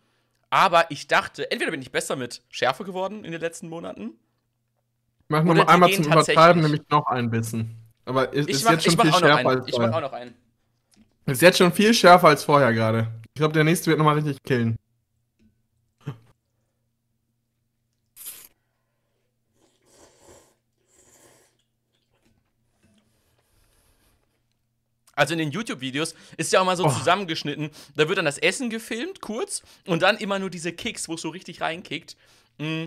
[0.49, 4.19] Aber ich dachte, entweder bin ich besser mit Schärfe geworden in den letzten Monaten.
[5.29, 7.77] Mach noch oder mal die einmal zum Übertreiben, nämlich noch ein Bissen.
[8.09, 9.47] Aber es Ich ist mach, jetzt schon viel schärfer einen.
[9.47, 10.01] als Ich mach auch vorher.
[10.01, 10.33] noch einen.
[11.27, 13.07] Ist jetzt schon viel schärfer als vorher gerade.
[13.27, 14.77] Ich glaube, der nächste wird noch mal richtig killen.
[25.15, 26.91] Also in den YouTube-Videos ist ja auch mal so Oh.
[26.91, 27.71] zusammengeschnitten.
[27.95, 31.21] Da wird dann das Essen gefilmt, kurz, und dann immer nur diese Kicks, wo es
[31.21, 32.15] so richtig reinkickt.
[32.57, 32.85] Mm.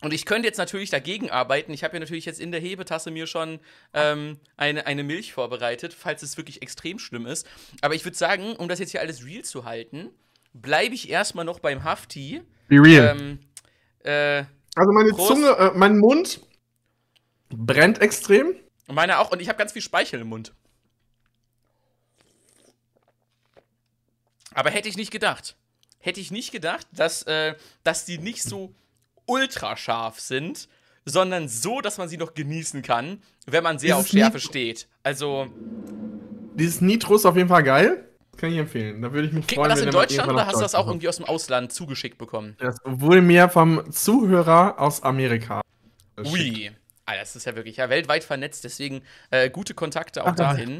[0.00, 1.72] Und ich könnte jetzt natürlich dagegen arbeiten.
[1.72, 3.58] Ich habe ja natürlich jetzt in der Hebetasse mir schon
[3.92, 7.48] ähm, eine, eine Milch vorbereitet, falls es wirklich extrem schlimm ist.
[7.80, 10.10] Aber ich würde sagen, um das jetzt hier alles real zu halten,
[10.52, 12.42] bleibe ich erstmal noch beim Hafti.
[12.68, 13.16] Be real.
[13.16, 13.40] Ähm,
[14.04, 14.44] äh,
[14.76, 15.28] also meine Prost.
[15.28, 16.40] Zunge, äh, mein Mund
[17.48, 18.54] brennt extrem.
[18.86, 19.32] Meine auch.
[19.32, 20.54] Und ich habe ganz viel Speichel im Mund.
[24.54, 25.56] Aber hätte ich nicht gedacht.
[25.98, 28.74] Hätte ich nicht gedacht, dass, äh, dass die nicht so
[29.28, 30.68] ultra scharf sind,
[31.04, 34.48] sondern so, dass man sie noch genießen kann, wenn man sehr Dieses auf Schärfe Nitro-
[34.48, 34.88] steht.
[35.02, 35.46] Also,
[36.54, 38.08] Dieses Nitro ist auf jeden Fall geil.
[38.32, 39.00] Das kann ich empfehlen.
[39.02, 40.86] Da würde ich mich kriegt freuen, man das in Deutschland oder hast du das auch
[40.86, 42.56] irgendwie aus dem Ausland zugeschickt bekommen?
[42.58, 45.60] Das wurde mir vom Zuhörer aus Amerika.
[46.24, 46.70] Ui.
[47.06, 50.78] Alter, das ist ja wirklich ja, weltweit vernetzt, deswegen äh, gute Kontakte auch dahin.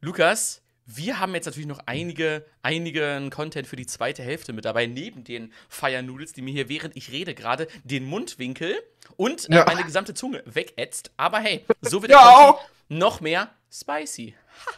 [0.00, 0.62] Lukas,
[0.92, 5.24] wir haben jetzt natürlich noch einige, einigen Content für die zweite Hälfte mit dabei, neben
[5.24, 8.74] den Fire Noodles, die mir hier, während ich rede, gerade den Mundwinkel
[9.16, 9.64] und äh, Ja.
[9.66, 11.12] meine gesamte Zunge wegätzt.
[11.16, 12.60] Aber hey, so wird Ja, der auch.
[12.88, 14.34] noch mehr spicy.
[14.66, 14.70] Ha,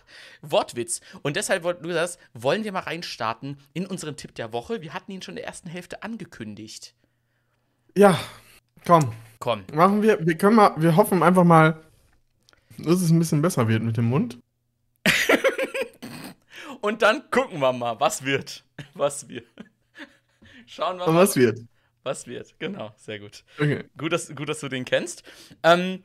[0.43, 1.01] Wortwitz.
[1.23, 4.83] Und deshalb, Lukas, wollen wir mal reinstarten in unseren Tipp der Woche.
[4.83, 6.95] Wir hatten ihn schon in der ersten Hälfte angekündigt.
[7.97, 8.19] Ja,
[8.87, 9.13] komm.
[9.39, 9.65] Komm.
[9.73, 11.81] Machen wir, wir können mal, wir hoffen einfach mal,
[12.79, 14.39] dass es ein bisschen besser wird mit dem Mund.
[16.83, 18.65] Und dann gucken wir mal, was wird.
[18.95, 19.47] Was wird.
[20.67, 21.61] Schauen wir mal, was wird?
[22.03, 22.59] was wird.
[22.59, 23.45] Genau, sehr gut.
[23.59, 23.85] Okay.
[23.97, 25.23] Gut, dass, gut, dass du den kennst.
[25.63, 26.03] Ähm,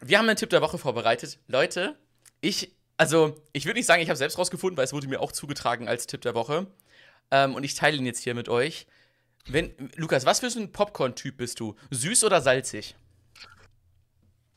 [0.00, 1.38] wir haben einen Tipp der Woche vorbereitet.
[1.46, 1.96] Leute,
[2.40, 5.32] ich, also, ich würde nicht sagen, ich habe selbst rausgefunden, weil es wurde mir auch
[5.32, 6.66] zugetragen als Tipp der Woche.
[7.30, 8.86] Ähm, und ich teile ihn jetzt hier mit euch.
[9.46, 11.76] Wenn, Lukas, was für ein Popcorn-Typ bist du?
[11.90, 12.96] Süß oder salzig?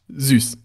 [0.07, 0.57] Süß.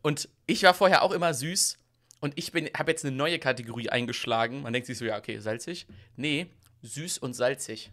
[0.00, 1.78] Und ich war vorher auch immer süß.
[2.22, 4.62] Und ich habe jetzt eine neue Kategorie eingeschlagen.
[4.62, 5.86] Man denkt sich so, ja, okay, salzig.
[6.16, 6.46] Nee,
[6.82, 7.90] süß und salzig.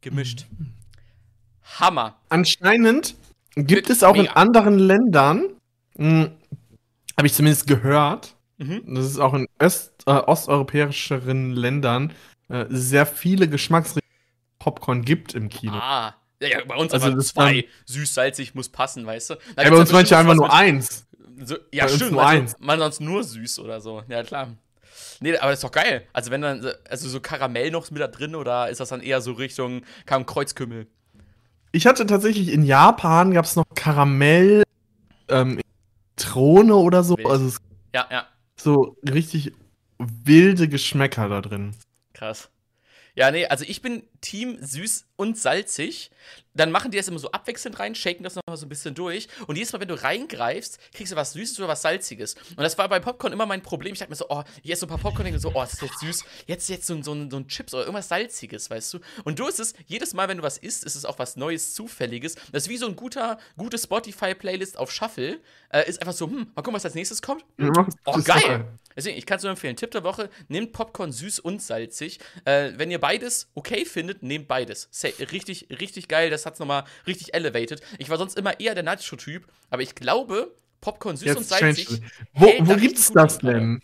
[0.00, 0.46] Gemischt.
[1.78, 2.18] Hammer.
[2.28, 3.14] Anscheinend
[3.54, 4.32] gibt es auch in mega.
[4.34, 5.44] anderen Ländern,
[5.96, 8.94] habe ich zumindest gehört, Mhm.
[8.94, 12.12] dass es auch in Öst, äh, osteuropäischeren Ländern
[12.48, 14.02] äh, sehr viele Geschmacksrichtungen
[14.58, 15.72] Popcorn gibt im Kino.
[15.74, 16.14] Ah.
[16.40, 17.66] Ja, ja, bei uns Also aber das zwei.
[17.86, 19.34] Süß, salzig muss passen, weißt du?
[19.56, 21.06] Da ja, bei uns manche einfach nur eins.
[21.44, 22.12] So, ja, Bei stimmt.
[22.12, 22.56] nur also.
[22.60, 24.02] Man sonst nur süß oder so.
[24.08, 24.48] Ja, klar.
[25.20, 26.06] Nee, aber das ist doch geil.
[26.12, 29.20] Also, wenn dann, also so Karamell noch mit da drin oder ist das dann eher
[29.20, 30.86] so Richtung kam Kreuzkümmel?
[31.72, 34.62] Ich hatte tatsächlich in Japan gab es noch Karamell,
[35.28, 35.60] ähm,
[36.16, 37.16] Zitrone oder so.
[37.16, 37.26] Wild.
[37.28, 37.58] Also es-
[37.94, 38.26] Ja, ja.
[38.56, 39.52] so richtig
[39.98, 41.74] wilde Geschmäcker da drin.
[42.12, 42.50] Krass.
[43.14, 46.10] Ja, nee, also ich bin Team süß und salzig.
[46.54, 49.28] Dann machen die das immer so abwechselnd rein, shaken das nochmal so ein bisschen durch.
[49.46, 52.34] Und jedes Mal, wenn du reingreifst, kriegst du was Süßes oder was Salziges.
[52.50, 53.92] Und das war bei Popcorn immer mein Problem.
[53.94, 55.60] Ich dachte mir so, oh, ich esse so ein paar Popcorn und denke so, oh,
[55.60, 56.24] das ist jetzt süß.
[56.46, 58.98] Jetzt jetzt so, ein- so, so ein Chips oder irgendwas Salziges, weißt du?
[59.24, 61.74] Und du ist es, jedes Mal, wenn du was isst, ist es auch was Neues,
[61.74, 62.34] Zufälliges.
[62.52, 65.40] Das ist wie so ein guter, gute Spotify-Playlist auf Shuffle.
[65.70, 67.44] Äh, ist einfach so, hm, mal gucken, was als nächstes kommt.
[68.04, 68.66] Oh, geil!
[68.96, 69.76] Deswegen, ich kann es nur empfehlen.
[69.76, 72.18] Tipp der Woche: Nehmt Popcorn süß und salzig.
[72.44, 74.88] Äh, wenn ihr beides okay findet, nehmt beides.
[75.32, 76.30] Richtig, richtig geil.
[76.30, 77.80] Das hat's nochmal richtig elevated.
[77.98, 81.86] Ich war sonst immer eher der Nacho-Typ, aber ich glaube, Popcorn süß und Jetzt salzig.
[81.86, 82.02] change.
[82.34, 83.80] Wo, wo gibt's gut das denn?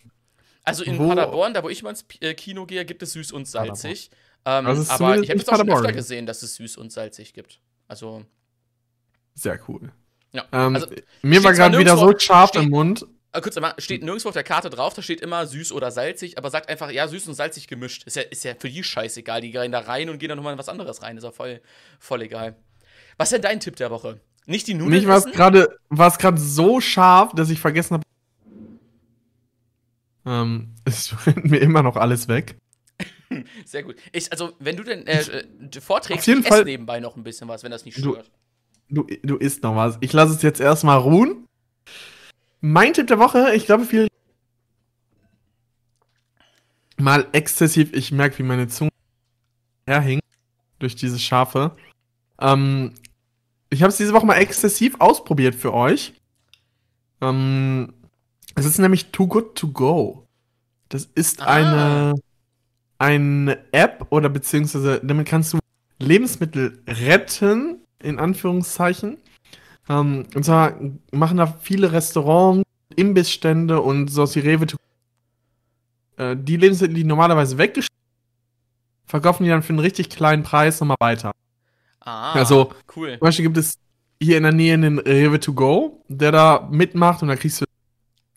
[0.65, 3.33] Also in Wo- Paderborn, da wo ich mal ins äh, Kino gehe, gibt es süß
[3.33, 4.11] und salzig.
[4.45, 6.93] Ähm, Also es aber ich habe jetzt auch schon öfter gesehen, dass es süß und
[6.93, 7.61] salzig gibt.
[7.87, 8.25] Also,
[9.35, 9.93] Sehr cool.
[10.33, 10.45] ja.
[10.53, 10.89] Ähm, also,
[11.23, 13.07] mir war gerade wieder so scharf im Mund.
[13.33, 16.39] Äh, kurz einmal, steht nirgendwo auf der Karte drauf, da steht immer süß oder salzig,
[16.39, 18.05] aber sagt einfach, ja, süß und salzig gemischt.
[18.05, 19.41] Ist ja, ist ja für die scheißegal.
[19.43, 21.17] Die gehen da rein und gehen dann nochmal in was anderes rein.
[21.19, 21.61] Ist ja voll,
[21.99, 22.57] voll egal.
[23.19, 24.21] Was ist denn dein Tipp der Woche?
[24.47, 28.05] Nicht die Nudeln Mich war es gerade so scharf, dass ich vergessen habe.
[30.25, 32.57] Ähm, es rennt mir immer noch alles weg.
[33.67, 33.97] Sehr gut.
[34.13, 37.49] Ich, also, wenn du denn äh, äh, vorträgst, ich Fall- esse nebenbei noch ein bisschen
[37.49, 38.31] was, wenn das nicht Du- stört.
[38.91, 39.99] Du, du isst noch was.
[40.01, 41.45] Ich lasse es jetzt erstmal ruhen.
[42.61, 44.09] Mein Tipp der Woche, ich glaube, viel
[46.99, 48.91] mal exzessiv, ich merke, wie meine Zunge
[49.87, 50.21] herhing
[50.79, 51.77] durch diese Schafe.
[52.41, 52.93] Ähm,
[53.71, 56.15] ich habe es diese Woche mal exzessiv ausprobiert für euch.
[57.21, 57.93] Ähm,
[58.55, 60.27] es ist nämlich Too Good To Go.
[60.89, 61.47] Das ist Ah.
[61.47, 62.15] eine,
[62.99, 65.59] eine App oder beziehungsweise damit kannst du
[66.01, 69.19] Lebensmittel retten, in Anführungszeichen.
[69.89, 70.75] Ähm, und zwar
[71.13, 72.65] machen da viele Restaurants,
[72.97, 74.77] Imbissstände und so wie Rewe to
[76.17, 77.89] äh, die Lebensmittel, die normalerweise weggeschickt
[79.09, 81.33] verkaufen die dann für einen richtig kleinen Preis nochmal weiter.
[82.01, 83.13] Ah, Also, cool.
[83.13, 83.79] Zum Beispiel gibt es
[84.23, 87.65] hier in der Nähe einen Rewe to go, der da mitmacht und da kriegst du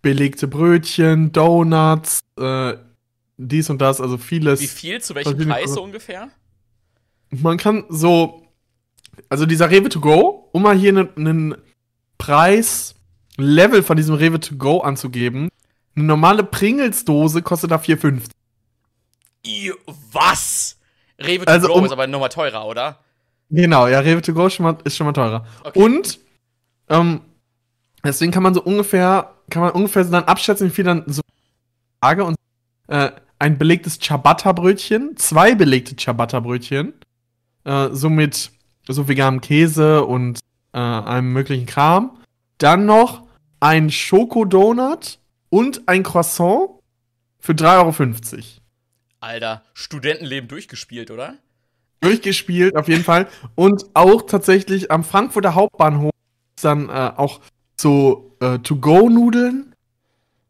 [0.01, 2.73] belegte Brötchen, Donuts, äh,
[3.37, 4.61] dies und das, also vieles.
[4.61, 6.29] Wie viel, zu welchem Preis so ungefähr?
[7.29, 8.40] Man kann so,
[9.29, 11.55] also dieser Rewe to go, um mal hier einen einen
[12.17, 15.49] Preis-Level von diesem Rewe to go anzugeben,
[15.95, 18.29] eine normale Pringles-Dose kostet da 4,50.
[19.45, 19.73] I,
[20.11, 20.77] was?
[21.19, 22.99] Rewe to Also, go um- ist aber nochmal teurer, oder?
[23.49, 25.45] Genau, ja, Rewe to go ist schon mal, ist schon mal teurer.
[25.63, 25.79] Okay.
[25.79, 26.19] Und
[26.89, 27.21] ähm,
[28.03, 31.21] deswegen kann man so ungefähr, kann man ungefähr so dann abschätzen, wie viel dann so
[32.01, 32.35] Tage und
[32.87, 36.93] äh, ein belegtes Ciabatta-Brötchen, zwei belegte Ciabatta-Brötchen,
[37.65, 38.51] äh, so mit
[38.87, 40.39] so veganem Käse und
[40.73, 42.17] äh, einem möglichen Kram.
[42.57, 43.23] Dann noch
[43.59, 46.69] ein Schokodonut und ein Croissant
[47.39, 48.43] für 3,50 Euro.
[49.19, 51.35] Alter, Studentenleben durchgespielt, oder?
[52.01, 53.27] durchgespielt, auf jeden Fall.
[53.55, 56.11] Und auch tatsächlich am Frankfurter Hauptbahnhof
[56.57, 57.39] ist dann äh, auch
[57.79, 59.73] so äh, To-Go-Nudeln.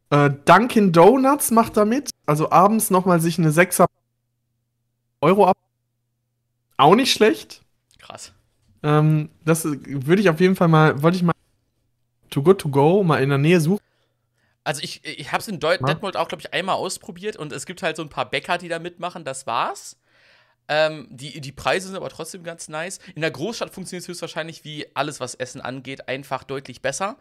[0.09, 2.09] Äh, Dunkin' Donuts macht da mit.
[2.25, 3.85] Also abends nochmal sich eine 6er
[5.21, 5.57] Euro ab.
[6.77, 7.60] Auch nicht schlecht.
[8.11, 8.33] Krass.
[8.83, 11.33] Ähm, das würde ich auf jeden Fall mal, wollte ich mal
[12.29, 13.79] To Good To Go mal in der Nähe suchen.
[14.65, 15.87] Also ich, ich habe es in Deut Ja.
[15.87, 18.67] Detmold auch, glaube ich, einmal ausprobiert und es gibt halt so ein paar Bäcker, die
[18.67, 19.97] da mitmachen, das war's.
[20.67, 22.99] Ähm, die, die Preise sind aber trotzdem ganz nice.
[23.15, 27.17] In der Großstadt funktioniert es höchstwahrscheinlich wie alles, was Essen angeht, einfach deutlich besser.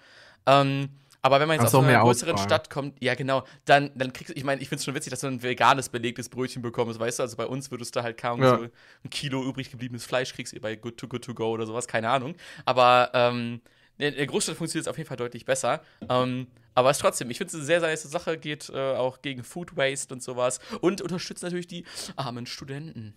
[0.46, 0.88] Ähm,
[1.22, 2.46] aber wenn man jetzt aus auch einer größeren Auswahl.
[2.46, 5.10] Stadt kommt, ja genau, dann, dann kriegst du, ich meine, ich finde es schon witzig,
[5.10, 7.22] dass du ein veganes belegtes Brötchen bekommst, weißt du?
[7.22, 8.56] Also bei uns würdest du halt kaum Ja.
[8.58, 11.86] so ein Kilo übrig gebliebenes Fleisch kriegst, bei Good to Good to Go oder sowas,
[11.86, 12.34] keine Ahnung.
[12.64, 13.60] Aber ähm,
[13.98, 15.82] in der Großstadt funktioniert es auf jeden Fall deutlich besser.
[16.08, 18.94] Ähm, aber es ist trotzdem, ich finde es eine sehr, sehr nice Sache, geht äh,
[18.94, 21.84] auch gegen Food Waste und sowas und unterstützt natürlich die
[22.16, 23.14] armen Studenten.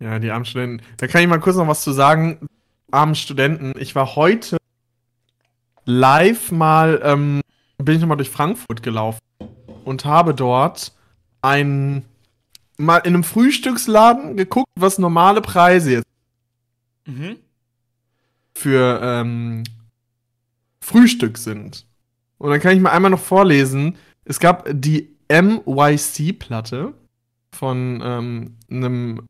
[0.00, 0.84] Ja, die armen Studenten.
[0.96, 2.48] Da kann ich mal kurz noch was zu sagen.
[2.90, 3.74] Armen Studenten.
[3.78, 4.56] Ich war heute
[5.88, 7.40] live mal, ähm,
[7.78, 9.20] bin ich nochmal durch Frankfurt gelaufen
[9.84, 10.92] und habe dort
[11.40, 12.04] ein,
[12.76, 16.04] mal in einem Frühstücksladen geguckt, was normale Preise jetzt
[17.06, 17.36] Mhm.
[18.54, 19.64] für ähm,
[20.82, 21.86] Frühstück sind.
[22.36, 23.96] Und dann kann ich mal einmal noch vorlesen.
[24.26, 26.92] Es gab die MYC-Platte
[27.52, 29.26] von ähm, einem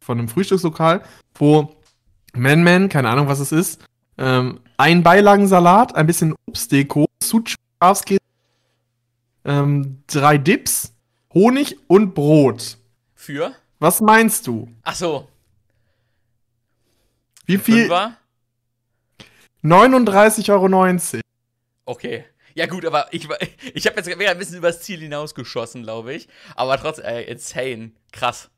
[0.00, 1.02] von einem Frühstückslokal,
[1.36, 1.74] wo
[2.36, 3.82] Man Man, keine Ahnung, was es ist,
[4.20, 7.06] ähm, ein Beilagensalat, ein bisschen Obstdeko,
[7.82, 8.20] Schafskäse,
[9.44, 10.92] ähm, drei Dips,
[11.34, 12.78] Honig und Brot.
[13.14, 13.54] Für?
[13.78, 14.68] Was meinst du?
[14.82, 15.28] Ach so,
[17.46, 17.86] Wie viel?
[17.88, 18.16] Fünfer?
[19.64, 21.22] 39,90 Euro.
[21.86, 22.24] Okay.
[22.54, 23.28] Ja gut, aber ich,
[23.74, 26.28] ich habe jetzt wieder ein bisschen übers Ziel hinausgeschossen, glaube ich.
[26.56, 27.92] Aber trotzdem, ey, insane.
[28.12, 28.50] Krass.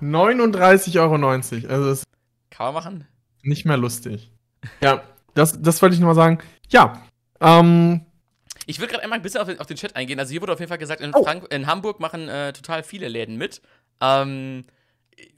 [0.00, 1.28] 39,90 Euro.
[1.74, 2.04] Also ist
[2.50, 3.08] Kann man machen?
[3.42, 4.30] nicht mehr lustig.
[4.80, 5.02] Ja,
[5.34, 6.38] das, das wollte ich nochmal sagen.
[6.68, 7.02] Ja,
[7.40, 8.04] ähm,
[8.66, 10.18] Ich will gerade einmal ein bisschen auf den, auf den Chat eingehen.
[10.18, 11.26] Also hier wurde auf jeden Fall gesagt, in, Oh.
[11.50, 13.60] In Hamburg machen äh, total viele Läden mit.
[14.00, 14.64] Ähm,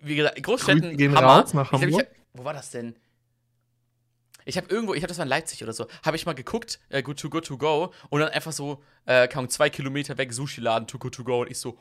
[0.01, 1.41] wie gesagt, Großstädten, Grüße gehen Hammer.
[1.41, 2.09] raus nach Ich glaub, ich Hamburg.
[2.35, 2.95] wo war das denn?
[4.47, 6.79] Ich habe irgendwo, ich habe das war in Leipzig oder so, habe ich mal geguckt,
[6.91, 10.35] äh, Good to Good to Go und dann einfach so, äh, kaum zwei Kilometer weg,
[10.35, 11.79] Sushi-Laden, to Good to Go und ich so,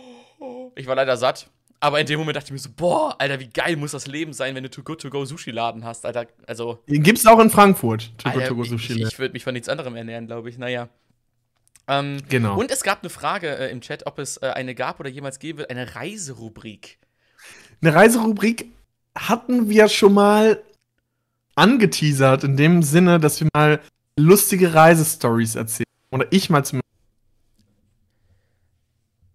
[0.74, 1.48] ich war leider satt.
[1.80, 4.32] Aber in dem Moment dachte ich mir so, boah, Alter, wie geil muss das Leben
[4.32, 6.26] sein, wenn du to Good to Go Sushi-Laden hast, Alter.
[6.46, 8.10] Also, gibt's auch in Frankfurt.
[8.18, 8.94] Togo Alter, Togo ich, Sushi.
[8.94, 10.56] ich, ich würde mich von nichts anderem ernähren, glaube ich.
[10.56, 10.88] Naja.
[11.86, 12.58] Ähm, Genau.
[12.58, 15.38] Und es gab eine Frage äh, im Chat, ob es äh, eine gab oder jemals
[15.38, 16.98] geben wird, eine Reiserubrik.
[17.82, 18.66] Eine Reiserubrik
[19.14, 20.62] hatten wir schon mal
[21.54, 23.80] angeteasert, in dem Sinne, dass wir mal
[24.16, 25.84] lustige Reisestories erzählen.
[26.10, 26.88] Oder ich mal zumindest.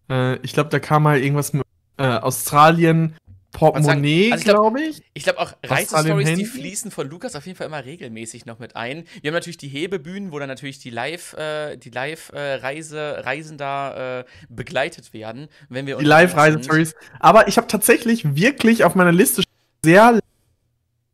[0.10, 1.64] Äh, ich glaube, da kam mal irgendwas mit
[2.00, 3.16] äh, Australien,
[3.52, 5.02] Portemonnaie, Also glaube ich.
[5.14, 8.76] Ich glaube auch Reisestories, die fließen von Lukas auf jeden Fall immer regelmäßig noch mit
[8.76, 9.06] ein.
[9.22, 13.22] Wir haben natürlich die Hebebühnen, wo dann natürlich die Live, äh, die Live äh, Reise
[13.26, 16.38] Reisen da äh, begleitet werden, wenn wir Die unterwegs sind.
[16.38, 16.96] Live-Reisestories.
[17.20, 19.44] Aber ich habe tatsächlich wirklich auf meiner Liste
[19.84, 20.20] sehr,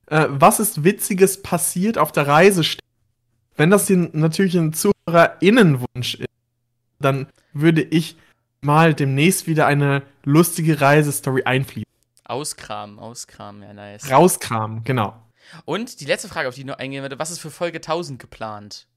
[0.07, 2.63] äh, was ist Witziges passiert auf der Reise.
[3.55, 6.29] Wenn das natürlich ein ZuhörerInnenwunsch ist,
[6.99, 8.17] dann würde ich
[8.65, 11.85] mal demnächst wieder eine lustige Reisestory einfließen.
[12.25, 14.11] Auskramen, auskramen, ja nice.
[14.11, 15.15] Rauskramen, genau.
[15.63, 18.19] Und die letzte Frage, auf die ich noch eingehen würde, was ist für Folge 1000
[18.19, 18.87] geplant?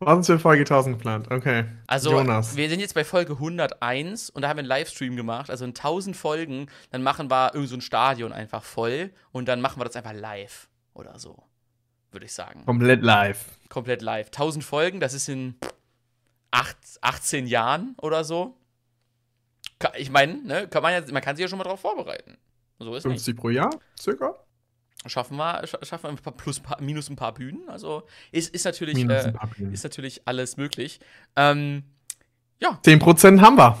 [0.00, 1.30] Was ist für Folge 1000 geplant?
[1.30, 1.64] Okay.
[1.86, 2.56] Also, Jonas.
[2.56, 5.50] wir sind jetzt bei Folge 101 und da haben wir einen Livestream gemacht.
[5.50, 9.60] Also in 1000 Folgen, dann machen wir irgend so ein Stadion einfach voll und dann
[9.60, 11.42] machen wir das einfach live oder so.
[12.10, 12.64] Würde ich sagen.
[12.66, 13.58] Komplett live.
[13.68, 14.26] Komplett live.
[14.26, 15.56] 1000 Folgen, das ist in
[16.50, 18.56] acht, 18 Jahren oder so.
[19.96, 22.38] Ich meine, ne, kann man, ja, man kann sich ja schon mal drauf vorbereiten.
[22.78, 23.14] So ist nicht.
[23.14, 23.70] 50 pro Jahr,
[24.00, 24.34] circa.
[25.06, 27.68] Schaffen wir, scha- schaffen wir ein paar plus, paar, minus ein paar Bühnen.
[27.68, 28.96] Also ist, ist natürlich.
[29.08, 29.32] Äh,
[29.72, 30.98] ist natürlich alles möglich.
[31.36, 31.84] Ähm,
[32.60, 33.78] 10% haben wir.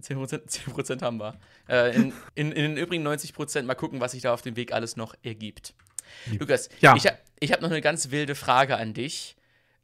[0.00, 0.46] 10%,
[0.86, 1.38] 10 haben wir.
[1.68, 4.72] Äh, in, in, in den übrigen 90% mal gucken, was sich da auf dem Weg
[4.72, 5.74] alles noch ergibt.
[6.38, 6.96] Lukas, Ja.
[6.96, 7.04] ich,
[7.40, 9.36] ich habe noch eine ganz wilde Frage an dich.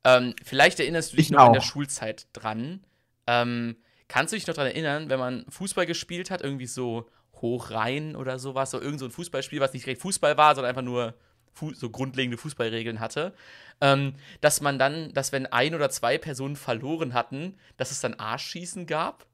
[0.05, 1.67] Ähm, vielleicht erinnerst du dich Ich noch in der auch.
[1.67, 2.85] Schulzeit dran.
[3.27, 3.77] Ähm,
[4.11, 7.09] kannst du dich noch daran erinnern, wenn man Fußball gespielt hat, irgendwie so
[7.41, 10.69] hoch rein oder sowas, so irgend so ein Fußballspiel, was nicht direkt Fußball war, sondern
[10.69, 11.15] einfach nur
[11.53, 13.33] Fu so grundlegende Fußballregeln hatte,
[13.81, 18.15] ähm, dass man dann, dass wenn ein oder zwei Personen verloren hatten, dass es dann
[18.15, 19.27] Arschschießen gab?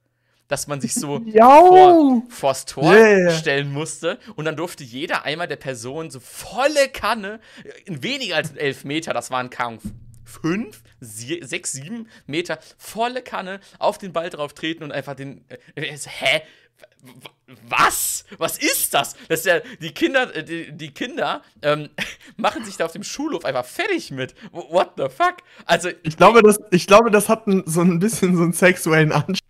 [0.47, 3.31] Dass man sich so vor, vors Tor Yeah.
[3.33, 7.41] stellen musste und dann durfte jeder einmal der Person so volle Kanne,
[7.87, 9.81] in weniger als elf Meter, das waren kaum
[10.27, 15.45] fünf, sie, sechs, sieben Meter, volle Kanne auf den Ball drauf treten und einfach den.
[15.75, 16.43] Äh, hä?
[17.03, 18.25] W- w- Was?
[18.37, 19.15] Was ist das?
[19.29, 21.89] Das ist ja, die Kinder, äh, die, die Kinder ähm,
[22.37, 24.35] machen sich da auf dem Schulhof einfach fertig mit.
[24.53, 25.37] What the fuck?
[25.65, 29.13] Also, Ich glaube, das, ich glaube, das hat ein, so ein bisschen so einen sexuellen
[29.13, 29.41] Anstrich.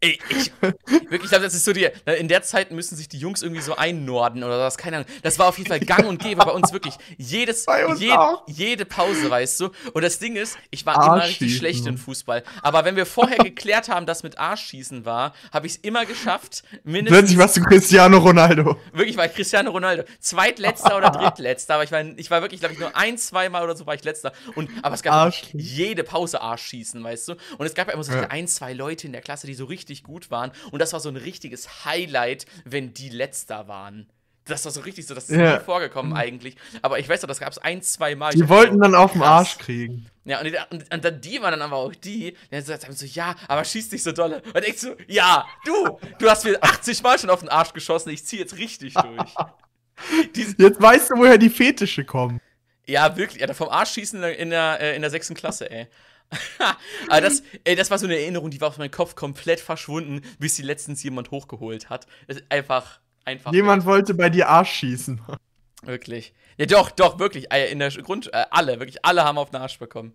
[0.00, 1.88] Ey, ich, wirklich, ich glaube, das ist so die,
[2.18, 5.08] in der Zeit müssen sich die Jungs irgendwie so einnorden oder was, keine Ahnung.
[5.22, 6.94] Das war auf jeden Fall gang und gäbe bei uns wirklich.
[7.16, 8.42] Jedes, Bei uns je, auch.
[8.46, 9.70] jede Pause, weißt du.
[9.94, 12.42] Und das Ding ist, ich war immer richtig schlecht im Fußball.
[12.62, 16.64] Aber wenn wir vorher geklärt haben, dass mit Arschschießen war, habe ich es immer geschafft,
[16.82, 18.76] mindestens Plötzlich warst du Cristiano Ronaldo.
[18.92, 20.04] Wirklich, war ich Cristiano Ronaldo.
[20.20, 23.76] Zweitletzter oder drittletzter, aber ich war, ich war wirklich, glaube ich, nur ein, zweimal oder
[23.76, 24.32] so war ich letzter.
[24.54, 27.32] Und, aber es gab jede Pause Arschschießen, weißt du?
[27.58, 28.28] Und es gab ja immer so Ja.
[28.28, 30.50] ein, zwei Leute in der Klasse, die so richtig gut waren.
[30.72, 34.08] Und das war so ein richtiges Highlight, wenn die letzter waren.
[34.46, 35.56] Das war so richtig so, das ist Ja.
[35.58, 36.56] nie vorgekommen eigentlich.
[36.82, 38.30] Aber ich weiß doch, das gab es ein, zwei Mal.
[38.30, 39.22] Ich Die hab wollten dann auf den.
[39.22, 40.06] Arsch kriegen.
[40.26, 42.92] Ja, und, und, und dann die waren dann aber auch die, die dann gesagt haben
[42.94, 44.42] so, ja, aber schieß nicht so dolle.
[44.54, 48.10] Und ich so, ja, du, du hast mir 80 Mal schon auf den Arsch geschossen,
[48.10, 49.34] ich zieh jetzt richtig durch.
[50.58, 52.40] Jetzt weißt du, woher die Fetische kommen.
[52.86, 55.70] ja, wirklich, ja, vom Arsch schießen in der, in der, äh, in der sechsten Klasse,
[55.70, 55.86] ey.
[57.08, 60.22] aber das, ey, das war so eine Erinnerung, die war aus meinem Kopf komplett verschwunden,
[60.38, 62.06] bis sie letztens jemand hochgeholt hat.
[62.48, 63.52] Einfach, einfach.
[63.52, 65.20] Jemand wollte bei dir Arsch schießen.
[65.82, 66.34] Wirklich.
[66.56, 67.52] Ja, doch, doch, wirklich.
[67.70, 70.14] In der Grund, äh, alle, wirklich, alle haben auf den Arsch bekommen.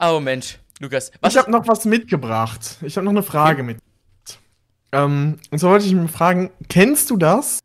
[0.00, 1.10] Oh Mensch, Lukas.
[1.20, 2.78] Was Ich habe noch was mitgebracht.
[2.82, 3.78] Ich habe noch eine Frage mit.
[4.92, 7.60] Ähm, und zwar wollte ich mich fragen, kennst du das?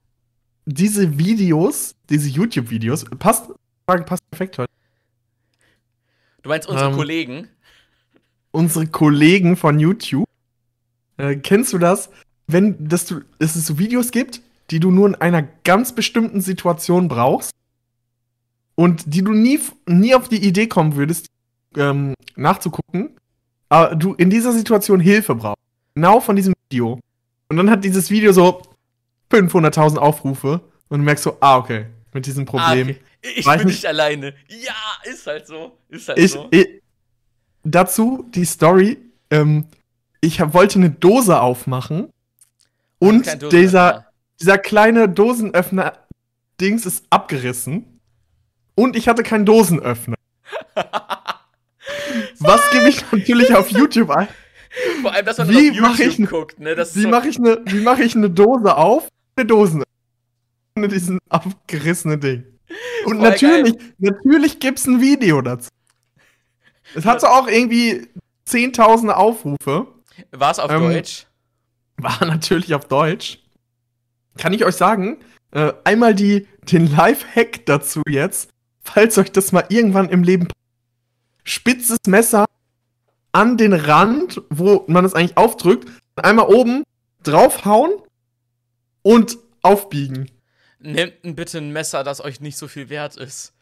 [0.66, 3.52] Diese Videos, diese YouTube-Videos, passt,
[3.88, 4.72] Frage passt perfekt heute.
[6.44, 7.48] Du meinst unsere ähm, Kollegen?
[8.52, 10.28] Unsere Kollegen von YouTube,
[11.18, 12.10] äh, kennst du das,
[12.48, 14.42] wenn dass du, dass es so Videos gibt,
[14.72, 17.52] die du nur in einer ganz bestimmten Situation brauchst
[18.76, 21.28] und die du nie, nie auf die Idee kommen würdest,
[21.78, 23.18] ähm, nachzugucken,
[23.70, 25.62] aber du in dieser Situation Hilfe brauchst.
[25.96, 27.00] Genau von diesem Video.
[27.50, 28.62] Und dann hat dieses Video so
[29.30, 32.88] 500.000 Aufrufe und du merkst so, ah, okay, mit diesem Problem.
[32.88, 33.02] Ah, okay.
[33.22, 34.34] Ich Weiß bin nicht- nicht alleine.
[34.48, 34.74] Ja,
[35.04, 35.78] ist halt so.
[35.90, 36.48] Ist halt Ich, so.
[36.52, 36.82] ich,
[37.64, 38.98] dazu die Story.
[39.30, 39.66] Ähm,
[40.22, 42.10] ich hab, wollte eine Dose aufmachen
[43.00, 44.08] und dieser,
[44.40, 48.00] dieser kleine Dosenöffner-Dings ist abgerissen
[48.76, 50.16] und ich hatte keinen Dosenöffner.
[52.40, 54.28] Was gebe ich natürlich auf YouTube ein?
[55.02, 56.76] Vor allem, dass man Wie auf YouTube ich n- guckt, ne?
[56.76, 59.08] Das Wie so, mache ich eine wie mach ich eine Dose auf?
[59.36, 59.86] Eine Dosenöffner.
[60.78, 62.44] Ohne diesen abgerissenen Ding.
[63.06, 65.70] Und Voll natürlich, natürlich gibt's ein Video dazu.
[66.96, 68.08] Es hat so auch irgendwie
[68.46, 69.88] zehntausende Aufrufe.
[70.32, 71.26] War es auf ähm, Deutsch?
[71.98, 73.40] War natürlich auf Deutsch.
[74.38, 75.20] Kann ich euch sagen,
[75.52, 78.50] äh, einmal die, den Live-Hack dazu jetzt,
[78.82, 80.48] falls euch das mal irgendwann im Leben.
[81.44, 82.46] Spitzes Messer
[83.32, 86.84] an den Rand, wo man es eigentlich aufdrückt, einmal oben
[87.24, 87.92] draufhauen
[89.02, 90.30] und aufbiegen.
[90.82, 93.54] Nehmt bitte ein Messer, das euch nicht so viel wert ist.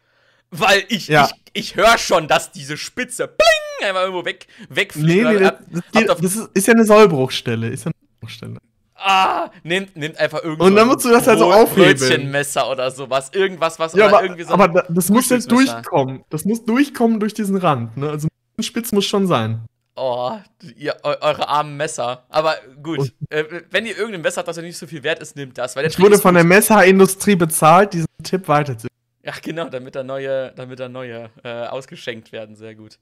[0.51, 1.29] Weil ich, Ja.
[1.53, 5.07] ich, ich höre schon, dass diese Spitze bling, einmal irgendwo weg, wegfliegt.
[5.07, 7.67] Nee, nee, das, Habt- das, geht, auf- das ist, ist ja eine Sollbruchstelle.
[7.69, 8.57] Ist ja eine Sollbruchstelle.
[8.95, 11.97] ah, nehmt, nehmt einfach irgendwo Und dann musst du das halt so aufhebeln.
[11.97, 13.29] Brötchenmesser oder sowas.
[13.33, 16.23] Irgendwas, was Ja, aber, irgendwie so aber das muss jetzt durchkommen.
[16.29, 17.95] Das muss durchkommen durch diesen Rand.
[17.97, 18.09] Ne?
[18.09, 18.27] Also
[18.57, 19.61] ein Spitz muss schon sein.
[19.99, 20.39] Oh,
[20.77, 22.23] ihr, eu, eure armen Messer.
[22.29, 25.35] Aber gut, äh, wenn ihr irgendein Messer habt, das euch nicht so viel wert ist,
[25.35, 25.75] nehmt das.
[25.75, 26.49] Weil der Ich wurde Trick von der gut.
[26.49, 28.87] Messerindustrie bezahlt, diesen Tipp weiterzugeben.
[29.23, 32.55] Ja, genau, damit da neue, damit da neue äh, ausgeschenkt werden.
[32.55, 32.97] Sehr gut.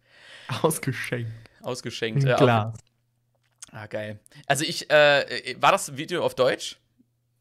[0.64, 1.32] Ausgeschenkt.
[1.61, 2.28] Ausgeschenkt.
[2.28, 2.74] Auf- Glas.
[3.72, 4.19] ah, geil.
[4.48, 6.78] Also ich, äh, war das Video auf Deutsch?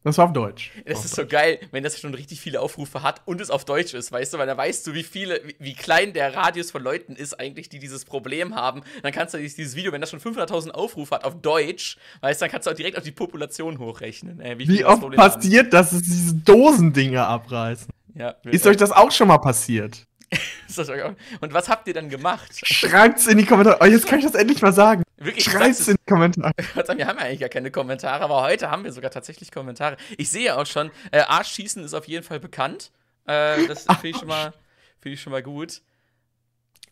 [0.03, 0.71] Das war auf Deutsch.
[0.85, 3.65] Das Auf ist so geil, wenn das schon richtig viele Aufrufe hat und es auf
[3.65, 6.71] Deutsch ist, weißt du, weil da weißt du, wie viele, wie, wie klein der Radius
[6.71, 8.83] von Leuten ist eigentlich, die dieses Problem haben.
[9.03, 12.45] Dann kannst du dieses Video, wenn das schon 500.000 Aufrufe hat auf Deutsch, weißt du,
[12.45, 14.39] dann kannst du auch direkt auf die Population hochrechnen.
[14.39, 15.15] Äh, Wie das oft haben.
[15.15, 17.89] passiert, dass es diese Dosendinger abreißen?
[18.13, 20.05] Ja, Ist euch das auch schon mal passiert?
[20.75, 22.49] das Und was habt ihr dann gemacht?
[22.53, 23.77] Schreibt's in die Kommentare.
[23.81, 25.03] Oh, jetzt kann ich das endlich mal sagen.
[25.17, 26.53] Wirklich, Schreibt's sag's in die Kommentare.
[26.97, 29.97] Wir haben ja eigentlich gar keine Kommentare, aber heute haben wir sogar tatsächlich Kommentare.
[30.17, 32.91] Ich sehe auch schon, äh, Arschschießen ist auf jeden Fall bekannt.
[33.25, 34.53] Äh, das finde ich, schon mal-
[35.01, 35.81] finde ich schon mal gut.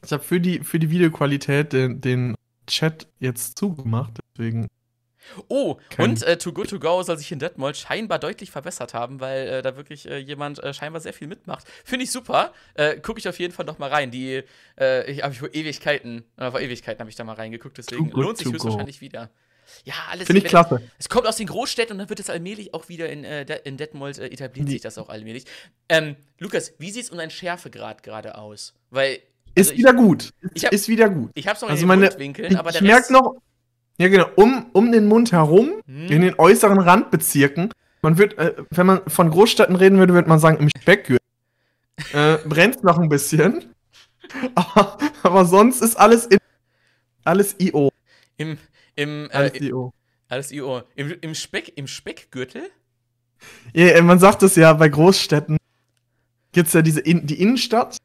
[0.04, 2.36] Ich habe für die, für die Videoqualität den, den
[2.68, 4.68] Chat jetzt zugemacht, deswegen.
[5.48, 8.94] Oh, Kein- und äh, Too Good To Go soll sich in Detmold scheinbar deutlich verbessert
[8.94, 11.66] haben, weil äh, da wirklich äh, jemand äh, scheinbar sehr viel mitmacht.
[11.84, 12.54] Finde ich super.
[12.76, 14.12] Äh, Gucke ich auf jeden Fall noch mal rein.
[14.12, 14.44] Die
[14.80, 18.38] äh, ich habe ich vor Ewigkeiten, vor Ewigkeiten habe ich da mal reingeguckt, deswegen lohnt
[18.38, 19.30] sich höchstwahrscheinlich wieder.
[19.84, 20.80] Ja, alles Finde ich klasse.
[21.00, 24.20] Es kommt aus den Großstädten und dann wird es allmählich auch wieder in, in Detmold
[24.20, 25.46] etabliert Die- sich das auch allmählich.
[25.90, 28.76] Ähm, Lukas, wie sieht es um deinen Schärfegrad gerade aus?
[28.92, 29.16] Weil
[29.56, 30.30] Ist also ich- wieder gut.
[30.54, 31.32] ich hab- ist wieder gut.
[31.34, 33.12] ich habe es noch Also in den meine- Mundwinkeln, Ich, aber ich der merke Rest,
[33.12, 33.38] noch,
[33.98, 36.08] ja genau, um, um den Mund herum, Hm.
[36.08, 40.40] in den äußeren Randbezirken, man wird, äh, wenn man von Großstädten reden würde, würde man
[40.40, 41.26] sagen, im Speckgürtel,
[42.14, 43.74] äh, brennt noch ein bisschen.
[44.56, 46.40] Aber, aber sonst ist alles in,
[47.24, 47.92] alles IO.
[48.38, 48.58] im,
[48.96, 49.94] im, äh, Alles IO.
[50.28, 50.82] Alles IO.
[50.96, 52.64] Im, im, Speck, Im Speckgürtel?
[53.74, 55.58] Ja, äh, man sagt es ja bei Großstädten.
[56.52, 57.98] Gibt es ja diese in, die Innenstadt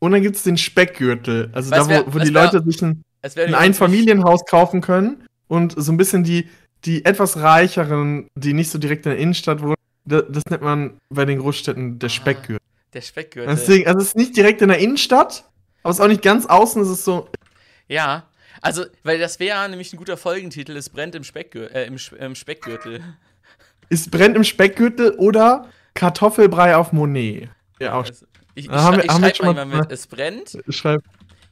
[0.00, 1.50] und dann gibt es den Speckgürtel.
[1.52, 3.02] Also Was da, wo, wo was die Leute sich ein,
[3.36, 6.48] ein Einfamilienhaus kaufen können und so ein bisschen die,
[6.84, 9.74] die etwas reicheren, die nicht so direkt in der Innenstadt wohnen,
[10.04, 12.60] da- das nennt man bei den Großstädten der Ah, Speckgürtel.
[12.92, 13.54] Der Speckgürtel.
[13.54, 15.44] Deswegen, also es ist nicht direkt in der Innenstadt,
[15.82, 17.28] aber es ist auch nicht ganz außen, es ist so.
[17.88, 18.24] Ja,
[18.62, 22.34] also, weil das wäre nämlich ein guter Folgentitel, es brennt im, Speckgür äh, im, im
[22.34, 23.00] Speckgürtel.
[23.90, 27.48] Es brennt im Speckgürtel oder Kartoffelbrei auf Monet.
[27.80, 28.06] Ja, auch.
[28.06, 31.02] Also, ich ich, haben wir- ich schon mal mal- mit, es brennt Schreib.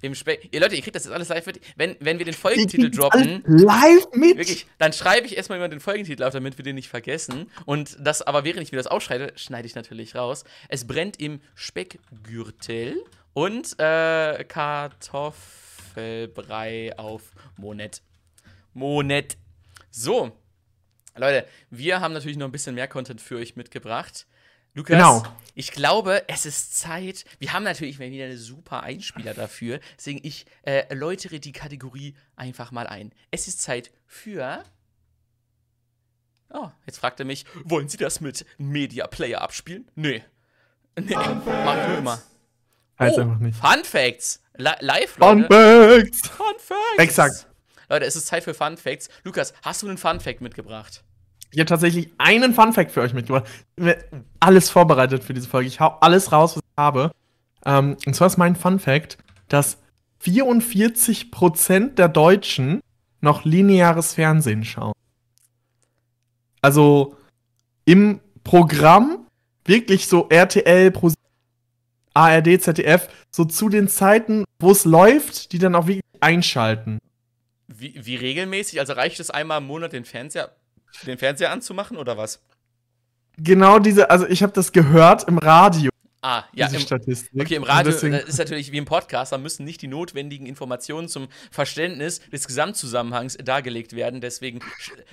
[0.03, 0.51] Im Speck.
[0.53, 1.61] Ihr Leute, ihr kriegt das jetzt alles live mit.
[1.77, 4.37] Wenn, wenn wir den Folgentitel droppen, Live mit.
[4.37, 7.49] wirklich, dann schreibe ich erstmal immer den Folgentitel auf, damit wir den nicht vergessen.
[7.65, 10.45] Und das aber, während ich mir das aufschreibe, schneide ich natürlich raus.
[10.69, 13.03] Es brennt im Speckgürtel
[13.33, 18.03] und äh, Kartoffelbrei auf Monet.
[18.75, 19.39] Monet.
[19.91, 20.33] So,
[21.17, 24.27] Leute, wir haben natürlich noch ein bisschen mehr Content für euch mitgebracht.
[24.75, 25.23] Lukas, Genau.
[25.55, 27.25] ich glaube, es ist Zeit.
[27.39, 29.81] Wir haben natürlich wieder eine super Einspieler dafür.
[29.99, 33.13] Deswegen, ich äh, erläutere die Kategorie einfach mal ein.
[33.31, 34.63] Es ist Zeit für.
[36.51, 39.91] Oh, jetzt fragt er mich, wollen Sie das mit Media Player abspielen?
[39.95, 40.23] Nee.
[40.99, 42.21] Nee, mach ich immer.
[42.99, 43.59] Heißt oh, einfach nicht.
[43.59, 44.43] Fun Facts.
[44.57, 46.03] Li live, Fun Leute.
[46.05, 46.29] Facts.
[46.29, 46.99] Fun Facts.
[46.99, 47.47] Exakt.
[47.89, 49.09] Leute, es ist Zeit für Fun Facts.
[49.25, 51.03] Lukas, hast du einen Fun Fact mitgebracht?
[51.53, 53.45] Ich habe tatsächlich einen Fun Fact für euch mitgebracht.
[54.41, 55.69] Alles vorbereitet für diese Folge.
[55.69, 57.13] Ich hau alles raus, was ich habe.
[57.65, 59.19] Ähm, und zwar ist mein Fun Fact,
[59.49, 59.79] dass
[60.25, 62.81] 44% der Deutschen
[63.21, 64.95] noch lineares Fernsehen schauen.
[66.63, 67.17] Also
[67.85, 69.27] im Programm
[69.65, 71.13] wirklich so RTL, Pro
[72.15, 76.99] ARD, ZDF, so zu den Zeiten, wo es läuft, die dann auch wirklich einschalten.
[77.69, 78.81] Wie, wie regelmäßig?
[78.81, 80.55] Also reicht es einmal im Monat, den Fernseher,
[81.07, 82.41] den Fernseher anzumachen oder was?
[83.39, 85.91] Genau diese, also ich habe das gehört im Radio,
[86.25, 87.41] Ah, ja, diese im, Statistik.
[87.41, 91.09] okay, im Radio äh, ist natürlich wie im Podcast, da müssen nicht die notwendigen Informationen
[91.09, 94.21] zum Verständnis des Gesamtzusammenhangs dargelegt werden.
[94.21, 94.61] Deswegen,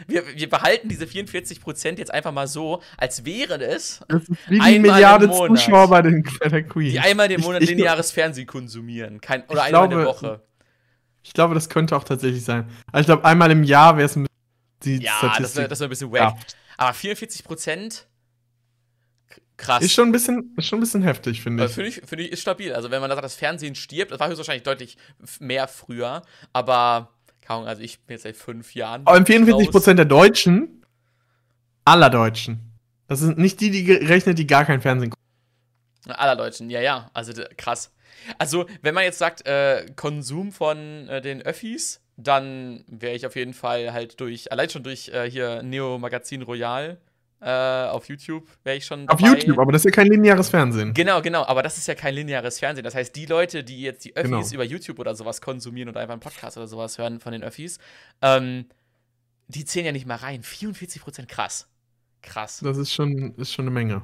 [0.08, 4.56] wir, wir behalten diese 44% jetzt einfach mal so, als wäre es, Das ist wie
[4.56, 5.58] die Einmal im Milliarde Monat.
[5.58, 6.92] Zuschauer bei, den, bei der Queen.
[6.92, 9.20] die einmal im Ich- Monat ich- lineares Fernsehen konsumieren.
[9.20, 10.42] Kein, oder Ich einmal in der glaube, Woche.
[11.24, 12.70] Ich glaube, das könnte auch tatsächlich sein.
[12.92, 14.29] Aber ich glaube, einmal im Jahr wäre es ein bisschen
[14.84, 15.58] die Ja, das Statistik.
[15.58, 16.20] wäre das wär ein bisschen wack.
[16.20, 16.38] Ja.
[16.78, 18.06] Aber 44%?
[19.30, 19.84] K- Krass.
[19.84, 21.74] Ist schon ein bisschen, ist schon ein bisschen heftig, finde Äh, ich.
[21.74, 22.74] Finde ich, finde ich, ist stabil.
[22.74, 24.98] Also, wenn man da sagt, das Fernsehen stirbt, das war höchstwahrscheinlich deutlich
[25.40, 26.22] mehr früher,
[26.54, 27.14] aber,
[27.48, 29.02] Ahnung, also ich bin jetzt seit fünf Jahren.
[29.06, 29.72] Aber 44 raus.
[29.72, 30.86] Prozent der Deutschen,
[31.86, 32.60] aller Deutschen.
[33.08, 35.20] Das sind nicht die, die gerechnet, die gar kein Fernsehen gucken.
[36.16, 37.10] Aller Deutschen, ja, ja.
[37.14, 37.92] Also krass.
[38.38, 43.36] Also, wenn man jetzt sagt, äh, Konsum von äh, den Öffis, dann wäre ich auf
[43.36, 47.00] jeden Fall halt durch, allein schon durch äh, hier Neo Magazin Royal
[47.42, 49.08] äh, auf YouTube wäre ich schon.
[49.08, 49.38] Auf dabei.
[49.40, 50.94] YouTube, aber das ist ja kein lineares Fernsehen.
[50.94, 52.84] Genau, genau, aber das ist ja kein lineares Fernsehen.
[52.84, 54.54] Das heißt, die Leute, die jetzt die Öffis Genau.
[54.54, 57.80] über YouTube oder sowas konsumieren oder einfach einen Podcast oder sowas hören von den Öffis,
[58.22, 58.66] ähm,
[59.48, 60.44] die zählen ja nicht mal rein.
[60.44, 61.70] 44% krass.
[62.22, 62.60] Krass.
[62.62, 64.02] Das ist schon, ist schon eine Menge.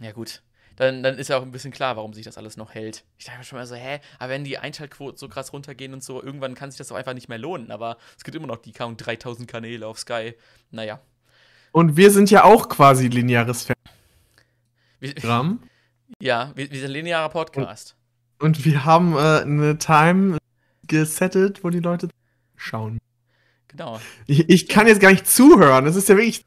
[0.00, 0.42] Ja, gut.
[0.80, 3.04] Dann, dann ist ja auch ein bisschen klar, warum sich das alles noch hält.
[3.18, 6.02] Ich dachte mir schon mal so, hä, aber wenn die Einschaltquoten so krass runtergehen und
[6.02, 7.70] so, irgendwann kann sich das doch einfach nicht mehr lohnen.
[7.70, 10.32] Aber es gibt immer noch die kaum 3000 Kanäle auf Sky.
[10.70, 10.98] Naja.
[11.72, 13.68] Und wir sind ja auch quasi lineares
[15.00, 15.58] Fernsehen.
[16.18, 17.94] ja, wir, wir sind linearer Podcast.
[18.38, 20.38] Und wir haben äh, eine Time
[20.86, 22.08] gesettet, wo die Leute
[22.56, 23.00] schauen.
[23.68, 24.00] Genau.
[24.26, 25.84] Ich, ich kann jetzt gar nicht zuhören.
[25.84, 26.42] Das ist ja wirklich.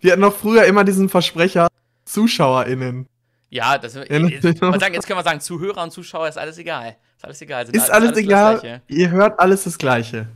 [0.00, 1.68] Wir hatten noch früher immer diesen Versprecher,
[2.04, 3.06] ZuschauerInnen.
[3.50, 6.56] Ja, das, Ja, jetzt, man sagen, jetzt können wir sagen, Zuhörer und Zuschauer ist alles
[6.58, 6.96] egal.
[7.16, 7.66] Ist alles egal.
[7.66, 8.82] Sind Ist alles, alles egal.
[8.86, 10.28] Ihr hört alles das Gleiche.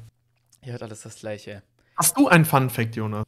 [0.63, 1.63] Ihr hört alles das Gleiche.
[1.97, 3.25] Hast du einen Fun Fact, Jonas?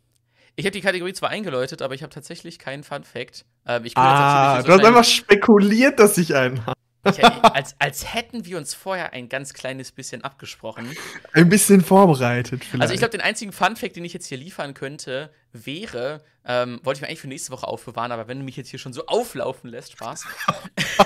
[0.56, 3.44] Ich habe die Kategorie zwar eingeläutet, aber ich habe tatsächlich keinen Fun Fact.
[3.66, 6.75] Ähm, Ah, jetzt du hast einfach spekuliert, dass ich einen habe.
[7.10, 7.24] Ich,
[7.54, 10.96] als, als hätten wir uns vorher ein ganz kleines bisschen abgesprochen.
[11.32, 12.82] Ein bisschen vorbereitet vielleicht.
[12.82, 16.80] Also ich glaube, den einzigen Fun Fact, den ich jetzt hier liefern könnte, wäre, ähm,
[16.82, 18.92] wollte ich mir eigentlich für nächste Woche aufbewahren, aber wenn du mich jetzt hier schon
[18.92, 20.24] so auflaufen lässt, Spaß.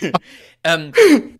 [0.64, 0.92] ähm,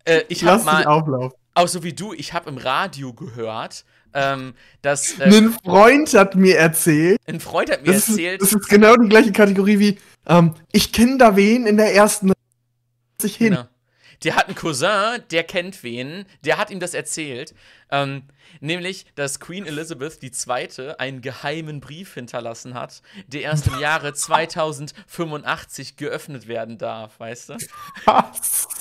[0.05, 1.37] äh, ich Lass mal, auflaufen.
[1.55, 3.85] auch so wie du, ich habe im Radio gehört,
[4.15, 8.43] ähm, dass äh, Ein Freund hat mir erzählt, ein Freund hat mir das ist, erzählt,
[8.43, 12.33] das ist genau die gleiche Kategorie wie, ähm, ich kenne da wen in der ersten
[13.21, 13.51] sich hin.
[13.51, 13.69] Genau.
[14.23, 17.55] Der hat einen Cousin, der kennt wen, der hat ihm das erzählt.
[17.91, 18.23] Ähm,
[18.61, 20.91] nämlich, dass Queen Elizabeth II.
[20.99, 24.13] einen geheimen Brief hinterlassen hat, der erst im Jahre
[25.05, 27.57] 2085 geöffnet werden darf, weißt du?
[28.05, 28.69] Was?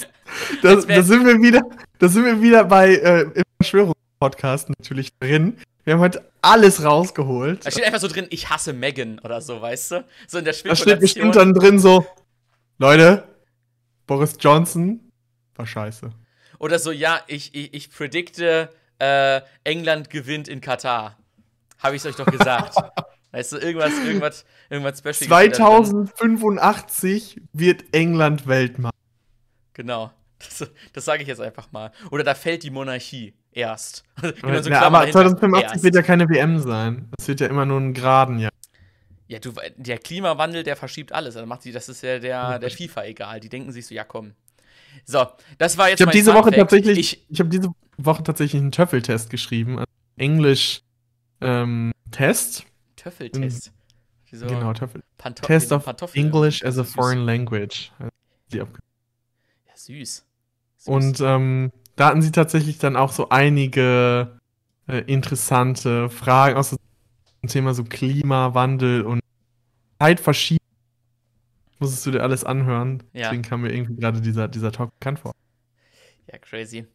[0.61, 1.61] Da, wär- da sind wir wieder,
[1.97, 5.57] da sind wir wieder bei äh, Verschwörungspodcast natürlich drin.
[5.83, 7.65] Wir haben heute alles rausgeholt.
[7.65, 10.05] Da steht einfach so drin, ich hasse Megan oder so, weißt du?
[10.27, 12.05] So in der Da steht bestimmt dann drin so,
[12.77, 13.23] Leute,
[14.05, 14.99] Boris Johnson
[15.59, 16.09] war scheiße.
[16.57, 21.17] Oder so, ja, ich, ich, ich predikte, äh, England gewinnt in Katar.
[21.77, 22.75] Habe ich es euch doch gesagt.
[23.31, 25.13] weißt du, irgendwas, irgendwas, irgendwas special.
[25.13, 25.85] steht da drin.
[25.85, 28.95] 2085 wird England Weltmacht.
[29.73, 30.11] Genau.
[30.39, 31.91] Das, das sage ich jetzt einfach mal.
[32.11, 34.03] Oder da fällt die Monarchie erst.
[34.21, 34.33] Dann
[34.63, 35.21] so ja, aber dahinter.
[35.21, 35.83] 2085 Erst.
[35.83, 37.09] wird ja keine WM sein.
[37.17, 38.51] Das wird ja immer nur ein geraden Jahr.
[39.27, 41.35] Ja, du, der Klimawandel, der verschiebt alles.
[41.35, 43.39] Also macht die, das ist ja der, der FIFA egal.
[43.39, 44.33] Die denken sich so, ja komm.
[45.05, 45.25] So,
[45.57, 48.71] das war jetzt Ich habe diese Woche tatsächlich, Ich, ich, habe diese Woche tatsächlich einen
[48.71, 50.81] Töffeltest geschrieben, also Englisch
[51.41, 52.65] ähm, Test.
[52.95, 53.71] Töffeltest.
[54.29, 54.45] Wieso?
[54.47, 55.01] Genau, Töffel.
[55.17, 56.19] Panto Test of Pantoffel.
[56.21, 56.93] English as a Süß.
[56.93, 57.91] foreign language.
[57.99, 58.79] Abge-
[59.67, 60.25] Ja, süß.
[60.77, 60.87] süß.
[60.87, 64.37] Und ähm, da hatten sie tatsächlich dann auch so einige
[64.87, 66.69] äh, interessante Fragen aus
[67.41, 69.21] dem Thema so Klimawandel und
[69.99, 70.58] Zeitverschiebung.
[71.79, 73.03] Musstest du dir alles anhören.
[73.13, 73.23] Ja.
[73.23, 75.33] Deswegen kam mir irgendwie gerade dieser, dieser Talk bekannt vor.
[76.27, 76.85] Ja, crazy.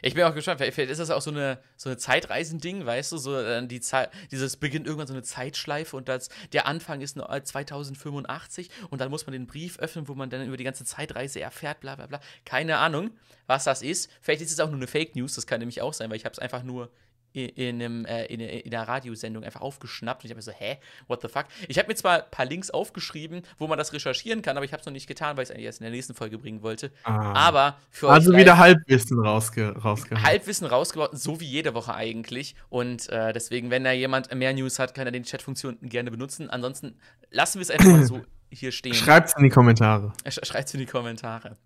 [0.00, 3.18] Ich bin auch gespannt, vielleicht ist das auch so eine, so eine Zeitreisending, weißt du,
[3.18, 7.16] so äh, die Zeit, dieses beginnt irgendwann so eine Zeitschleife und das, der Anfang ist
[7.16, 10.84] nur 2085 und dann muss man den Brief öffnen, wo man dann über die ganze
[10.84, 12.20] Zeitreise erfährt, bla bla bla.
[12.44, 13.10] Keine Ahnung,
[13.46, 14.10] was das ist.
[14.20, 16.24] Vielleicht ist es auch nur eine Fake News, das kann nämlich auch sein, weil ich
[16.24, 16.90] habe es einfach nur
[17.32, 20.52] in, in, einem, äh, in, in einer Radiosendung einfach aufgeschnappt und ich habe mir so,
[20.52, 20.78] hä,
[21.08, 21.46] what the fuck?
[21.68, 24.72] Ich habe mir zwar ein paar Links aufgeschrieben, wo man das recherchieren kann, aber ich
[24.72, 26.62] habe es noch nicht getan, weil ich es eigentlich erst in der nächsten Folge bringen
[26.62, 26.90] wollte.
[27.04, 30.24] Aber für also euch wieder Halbwissen rausge rausgehauen.
[30.24, 32.54] Halbwissen rausgebaut, so wie jede Woche eigentlich.
[32.68, 36.50] Und äh, deswegen, wenn da jemand mehr News hat, kann er den Chatfunktion gerne benutzen.
[36.50, 36.98] Ansonsten
[37.30, 38.94] lassen wir es einfach mal so hier stehen.
[38.94, 40.12] Schreibt's in die Kommentare.
[40.28, 41.56] Schreibt es in die Kommentare.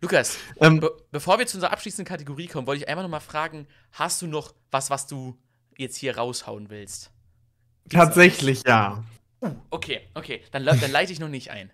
[0.00, 3.20] Lukas, Ähm, be bevor wir zu unserer abschließenden Kategorie kommen, wollte ich einmal noch mal
[3.20, 5.36] fragen: Hast du noch was, was du
[5.78, 7.10] jetzt hier raushauen willst?
[7.84, 9.02] Gibt's tatsächlich ja.
[9.40, 9.52] was?
[9.70, 10.42] Okay, okay.
[10.50, 11.70] Dann, dann leite ich noch nicht ein.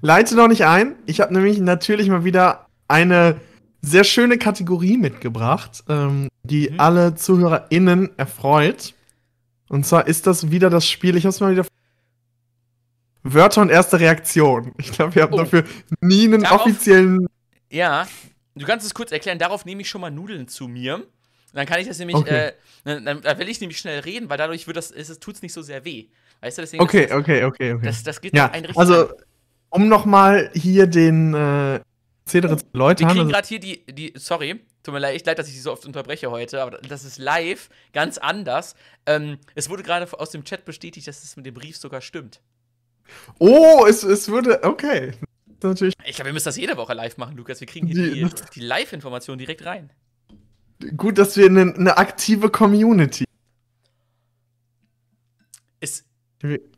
[0.00, 0.96] Leite noch nicht ein.
[1.06, 3.40] Ich habe nämlich natürlich mal wieder eine
[3.80, 6.80] sehr schöne Kategorie mitgebracht, ähm, die Mhm.
[6.80, 8.94] alle ZuhörerInnen erfreut.
[9.68, 11.66] Und zwar ist das wieder das Spiel, ich hab's mal wieder.
[13.24, 14.72] Wörter und erste Reaktion.
[14.78, 15.38] Ich glaube, wir haben Oh.
[15.38, 15.64] dafür
[16.00, 17.26] nie einen Darauf- offiziellen.
[17.70, 18.06] Ja,
[18.54, 19.38] du kannst es kurz erklären.
[19.38, 21.04] Darauf nehme ich schon mal Nudeln zu mir.
[21.52, 22.48] Dann kann ich das nämlich, Okay.
[22.48, 22.52] äh,
[22.84, 25.52] dann, dann, da will ich nämlich schnell reden, weil dadurch wird das, es tut's nicht
[25.52, 26.06] so sehr weh.
[26.40, 26.82] Weißt du, deswegen.
[26.82, 27.86] Okay, das, okay, okay, okay.
[27.86, 29.08] Das, das geht ja, einen richtig also,
[29.70, 31.80] um nochmal hier den äh,
[32.24, 33.08] Prozedere zu Wir erläutern.
[33.08, 35.62] kriegen Also, gerade hier die, die, sorry, tut mir leid, ich leid, dass ich dich
[35.62, 38.74] so oft unterbreche heute, aber das ist live, ganz anders.
[39.06, 42.40] Ähm, es wurde gerade aus dem Chat bestätigt, dass es mit dem Brief sogar stimmt.
[43.38, 44.62] Oh, es, es würde.
[44.62, 45.12] Okay.
[45.62, 47.58] Natürlich Ich glaube, wir müssen das jede Woche live machen, Lukas.
[47.60, 49.90] Wir kriegen hier Die- die, Live-Information direkt rein.
[50.96, 53.24] gut, dass wir eine, eine aktive Community.
[55.80, 56.04] Es,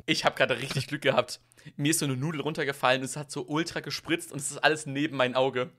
[0.06, 1.40] ich habe gerade richtig Glück gehabt.
[1.76, 4.86] Mir ist so eine Nudel runtergefallen, es hat so ultra gespritzt und es ist alles
[4.86, 5.70] neben mein Auge.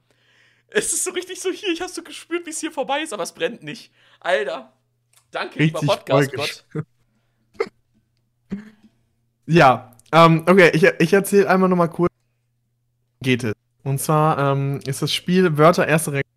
[0.68, 3.14] Es ist so richtig so hier, ich habe so gespürt, wie es hier vorbei ist,
[3.14, 3.94] aber es brennt nicht.
[4.20, 4.74] Alter.
[5.32, 6.66] Danke, lieber Richtig Podcast-Gott.
[9.46, 12.12] Ja, ähm, okay, ich, ich erzähle einmal noch mal kurz,
[13.22, 13.54] geht es.
[13.84, 16.28] Und zwar ähm, ist das Spiel Wörter erste Reaktion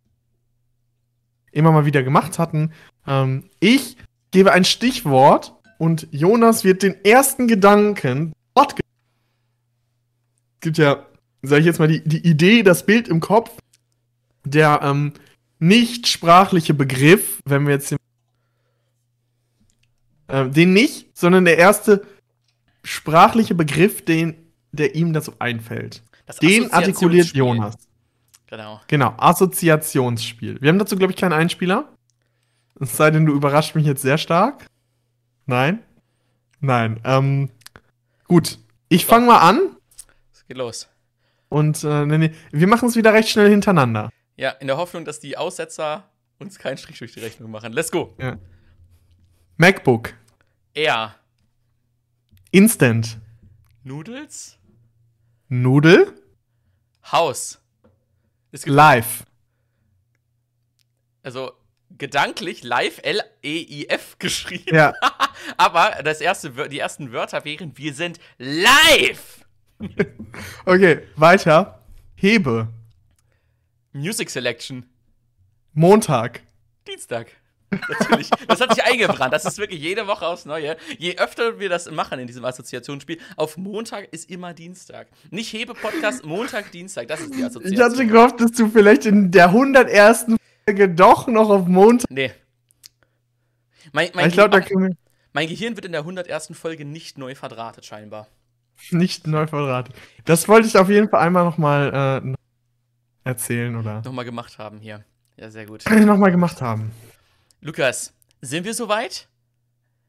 [1.52, 2.72] immer mal wieder gemacht hatten.
[3.06, 3.96] Ähm, ich
[4.30, 11.06] gebe ein Stichwort und Jonas wird den ersten Gedanken Wort Es gibt ja,
[11.42, 13.50] sage ich jetzt mal, die, die Idee, das Bild im Kopf,
[14.44, 15.12] der ähm,
[15.58, 17.98] nicht sprachliche Begriff, wenn wir jetzt den,
[20.28, 22.06] ähm, den nicht, sondern der erste
[22.90, 24.34] sprachliche Begriff, den,
[24.72, 26.02] der ihm dazu einfällt.
[26.26, 27.28] Das Den artikuliert.
[27.34, 27.76] Jonas.
[28.46, 28.80] Genau.
[28.88, 30.60] Genau, Assoziationsspiel.
[30.60, 31.88] Wir haben dazu, glaube ich, keinen Einspieler.
[32.80, 34.66] Es sei denn, du überrascht mich jetzt sehr stark.
[35.46, 35.82] Nein?
[36.60, 37.00] Nein.
[37.04, 37.50] Ähm,
[38.26, 38.58] gut.
[38.88, 39.76] Ich fange mal an
[40.32, 40.88] Es geht los.
[41.48, 44.10] und äh, nee, nee, wir machen es wieder recht schnell hintereinander.
[44.36, 46.08] Ja, in der Hoffnung, dass die Aussetzer
[46.40, 47.72] uns keinen Strich durch die Rechnung machen.
[47.72, 48.16] Let's go.
[49.58, 50.14] MacBook.
[50.74, 51.14] Er.
[52.50, 53.18] Instant.
[53.84, 54.58] Noodles.
[55.48, 56.14] Nudel.
[57.10, 57.58] Haus.
[58.64, 59.24] Live.
[61.22, 61.52] also
[61.96, 64.74] gedanklich live L-E-I-F geschrieben.
[64.74, 64.92] Ja.
[65.56, 69.44] Aber das erste, die ersten Wörter wären, wir sind live.
[70.66, 71.82] Okay, weiter.
[72.14, 72.68] Hebe.
[73.92, 74.86] Music Selection.
[75.72, 76.42] Montag.
[76.86, 77.32] Dienstag.
[77.70, 78.30] Natürlich.
[78.48, 79.32] Das hat sich eingebrannt.
[79.32, 80.76] Das ist wirklich jede Woche aufs Neue.
[80.98, 85.08] Je öfter wir das machen in diesem Assoziationsspiel, auf Montag ist immer Dienstag.
[85.30, 87.08] Nicht Hebe-Podcast, Montag, Dienstag.
[87.08, 87.84] Das ist die Ich Assoziation.
[87.92, 90.26] hatte gehofft, dass du vielleicht in der 101.
[90.66, 92.10] Folge doch noch auf Montag.
[92.10, 92.32] Nee.
[93.92, 94.96] Mein, mein, ich glaube, da können wir
[95.32, 96.50] mein Gehirn wird in der 101.
[96.54, 98.26] Folge nicht neu verdrahtet, scheinbar.
[98.90, 99.92] nicht neu verraten.
[100.24, 105.04] Das wollte ich auf jeden Fall einmal nochmal äh, erzählen oder Nochmal gemacht haben hier.
[105.36, 105.84] Ja, sehr gut.
[105.90, 106.90] nochmal gemacht haben.
[107.62, 109.28] Lukas, sind wir soweit?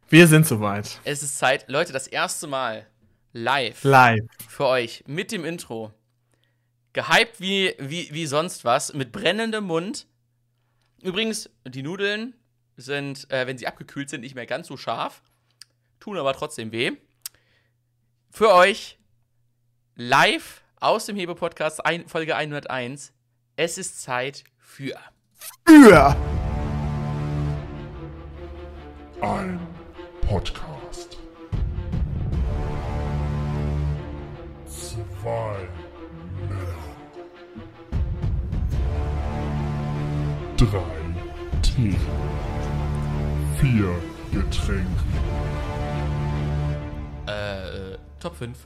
[0.08, 1.02] Wir sind soweit.
[1.04, 2.88] Es ist Zeit, Leute, das erste Mal
[3.34, 4.24] live Live.
[4.48, 5.94] für euch mit dem Intro.
[6.94, 10.08] Gehypt wie, wie, wie sonst was, mit brennendem Mund.
[11.02, 12.36] Übrigens, die Nudeln
[12.78, 15.22] sind, äh, wenn sie abgekühlt sind, nicht mehr ganz so scharf,
[16.00, 16.94] tun aber trotzdem weh.
[18.30, 18.98] Für euch
[19.96, 23.12] live aus dem Hebe-Podcast, Folge 101.
[23.58, 24.98] Es ist Zeit für.
[25.66, 26.16] Für.
[29.22, 29.60] Ein
[30.22, 31.18] Podcast.
[34.68, 35.68] Zwei
[36.50, 36.82] Männer.
[40.58, 41.96] Drei Tee.
[43.60, 43.96] Vier
[44.32, 44.88] Getränke.
[47.28, 48.58] Äh, Top 5.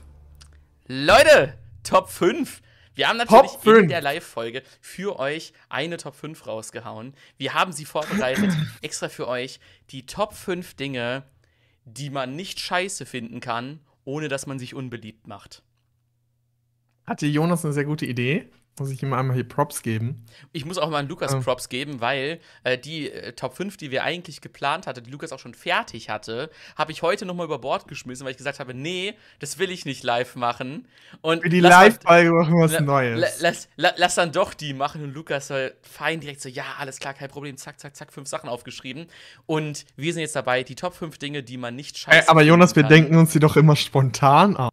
[0.86, 2.62] Leute, Top 5.
[2.96, 3.88] Wir haben natürlich Top in 5.
[3.88, 7.12] der Live-Folge für euch eine Top 5 rausgehauen.
[7.36, 8.50] Wir haben sie vorbereitet,
[8.82, 9.60] extra für euch.
[9.90, 11.22] Die Top 5 Dinge,
[11.84, 15.62] die man nicht scheiße finden kann, ohne dass man sich unbeliebt macht.
[17.06, 18.48] Hatte Jonas eine sehr gute Idee.
[18.78, 20.26] Muss ich ihm einmal hier Props geben.
[20.52, 21.42] Ich muss auch mal an Lukas Ähm.
[21.42, 25.32] Props geben, weil äh, die äh, Top 5, die wir eigentlich geplant hatten, die Lukas
[25.32, 28.74] auch schon fertig hatte, habe ich heute nochmal über Bord geschmissen, weil ich gesagt habe,
[28.74, 30.86] nee, das will ich nicht live machen.
[31.22, 33.18] Und Für die Live-Folge machen wir was La- Neues.
[33.18, 36.64] La, lass, la, lass dann doch die machen und Lukas soll fein direkt so, ja,
[36.78, 39.06] alles klar, kein Problem, zack, zack, zack, fünf Sachen aufgeschrieben.
[39.46, 42.42] Und wir sind jetzt dabei, die Top 5 Dinge, die man nicht scheiße Ey, aber
[42.42, 42.92] Jonas, wir kann.
[42.92, 44.70] denken uns die doch immer spontan aus.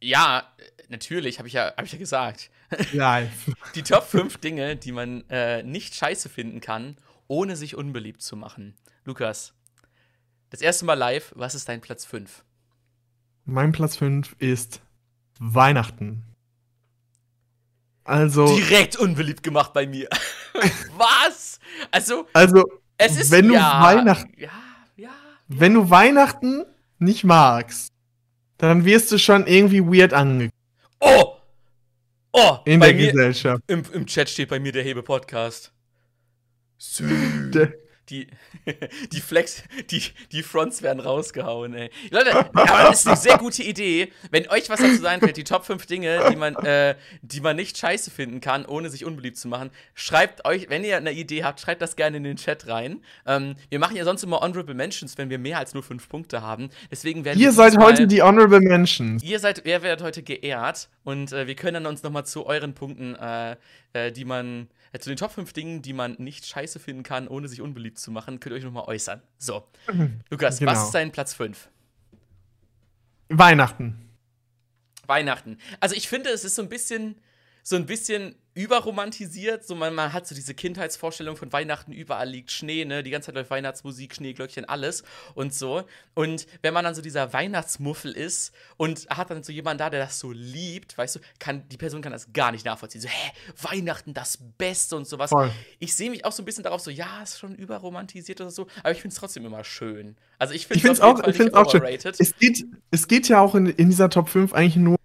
[0.00, 2.50] Ja, äh, natürlich, habe ich, ja, hab ich ja gesagt.
[2.92, 3.50] Live.
[3.74, 6.96] Die Top 5 Dinge, die man äh, nicht scheiße finden kann,
[7.28, 8.74] ohne sich unbeliebt zu machen.
[9.04, 9.54] Lukas,
[10.50, 12.44] das erste Mal live, was ist dein Platz 5?
[13.44, 14.80] mein Platz 5 ist
[15.38, 16.22] Weihnachten.
[18.04, 20.08] Also, Direkt unbeliebt gemacht bei mir.
[20.96, 21.58] was?
[21.90, 22.64] Also, also
[22.98, 24.50] es ist wenn du ja, Weihnachten, Ja,
[24.96, 25.10] ja.
[25.48, 26.64] wenn du Weihnachten
[26.98, 27.88] nicht magst,
[28.58, 30.54] dann wirst du schon irgendwie weird angeguckt
[31.00, 31.33] Oh!
[32.36, 32.58] Oh!
[32.64, 33.62] in der mir, Gesellschaft.
[33.68, 35.72] im, Im Chat steht bei mir der Hebe-Podcast.
[36.98, 37.72] Der-
[38.10, 38.26] Die,
[39.12, 41.90] die Flex, die, die Fronts werden rausgehauen, ey.
[42.10, 44.12] Leute, aber das ist eine sehr gute Idee.
[44.30, 47.78] Wenn euch was dazu einfällt, die Top 5 Dinge, die man, äh, die man nicht
[47.78, 51.60] scheiße finden kann, ohne sich unbeliebt zu machen, schreibt euch, wenn ihr eine Idee habt,
[51.60, 53.02] schreibt das gerne in den Chat rein.
[53.26, 56.42] Ähm, wir machen ja sonst immer Honorable Mentions, wenn wir mehr als nur 5 Punkte
[56.42, 56.70] haben.
[56.90, 59.22] Deswegen werden wir Ihr seid heute die Honorable Mentions.
[59.22, 62.74] Ihr seid, ihr werdet heute geehrt und äh, wir können dann uns nochmal zu euren
[62.74, 63.56] Punkten, äh,
[63.92, 67.26] äh, die man, äh, zu den Top 5 Dingen, die man nicht scheiße finden kann,
[67.28, 69.20] ohne sich unbeliebt zu machen, könnt ihr euch nochmal äußern.
[69.38, 69.66] So.
[70.30, 70.72] Lukas, Genau.
[70.72, 71.68] was ist dein Platz 5?
[73.28, 74.08] Weihnachten.
[75.06, 75.58] Weihnachten.
[75.80, 77.16] Also ich finde, es ist so ein bisschen,
[77.62, 79.66] so ein bisschen überromantisiert.
[79.66, 83.02] So man, man hat so diese Kindheitsvorstellung von Weihnachten, überall liegt Schnee, ne?
[83.02, 85.02] Die ganze Zeit läuft Weihnachtsmusik, Schneeglöckchen, alles
[85.34, 85.82] und so.
[86.14, 90.00] Und wenn man dann so dieser Weihnachtsmuffel ist und hat dann so jemanden da, der
[90.00, 93.00] das so liebt, weißt du, kann, die Person kann das gar nicht nachvollziehen.
[93.00, 93.32] So, hä,
[93.62, 95.30] Weihnachten, das Beste und sowas.
[95.30, 95.50] Voll.
[95.80, 98.66] Ich sehe mich auch so ein bisschen darauf, so, ja, ist schon überromantisiert oder so,
[98.80, 100.16] aber ich finde es trotzdem immer schön.
[100.38, 101.82] Also ich finde es auch, ich find's auch schön.
[101.82, 104.96] Es geht, es geht ja auch in, in dieser Top 5 eigentlich nur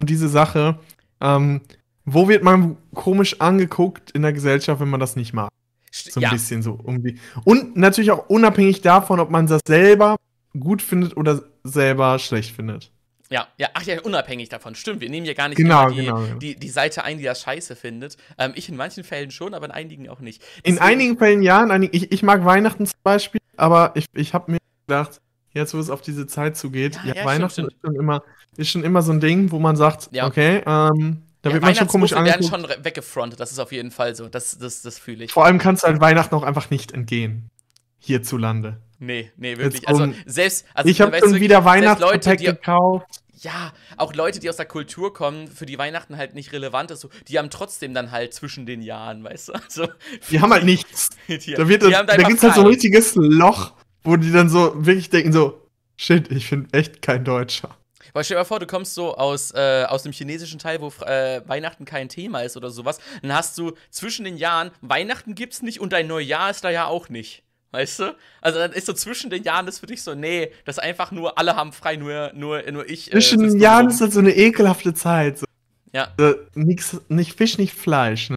[0.00, 0.78] um diese Sache,
[1.20, 1.62] ähm,
[2.04, 5.50] wo wird man komisch angeguckt in der Gesellschaft, wenn man das nicht mag.
[5.90, 7.18] So ein ja, bisschen so die.
[7.44, 10.16] Und natürlich auch unabhängig davon, ob man das selber
[10.58, 12.90] gut findet oder selber schlecht findet.
[13.30, 14.74] Ja, ja, ach ja, unabhängig davon.
[14.74, 16.38] Stimmt, wir nehmen ja gar nicht Genau, die, genau, genau.
[16.38, 18.18] Die, die Seite ein, die das scheiße findet.
[18.36, 20.42] Ähm, ich in manchen Fällen schon, aber in einigen auch nicht.
[20.62, 24.04] In Deswegen- einigen Fällen ja, in einigen, ich, ich mag Weihnachten zum Beispiel, aber ich,
[24.12, 25.20] ich habe mir gedacht,
[25.54, 28.22] jetzt wo es auf diese Zeit zugeht, Ja, ja, ja, Weihnachten stimmt, Ist, schon immer,
[28.56, 30.26] ist schon immer so ein Ding, wo man sagt, Ja.
[30.26, 32.76] okay, ähm, da ja, wird man schon komisch Weihnachtsmuffel werden angeguckt.
[32.76, 34.28] schon weggefrontet, das ist auf jeden Fall so.
[34.28, 35.32] Das, das, das fühle ich.
[35.32, 37.50] Vor allem kannst du halt Weihnachten auch einfach nicht entgehen.
[37.98, 38.80] Hierzulande.
[38.98, 39.86] Nee, nee, wirklich.
[39.88, 40.66] Also um- selbst.
[40.74, 43.06] Also, ich habe schon wieder Weihnachtsgepäck gekauft.
[43.40, 47.00] Ja, auch Leute, die aus der Kultur kommen, für die Weihnachten halt nicht relevant ist,
[47.00, 49.52] so, die haben trotzdem dann halt zwischen den Jahren, weißt du?
[49.54, 49.88] Also,
[50.30, 51.10] Die haben halt nichts.
[51.26, 53.72] die, Da, wird, die da, da gibt's halt so ein richtiges Loch,
[54.04, 55.60] wo die dann so wirklich denken so,
[55.96, 57.76] shit, ich bin echt kein Deutscher.
[58.12, 60.88] Weil stell dir mal vor, du kommst so aus, äh, aus dem chinesischen Teil, wo
[61.04, 62.98] äh, Weihnachten kein Thema ist oder sowas.
[63.22, 66.86] Dann hast du zwischen den Jahren, Weihnachten gibt's nicht und dein Neujahr ist da ja
[66.86, 67.42] auch nicht.
[67.70, 68.16] Weißt du?
[68.42, 71.38] Also dann ist so zwischen den Jahren das für dich so, nee, das einfach nur,
[71.38, 73.08] alle haben frei, nur, nur, nur ich.
[73.08, 73.88] äh, Zwischen den Jahren rum.
[73.94, 75.38] ist das so eine ekelhafte Zeit.
[75.38, 75.46] So,
[75.92, 78.28] Ja, äh, nix, nicht Fisch, nicht Fleisch.
[78.28, 78.36] Ne?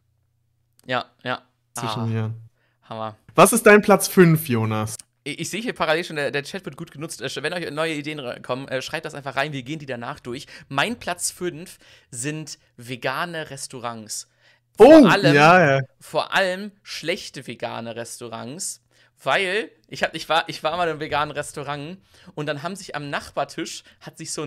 [0.85, 1.41] ja, ja.
[1.73, 2.49] Zwischen Ah, den Jahren.
[2.87, 3.17] Hammer.
[3.35, 4.94] Was ist dein Platz 5, Jonas?
[5.27, 7.19] Ich, sehe hier parallel schon, der, der Chat wird gut genutzt.
[7.19, 9.53] Äh, Wenn euch neue Ideen kommen, äh, schreibt das einfach rein.
[9.53, 10.45] Wir gehen die danach durch.
[10.67, 11.79] Mein Platz 5
[12.11, 14.29] sind vegane Restaurants.
[14.77, 15.81] Oh, allem- ja, ja.
[15.99, 18.83] Vor allem schlechte vegane Restaurants.
[19.23, 21.97] Weil ich, hab, ich, war, ich war mal in einem veganen Restaurant
[22.35, 24.43] und dann haben sich am Nachbartisch, hat sich so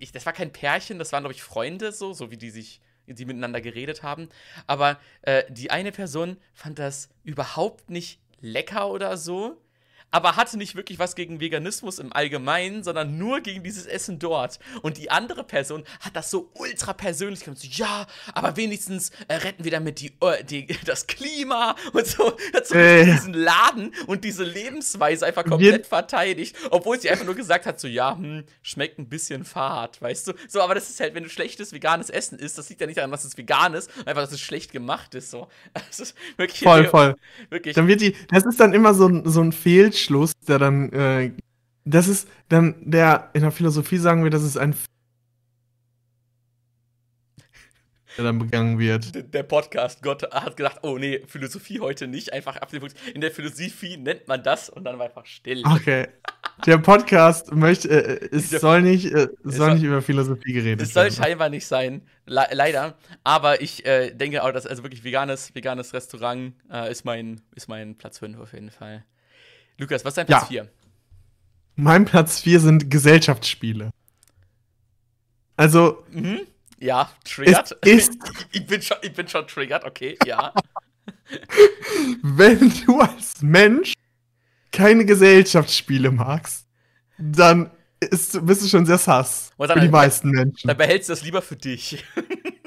[0.00, 2.80] ich, das war kein Pärchen, das waren, glaube ich, Freunde so, so wie die sich,
[3.06, 4.30] die miteinander geredet haben.
[4.66, 9.60] Aber äh, die eine Person fand das überhaupt nicht lecker oder so,
[10.10, 14.58] aber hatte nicht wirklich was gegen Veganismus im Allgemeinen, sondern nur gegen dieses Essen dort.
[14.82, 17.60] Und die andere Person hat das so ultra persönlich gemacht.
[17.60, 22.36] So, ja, aber wenigstens äh, retten wir damit die, äh, die, das Klima und so.
[22.54, 23.04] Hat so Äh.
[23.04, 27.88] diesen Laden und diese Lebensweise einfach komplett verteidigt, obwohl sie einfach nur gesagt hat, so,
[27.88, 30.32] ja, hm, schmeckt ein bisschen fad, weißt du?
[30.48, 32.96] So, aber das ist halt, wenn du schlechtes veganes Essen isst, das liegt ja nicht
[32.98, 35.48] daran, dass es vegan ist, einfach, dass es schlecht gemacht ist, so.
[35.90, 37.16] Das ist wirklich, Voll, voll.
[37.48, 37.74] wirklich.
[37.74, 39.52] Dann wird die, das ist dann immer so, ein- so ein
[40.00, 41.32] Fehlschluss, der dann, äh,
[41.84, 44.86] das ist dann, der in der Philosophie sagen wir, das ist ein F-
[48.16, 49.32] der dann begangen wird.
[49.32, 52.96] Der Podcast Gott hat gedacht, oh nee, Philosophie heute nicht, einfach ab dem Punkt.
[53.14, 55.62] In der Philosophie nennt man das und dann war einfach still.
[55.64, 56.08] Okay.
[56.66, 60.82] Der Podcast möchte, äh, es Der- soll nicht, äh, es soll nicht über Philosophie geredet
[60.82, 61.14] Es soll werden.
[61.14, 62.98] scheinbar nicht sein, le leider.
[63.22, 67.68] Aber ich äh, denke auch, dass also wirklich veganes, veganes Restaurant äh, ist, mein, ist
[67.68, 69.04] mein Platz 5 auf jeden Fall.
[69.80, 70.46] Lukas, was ist dein Platz Ja.
[70.48, 70.68] 4?
[71.76, 73.90] Mein Platz 4 sind Gesellschaftsspiele.
[75.56, 76.04] Also,
[76.78, 77.72] Ja, triggert.
[77.84, 78.16] Ist-
[78.52, 80.52] ich, bin schon, ich bin schon triggert, okay, ja.
[82.22, 83.94] wenn du als Mensch
[84.72, 86.66] keine Gesellschaftsspiele magst,
[87.18, 87.70] dann
[88.00, 89.50] ist, bist du schon sehr sass.
[89.56, 90.68] Für die meisten Menschen.
[90.68, 92.04] Dann behältst du das lieber für dich.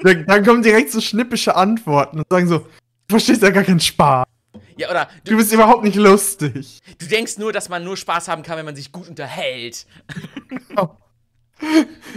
[0.02, 2.66] Dann, dann kommen direkt so schnippische Antworten und sagen so, du
[3.08, 4.26] verstehst ja gar keinen Spaß.
[4.76, 6.80] Ja, oder Du du, bist überhaupt nicht lustig.
[6.98, 9.86] du denkst nur, dass man nur Spaß haben kann, wenn man sich gut unterhält.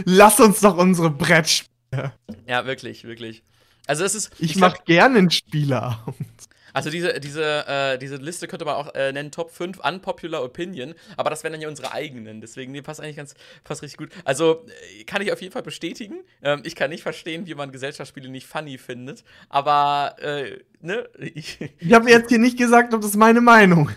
[0.05, 2.13] Lass uns doch unsere Brettspiele.
[2.47, 3.43] Ja, wirklich, wirklich.
[3.85, 4.31] Also es ist.
[4.39, 6.17] Ich, glaub- mach gerne einen Spieleabend.
[6.77, 10.93] Also diese, diese, äh, diese Liste könnte man auch äh, nennen Top 5 Unpopular Opinion,
[11.15, 13.33] aber das wären dann ja unsere eigenen, deswegen die passt eigentlich ganz,
[13.63, 14.09] passt richtig gut.
[14.25, 14.63] Also
[14.99, 16.19] äh, kann ich auf jeden Fall bestätigen.
[16.43, 21.57] Ähm, ich kann nicht verstehen, wie man Gesellschaftsspiele nicht funny findet, aber äh, ne, ich,
[21.79, 23.89] Ich habe jetzt hier nicht gesagt, ob das meine Meinung.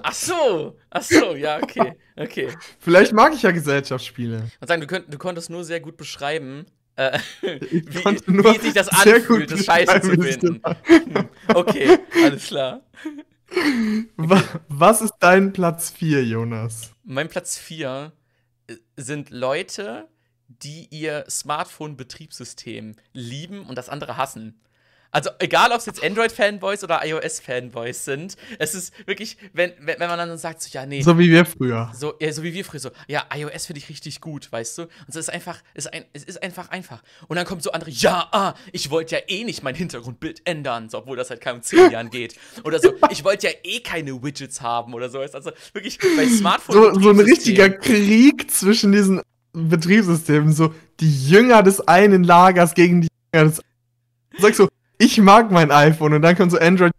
[0.00, 2.50] ach so, ach so, ja, okay, okay.
[2.78, 4.48] Vielleicht mag ich ja Gesellschaftsspiele.
[4.60, 6.66] Und sagen, du, könnt, du konntest nur sehr gut beschreiben,
[6.98, 10.62] äh, wie, wie sich das anfühlt, gut das Scheiße zu finden.
[10.84, 12.82] Hm, Okay, alles klar.
[14.16, 16.92] Wa- Was ist dein Platz 4, Jonas?
[17.04, 18.12] Mein Platz 4
[18.96, 20.08] sind Leute,
[20.48, 24.60] die ihr Smartphone-Betriebssystem lieben und das andere hassen.
[25.10, 30.18] Also egal, ob es jetzt Android-Fanboys oder iOS-Fanboys sind, es ist wirklich, wenn, wenn, man
[30.18, 31.90] dann sagt, so, ja, nee, so, So wie wir früher.
[32.20, 34.82] ja, so wie wir früher, so, ja, iOS finde ich richtig gut, weißt du?
[34.82, 37.02] Und es ist einfach, es ist, ein, es ist einfach einfach.
[37.26, 40.90] Und dann kommt so andere, ja, ah, ich wollte ja eh nicht mein Hintergrundbild ändern,
[40.90, 42.36] so, obwohl das seit kaum zehn Jahren geht.
[42.64, 45.20] Oder so, ich wollte ja eh keine Widgets haben oder so.
[45.20, 46.94] Also wirklich bei Smartphone.
[46.94, 49.22] So, so ein richtiger Krieg zwischen diesen
[49.54, 50.52] Betriebssystemen.
[50.52, 53.62] So die Jünger des einen Lagers gegen die Jünger des
[54.38, 54.68] Sagst so,
[54.98, 56.92] ich mag mein iPhone und dann kommt so Android.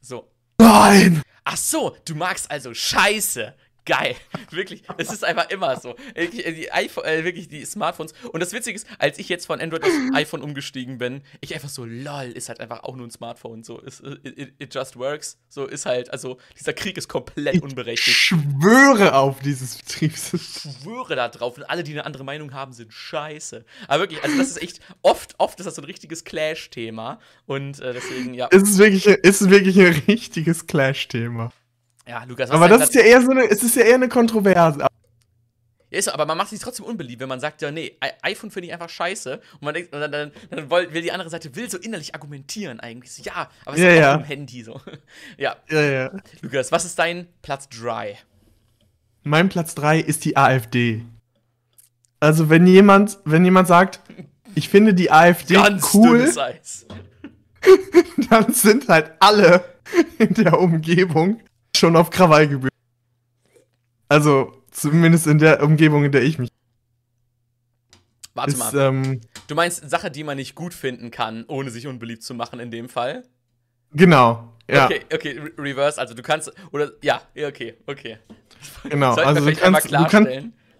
[0.00, 0.28] So.
[0.58, 1.22] Nein!
[1.44, 3.54] Ach so, du magst also Scheiße.
[3.86, 4.14] Geil.
[4.50, 5.94] Wirklich, es ist einfach immer so.
[6.14, 8.12] Äh, Die iPhone, äh, wirklich die Smartphones.
[8.32, 11.68] Und das Witzige ist, als ich jetzt von Android auf iPhone umgestiegen bin, ich einfach
[11.68, 13.62] so, lol, ist halt einfach auch nur ein Smartphone.
[13.64, 15.38] So, es- it, it, it just works.
[15.48, 18.16] So ist halt, also dieser Krieg ist komplett Ich unberechtigt.
[18.16, 20.72] schwöre auf dieses Betriebssystem.
[20.72, 23.64] Ich schwöre da drauf und alle, die eine andere Meinung haben, sind scheiße.
[23.88, 27.20] Aber wirklich, also das ist echt, oft, oft ist das so ein richtiges Clash-Thema.
[27.46, 28.48] Und äh, deswegen, ja.
[28.50, 31.52] Es ist wirklich, es ist wirklich ein richtiges Clash-Thema.
[32.08, 34.08] Ja, Lukas, was Aber das ist ja eher so eine, es ist ja eher eine
[34.08, 34.80] Kontroverse.
[34.80, 34.86] Ja,
[35.98, 38.68] ist so, aber man macht sich trotzdem unbeliebt, wenn man sagt, ja, nee, iPhone finde
[38.68, 39.40] ich einfach scheiße.
[39.54, 42.80] Und man denkt, und dann, dann, dann will, die andere Seite will so innerlich argumentieren
[42.80, 43.12] eigentlich.
[43.12, 44.12] So, ja, aber es Ja, ist auch ja.
[44.14, 44.80] nur ein Handy so.
[45.38, 46.12] ja, Ja, ja.
[46.42, 48.16] Lukas, was ist dein Platz dry?
[49.22, 51.02] Mein Platz 3 ist die AfD.
[52.20, 54.00] Also wenn jemand, wenn jemand sagt,
[54.54, 56.32] ich finde die AfD Ganz cool,
[58.30, 59.64] dann sind halt alle
[60.18, 61.40] in der Umgebung
[61.76, 62.70] schon auf Krawall gebühren.
[64.08, 66.50] Also zumindest in der Umgebung, in der ich mich.
[68.34, 68.76] Warte Ist, mal.
[68.76, 72.60] ähm, Du meinst Sache, die man nicht gut finden kann, ohne sich unbeliebt zu machen
[72.60, 73.24] in dem Fall?
[73.92, 74.52] genau.
[74.68, 78.18] Ja, Okay, okay, re reverse, also du kannst, oder, ja, okay, okay.
[78.82, 79.14] genau.
[79.14, 80.30] Also du kannst, du, kannst,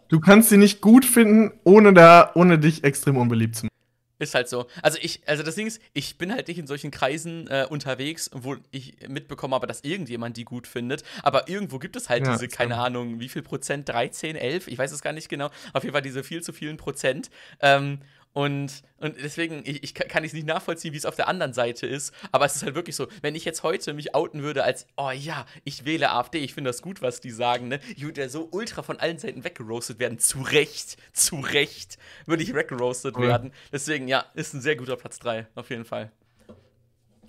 [0.08, 3.75] du kannst sie nicht gut finden, ohne da, ohne dich extrem unbeliebt zu machen.
[4.18, 4.66] Ist halt so.
[4.82, 8.30] Also ich, also das Ding ist, ich bin halt nicht in solchen Kreisen äh, unterwegs,
[8.32, 11.02] wo ich mitbekomme habe, dass irgendjemand die gut findet.
[11.22, 12.76] Aber irgendwo gibt es halt Ja, diese, keine.
[12.78, 13.88] Ahnung, wie viel Prozent?
[13.88, 14.68] 13, 11?
[14.68, 15.50] Ich weiß es gar nicht genau.
[15.74, 17.30] Auf jeden Fall diese viel zu vielen Prozent.
[17.60, 18.00] Ähm,
[18.36, 21.86] und, und deswegen, ich, ich kann es nicht nachvollziehen, wie es auf der anderen Seite
[21.86, 22.12] ist.
[22.32, 25.10] Aber es ist halt wirklich so, wenn ich jetzt heute mich outen würde als, oh
[25.10, 27.80] ja, ich wähle AfD, ich finde das gut, was die sagen, ne?
[27.96, 30.18] Ich würde ja so ultra von allen Seiten weggeroastet werden.
[30.18, 31.96] Zu Recht, zu Recht
[32.26, 33.26] würde ich weggeroastet Cool.
[33.26, 33.52] werden.
[33.72, 36.12] Deswegen, ja, ist ein sehr guter Platz 3, auf jeden Fall.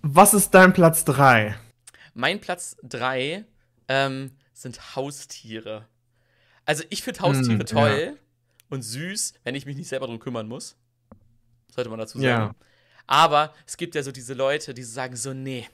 [0.01, 1.57] Was ist dein Platz 3?
[2.15, 3.45] Mein Platz 3
[3.87, 5.87] ähm, sind Haustiere.
[6.65, 8.17] Also ich finde Haustiere Hm, toll
[8.69, 10.75] und süß, wenn ich mich nicht selber drum kümmern muss.
[11.77, 12.37] Sollte man dazu Ja.
[12.39, 12.55] sagen.
[13.05, 15.65] Aber es gibt ja so diese Leute, die so sagen so, nee,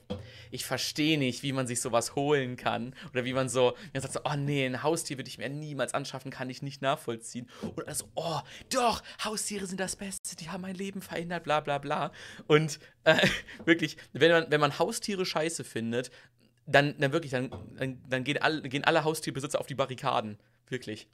[0.52, 2.94] ich verstehe nicht, wie man sich sowas holen kann.
[3.10, 5.94] Oder wie man so, man sagt so, oh nee, ein Haustier würde ich mir niemals
[5.94, 7.48] anschaffen, kann ich nicht nachvollziehen.
[7.74, 8.38] Und also, oh,
[8.72, 12.12] doch, Haustiere sind das Beste, die haben mein Leben verändert, bla bla bla.
[12.46, 13.16] Und äh,
[13.64, 16.10] wirklich, wenn man, wenn man Haustiere scheiße findet,
[16.66, 20.38] dann, dann wirklich, dann, dann, dann gehen, alle, gehen alle Haustierbesitzer auf die Barrikaden.
[20.68, 21.08] Wirklich.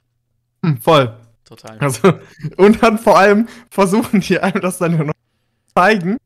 [0.63, 1.17] Hm, voll.
[1.45, 1.77] Total.
[1.79, 2.19] Also,
[2.57, 6.17] und dann vor allem versuchen die einem das dann nur noch zu zeigen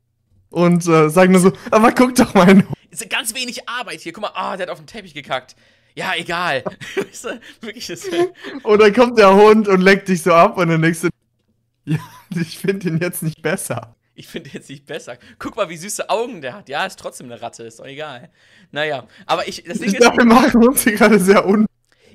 [0.50, 2.64] und äh, sagen nur so, aber guck doch mal.
[2.92, 4.14] Ist ganz wenig Arbeit hier.
[4.14, 5.56] Guck mal, ah, der hat auf den Teppich gekackt.
[5.96, 6.64] Ja, egal.
[7.62, 8.06] Wirklich, das,
[8.64, 11.10] Und dann kommt der Hund und leckt dich so ab und denkst du,
[11.86, 12.00] ja,
[12.36, 13.96] ich finde ihn jetzt nicht besser.
[14.14, 15.18] ich finde jetzt nicht besser.
[15.40, 16.70] Guck mal, wie süße Augen der hat.
[16.70, 18.30] Ja, ist trotzdem eine Ratte, ist doch egal.
[18.72, 21.66] Naja, aber ich, das Ding Ich ist, glaube, wir machen uns hier gerade sehr un...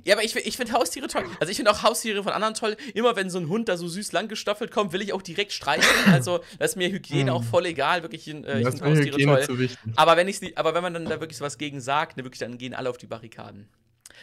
[0.05, 1.25] ja, aber ich, ich finde Haustiere toll.
[1.41, 2.77] Also ich finde auch Haustiere von anderen toll.
[2.95, 5.87] Immer wenn so ein Hund da so süß langgestaffelt kommt, will ich auch direkt streicheln.
[6.13, 8.03] Also, das ist mir Hygiene auch voll egal.
[8.03, 9.43] Wirklich, äh, ich Das finde Haustiere Hygiene toll.
[9.45, 9.79] zu wichtig.
[9.97, 12.59] Aber wenn nicht, aber wenn man dann da wirklich sowas gegen sagt, ne, wirklich, dann
[12.59, 13.69] gehen alle auf die Barrikaden.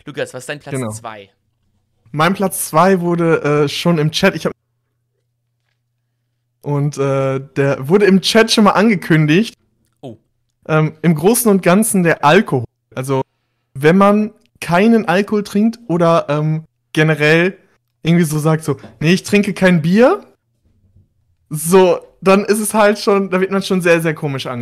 [0.05, 0.91] Lukas, was ist dein Platz Genau.
[0.91, 1.29] 2?
[2.11, 4.53] Mein Platz 2 wurde äh, schon im Chat, ich habe
[6.61, 9.55] und äh, der wurde im Chat schon mal angekündigt.
[10.01, 10.17] Oh.
[10.67, 12.65] Ähm, Im Großen und Ganzen der Alkohol.
[12.93, 13.21] Also,
[13.73, 17.57] wenn man keinen Alkohol trinkt oder ähm, generell
[18.03, 20.25] irgendwie so sagt so, nee, ich trinke kein Bier,
[21.49, 24.61] so, dann ist es halt schon, da wird man schon sehr, sehr komisch ange.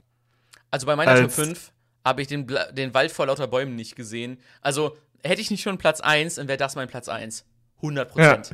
[0.71, 1.71] Also bei meiner Top Als- 5
[2.03, 4.37] habe ich den, den Wald vor lauter Bäumen nicht gesehen.
[4.61, 7.45] Also hätte ich nicht schon Platz 1, dann wäre das mein Platz 1.
[7.77, 8.51] 100 Prozent.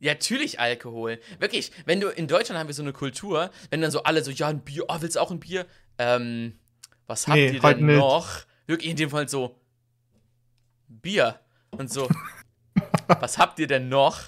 [0.00, 0.12] Ja.
[0.12, 1.18] natürlich Alkohol.
[1.38, 4.30] Wirklich, wenn du in Deutschland haben wir so eine Kultur, wenn dann so alle so,
[4.30, 5.66] ja, ein Bier, oh, willst du auch ein Bier?
[5.98, 6.54] Ähm,
[7.06, 7.96] was habt Nee, ihr heute denn nicht.
[7.98, 8.28] noch?
[8.66, 9.56] Wirklich in dem Fall so,
[11.00, 11.40] Bier.
[11.70, 12.08] Und so,
[13.20, 14.20] was habt ihr denn noch?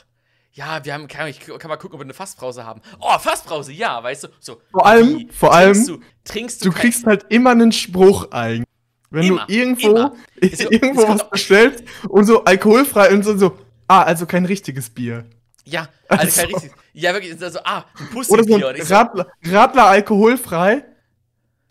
[0.53, 2.81] Ja, wir haben, kann, ich kann mal gucken, ob wir eine Fassbrause haben.
[3.01, 4.28] Oh, Fassbrause, ja, weißt du.
[4.39, 5.28] So, Vor allem- wie?
[5.32, 8.65] vor allem, du, trinkst du, Du kriegst halt immer einen Spruch eigentlich.
[9.11, 10.15] Wenn Immer, du irgendwo, immer.
[10.41, 15.24] Irgendwo was bestellst und so alkoholfrei und so, so, ah, also kein richtiges Bier.
[15.65, 16.77] Ja, also Also- kein richtiges.
[16.97, 18.69] Ja, wirklich, also, ah, ein Oder so Pussybier.
[18.69, 20.85] Ein Radler, Radler alkoholfrei,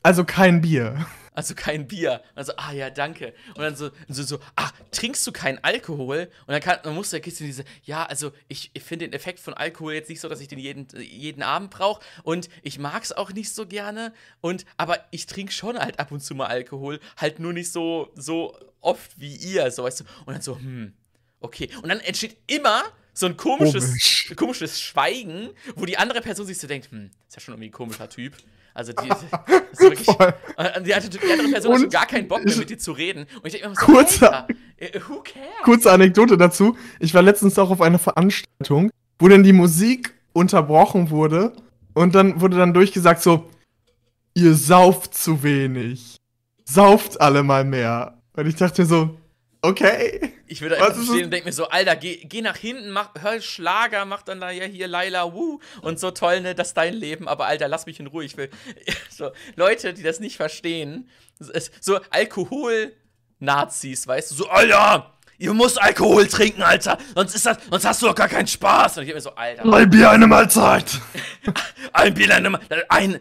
[0.01, 1.05] also kein Bier.
[1.33, 2.21] Also kein Bier.
[2.35, 3.33] Und so, ah ja, danke.
[3.55, 6.29] Und dann so, so, so ah, trinkst du keinen Alkohol?
[6.47, 9.39] Und dann, kann, dann du ja bisschen diese, ja, also ich, ich finde den Effekt
[9.39, 12.01] von Alkohol jetzt nicht so, dass ich den jeden, jeden Abend brauche.
[12.23, 14.13] Und ich mag es auch nicht so gerne.
[14.41, 16.99] Und, aber ich trinke schon halt ab und zu mal Alkohol.
[17.17, 20.03] Halt nur nicht so, so oft wie ihr, so weißt du.
[20.25, 20.93] Und dann so, hm,
[21.39, 21.69] okay.
[21.81, 22.83] Und dann entsteht immer
[23.13, 24.33] so ein komisches, Komisch.
[24.35, 27.73] komisches Schweigen, wo die andere Person sich so denkt, hm, ist ja schon irgendwie ein
[27.73, 28.35] komischer Typ.
[28.73, 32.43] Also die, ist wirklich, äh, die, andere- die andere Person hat Und gar keinen Bock
[32.43, 33.25] mehr mit dir zu reden.
[33.41, 34.47] Und ich denke mir immer so, Alter,
[34.77, 35.47] äh, who cares?
[35.63, 36.75] Kurze Anekdote dazu.
[36.99, 38.89] Ich war letztens auch auf einer Veranstaltung,
[39.19, 41.53] wo dann die Musik unterbrochen wurde
[41.93, 43.49] und dann wurde dann durchgesagt so,
[44.33, 46.17] ihr sauft zu wenig.
[46.65, 48.19] Sauft alle mal mehr.
[48.35, 49.19] Und ich dachte mir so,
[49.63, 50.33] okay.
[50.45, 52.91] Ich würde Was einfach ist stehen und denke mir so, Alter, geh, geh nach hinten,
[52.91, 56.67] mach, hör Schlager, mach dann da ja hier Laila, wuh, und so toll, ne, das
[56.69, 58.49] ist dein Leben, aber Alter, lass mich in Ruhe, ich will,
[59.09, 61.09] so, Leute, die das nicht verstehen,
[61.79, 67.85] so Alkohol-Nazis, weißt du, so, Alter, ihr müsst Alkohol trinken, Alter, sonst ist das, sonst
[67.85, 70.25] hast du doch gar keinen Spaß, und ich denke mir so, Alter, Drei Bier, eine
[70.25, 70.85] Mahlzeit.
[71.93, 72.57] ein Bier, ein,
[72.87, 73.19] ein,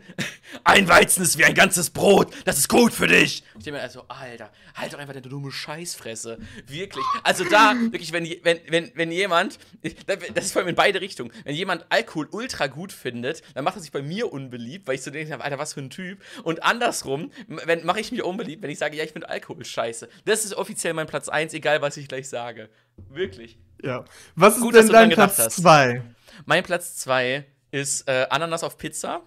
[0.64, 2.32] ein Weizen ist wie ein ganzes Brot.
[2.44, 3.42] Das ist gut für dich.
[3.58, 6.38] Ich denke mir also, Alter, halt doch einfach deine dumme Scheißfresse.
[6.66, 7.04] Wirklich.
[7.24, 9.58] Also da, wirklich, wenn, wenn, wenn, wenn jemand,
[10.06, 13.76] das ist vor allem in beide Richtungen, wenn jemand Alkohol ultra gut findet, dann macht
[13.76, 16.20] er sich bei mir unbeliebt, weil ich so denke, Alter, was für ein Typ.
[16.44, 20.08] Und andersrum, wenn mache ich mich unbeliebt, wenn ich sage, ja, ich finde Alkohol scheiße.
[20.24, 22.68] Das ist offiziell mein Platz 1, egal was ich gleich sage.
[23.08, 23.58] Wirklich.
[23.82, 24.04] Ja.
[24.34, 25.56] Was ist Gut, denn dein Platz hast.
[25.56, 26.02] 2?
[26.44, 29.22] Mein Platz 2 ist äh, Ananas auf Pizza.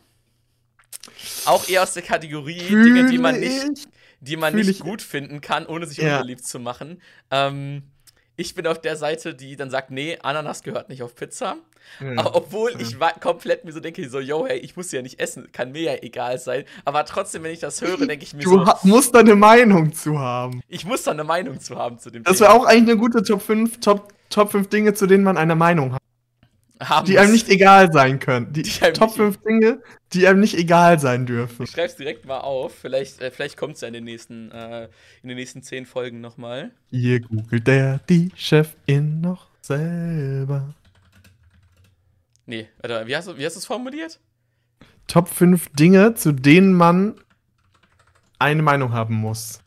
[1.46, 3.88] Auch eher aus der Kategorie Dinge, die man nicht,
[4.20, 4.80] die man Fühl nicht ich.
[4.80, 6.18] gut finden kann, ohne sich Ja.
[6.18, 7.02] unbeliebt zu machen.
[7.32, 7.84] Ähm,
[8.38, 11.56] Ich bin auf der Seite, die dann sagt, nee, Ananas gehört nicht auf Pizza.
[12.18, 15.20] Aber obwohl ich wa- komplett mir so denke, so, yo, hey, ich muss ja nicht
[15.20, 16.64] essen, kann mir ja egal sein.
[16.84, 19.36] Aber trotzdem, wenn ich das höre, denke ich mir Du so, ha- musst da eine
[19.36, 20.62] Meinung zu haben.
[20.68, 23.22] ich muss da eine Meinung zu haben zu dem Das wäre auch eigentlich eine gute
[23.24, 26.02] Top 5, Top, Top 5 Dinge, zu denen man eine Meinung hat.
[26.82, 27.42] Haben Die einem muss.
[27.46, 28.52] nicht egal sein können.
[28.54, 29.82] Die, Die einem Top nicht- 5 Dinge,
[30.14, 31.64] die einem nicht egal sein dürfen.
[31.64, 32.74] Ich schreib's direkt mal auf.
[32.76, 34.90] Vielleicht, äh, vielleicht kommt's ja in den nächsten, äh,
[35.24, 36.72] in den nächsten zehn Folgen nochmal.
[36.90, 40.74] Hier googelt der die Chefin noch selber.
[42.46, 44.20] Nee, warte, wie hast du wie hast du es formuliert?
[45.08, 47.16] Top 5 Dinge, zu denen man
[48.38, 49.62] eine Meinung haben muss.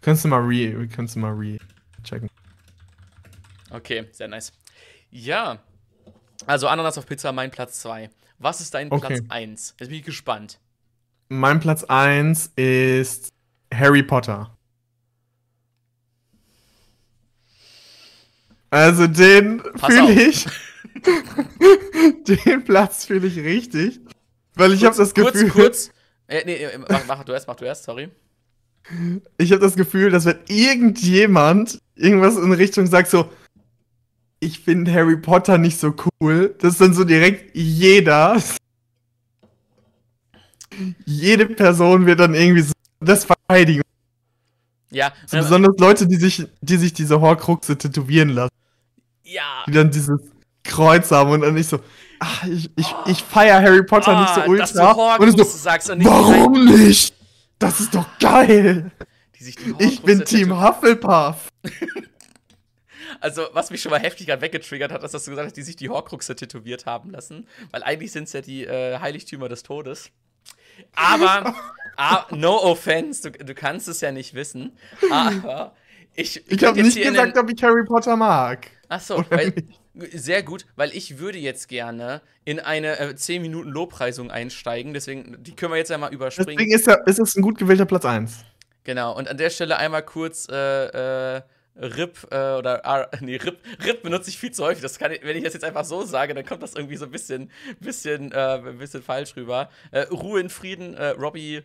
[0.00, 1.58] Kannst du mal re, kannst du mal re
[2.02, 2.28] checken.
[3.70, 4.52] Okay, sehr nice.
[5.10, 5.58] Ja.
[6.46, 8.10] Also Ananas auf Pizza, mein Platz 2.
[8.38, 9.06] Was ist dein Okay.
[9.06, 9.74] Platz 1?
[9.78, 10.58] Jetzt bin ich gespannt.
[11.28, 13.28] Mein Platz 1 ist
[13.72, 14.56] Harry Potter.
[18.70, 20.46] Also den fühle ich.
[22.46, 24.00] den Platz fühle ich richtig.
[24.54, 25.90] Weil ich habe das Gefühl, Kurz, kurz.
[26.26, 28.10] Äh, nee, äh, mach, mach du erst, mach du erst, sorry.
[29.38, 33.30] ich habe das Gefühl, dass wenn irgendjemand irgendwas in Richtung sagt, so,
[34.42, 38.42] ich finde Harry Potter nicht so cool, dass dann so direkt jeder,
[41.06, 43.82] jede Person wird dann irgendwie so das verteidigen.
[44.90, 48.52] Ja, So äh, besonders Leute, die sich, die sich diese Horcruxe tätowieren lassen,
[49.24, 49.64] ja.
[49.66, 50.20] die dann dieses
[50.64, 51.80] Kreuz haben und dann nicht so,
[52.18, 54.64] ach, ich, ich, ich feiere Harry Potter nicht so Ah, ultra.
[54.64, 57.14] dass du und Horcruxe ich so, sagst und nicht warum nicht?
[57.58, 58.90] Das ist doch geil.
[59.78, 60.60] Ich bin Team.
[60.60, 61.48] Hufflepuff.
[63.20, 65.62] Also, was mich schon mal heftig gerade weggetriggert hat, ist, dass du gesagt hast, die
[65.62, 67.46] sich die Horcruxe tätowiert haben lassen.
[67.70, 70.10] Weil eigentlich sind es ja die äh, Heiligtümer des Todes.
[70.94, 71.54] Aber,
[71.96, 74.76] ah, no offense, du, du kannst es ja nicht wissen.
[75.10, 75.74] Aber
[76.14, 76.42] ich.
[76.50, 78.68] Ich habe jetzt nicht gesagt, ob ich Harry Potter mag.
[78.88, 79.54] Ach so, weil,
[80.12, 84.94] sehr gut, weil ich würde jetzt gerne in eine äh, 10 Minuten Lobpreisung einsteigen.
[84.94, 86.56] Deswegen, die können wir jetzt einmal überspringen.
[86.58, 88.44] Deswegen ist, ja, ist es ein gut gewählter Platz 1.
[88.84, 91.42] Genau, und an der Stelle einmal kurz äh, äh,
[91.76, 94.82] RIP äh, oder R, nee, RIP, RIP benutze ich viel zu häufig.
[94.82, 97.06] Das kann ich, wenn ich das jetzt einfach so sage, dann kommt das irgendwie so
[97.06, 97.50] ein bisschen,
[97.80, 99.70] bisschen, äh, ein bisschen falsch rüber.
[99.90, 101.62] Äh, Ruhe in Frieden, äh, Robbie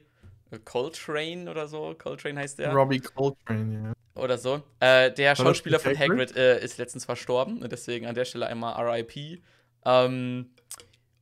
[0.51, 1.95] äh, Coltrane oder so.
[1.97, 2.71] Coltrane heißt der.
[2.71, 4.21] Robbie Coltrane, ja.
[4.21, 4.61] oder so.
[4.79, 6.35] Äh, der Schauspieler von Hagrid?
[6.35, 7.61] Hagrid ist letztens verstorben.
[7.61, 9.41] Und deswegen an der Stelle einmal RIP.
[9.85, 10.51] Ähm,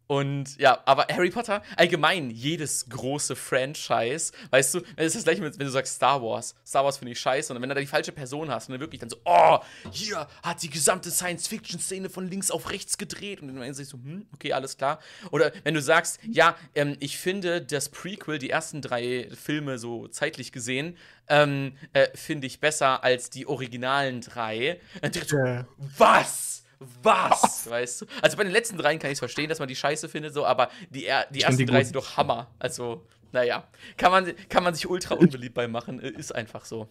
[0.07, 5.41] und ja, aber Harry Potter, allgemein, jedes große Franchise, weißt du, es ist das gleiche,
[5.41, 6.55] wenn du sagst Star Wars.
[6.65, 7.53] Star Wars finde ich scheiße.
[7.53, 9.59] Und wenn du da die falsche Person hast und dann wirklich dann so, oh,
[9.91, 13.41] hier hat die gesamte Science-Fiction-Szene von links auf rechts gedreht.
[13.41, 14.99] Und dann denkst du so, hm, okay, alles klar.
[15.31, 20.07] Oder wenn du sagst, ja, ähm, ich finde das Prequel, die ersten drei Filme so
[20.07, 24.79] zeitlich gesehen, ähm, äh, finde ich besser als die originalen drei.
[25.01, 25.67] Dann so, Ja.
[25.97, 26.64] was?
[27.03, 27.65] Was?
[27.69, 28.05] Weißt du?
[28.21, 30.45] Also bei den letzten dreien kann ich es verstehen, dass man die scheiße findet, so,
[30.45, 32.47] aber die, er die ersten die drei sind doch Hammer.
[32.59, 33.63] Also, naja.
[33.97, 35.99] Kann man, kann man sich ultra unbeliebt bei machen.
[36.01, 36.87] äh, Ist einfach so.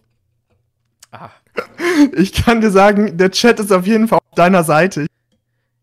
[1.11, 1.31] Ah.
[2.17, 5.07] Ich kann dir sagen, der Chat ist auf jeden Fall auf deiner Seite.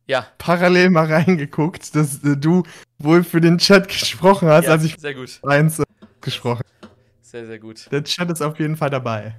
[0.08, 2.64] Ja, Parallel mal reingeguckt, dass äh, du
[3.00, 5.40] wohl für den Chat gesprochen hast, ja als ich sehr gut.
[5.44, 5.82] eins
[6.20, 6.64] gesprochen
[7.22, 7.90] Sehr, sehr gut.
[7.92, 9.36] Der Chat ist auf jeden Fall dabei.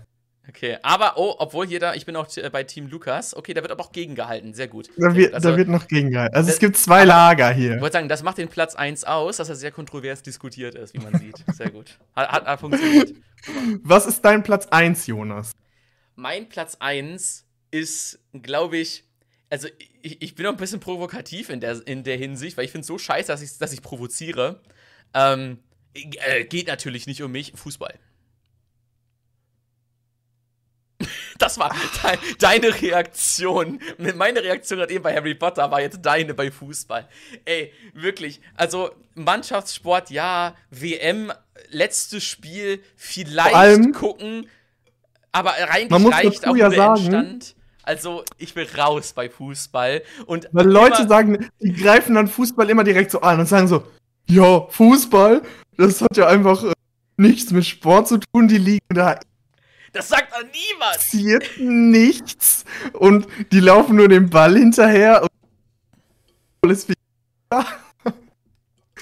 [0.49, 3.35] Okay, aber, oh, obwohl hier da, ich bin auch äh, bei Team Lukas.
[3.37, 4.55] Okay, da wird aber auch gegengehalten.
[4.55, 4.89] Sehr gut.
[4.97, 5.35] Da wird.
[5.35, 6.35] Also, da wird noch gegengehalten.
[6.35, 7.77] Also es das- gibt zwei Lager hier.
[7.77, 10.95] ich wollte sagen, das macht den Platz 1 aus, dass er sehr kontrovers diskutiert ist,
[10.95, 11.37] wie man sieht.
[11.55, 11.97] Sehr gut.
[12.17, 13.13] Hat, hat, hat funktioniert.
[13.85, 15.53] Was ist dein Platz 1, Jonas?
[16.17, 19.05] Mein Platz 1 ist, glaube ich,
[19.49, 19.69] also
[20.03, 22.83] ich, ich bin noch ein bisschen provokativ in der, in der Hinsicht, weil ich finde
[22.83, 24.61] es so scheiße, dass ich, dass ich provoziere.
[25.15, 25.59] Ähm,
[25.95, 27.95] äh, geht natürlich nicht um mich, Fußball.
[31.39, 33.81] Das war de deine Reaktion.
[34.17, 37.09] Meine Reaktion gerade eben bei Harry Potter war jetzt deine bei Fußball.
[37.45, 38.41] Ey, wirklich.
[38.55, 40.55] Also, Mannschaftssport, ja.
[40.71, 41.33] WM,
[41.71, 44.47] letztes Spiel, vielleicht allem- gucken.
[45.33, 45.55] Aber
[46.03, 47.55] muss reicht auch ja der sagen- Endstand.
[47.85, 50.03] Also, ich will raus bei Fußball.
[50.27, 53.85] Und Weil Leute sagen, die greifen dann Fußball immer direkt so an und sagen so,
[54.29, 55.43] ja, Fußball,
[55.77, 56.73] das hat ja einfach äh,
[57.17, 59.19] nichts mit Sport zu tun, die liegen da
[59.93, 60.95] Das sagt doch niemand.
[60.97, 62.65] passiert nichts
[62.95, 65.29] und die laufen nur dem Ball hinterher und
[66.65, 66.95] alles wie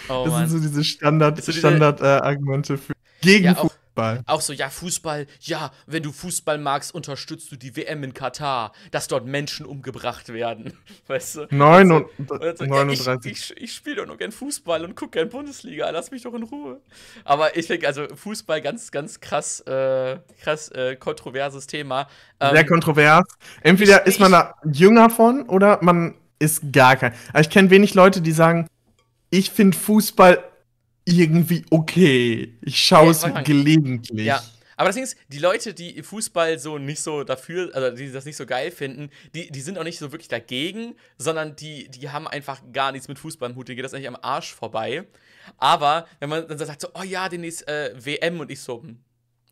[0.09, 0.49] Oh das Mann.
[0.49, 3.71] sind so diese Standard, So diese- Standard äh, für gegen Ja, auch-
[4.01, 4.23] Fußball.
[4.27, 8.73] Auch so, ja, Fußball, ja, wenn du Fußball magst, unterstützt du die WM in Katar,
[8.91, 10.73] dass dort Menschen umgebracht werden.
[11.07, 11.47] Weißt du?
[11.51, 13.33] Neun Und und, Und dann so, ja, 39.
[13.33, 16.35] ich, ich, ich spiele doch nur gern Fußball und gucke gern Bundesliga, lass mich doch
[16.35, 16.81] in Ruhe.
[17.25, 22.09] Aber ich denke, also Fußball ganz, ganz krass, äh, krass äh, kontroverses Thema.
[22.41, 23.25] Ähm, Sehr kontrovers.
[23.63, 27.13] Entweder ich- ist man da jünger von oder man ist gar kein.
[27.31, 28.67] Aber ich kenne wenig Leute, die sagen,
[29.31, 30.43] ich finde Fußball
[31.19, 32.57] irgendwie okay.
[32.63, 33.43] Ich schaue Ja, es mal.
[33.45, 34.27] gelegentlich.
[34.27, 34.43] Ja.
[34.77, 38.25] Aber das Ding ist, die Leute, die Fußball so nicht so dafür, also die das
[38.25, 42.09] nicht so geil finden, die, die sind auch nicht so wirklich dagegen, sondern die, die
[42.09, 43.69] haben einfach gar nichts mit Fußball im Hut.
[43.69, 45.07] Denen geht das eigentlich am Arsch vorbei.
[45.59, 49.01] Aber wenn man dann sagt so, oh ja, demnächst äh, WM und ich so, hm,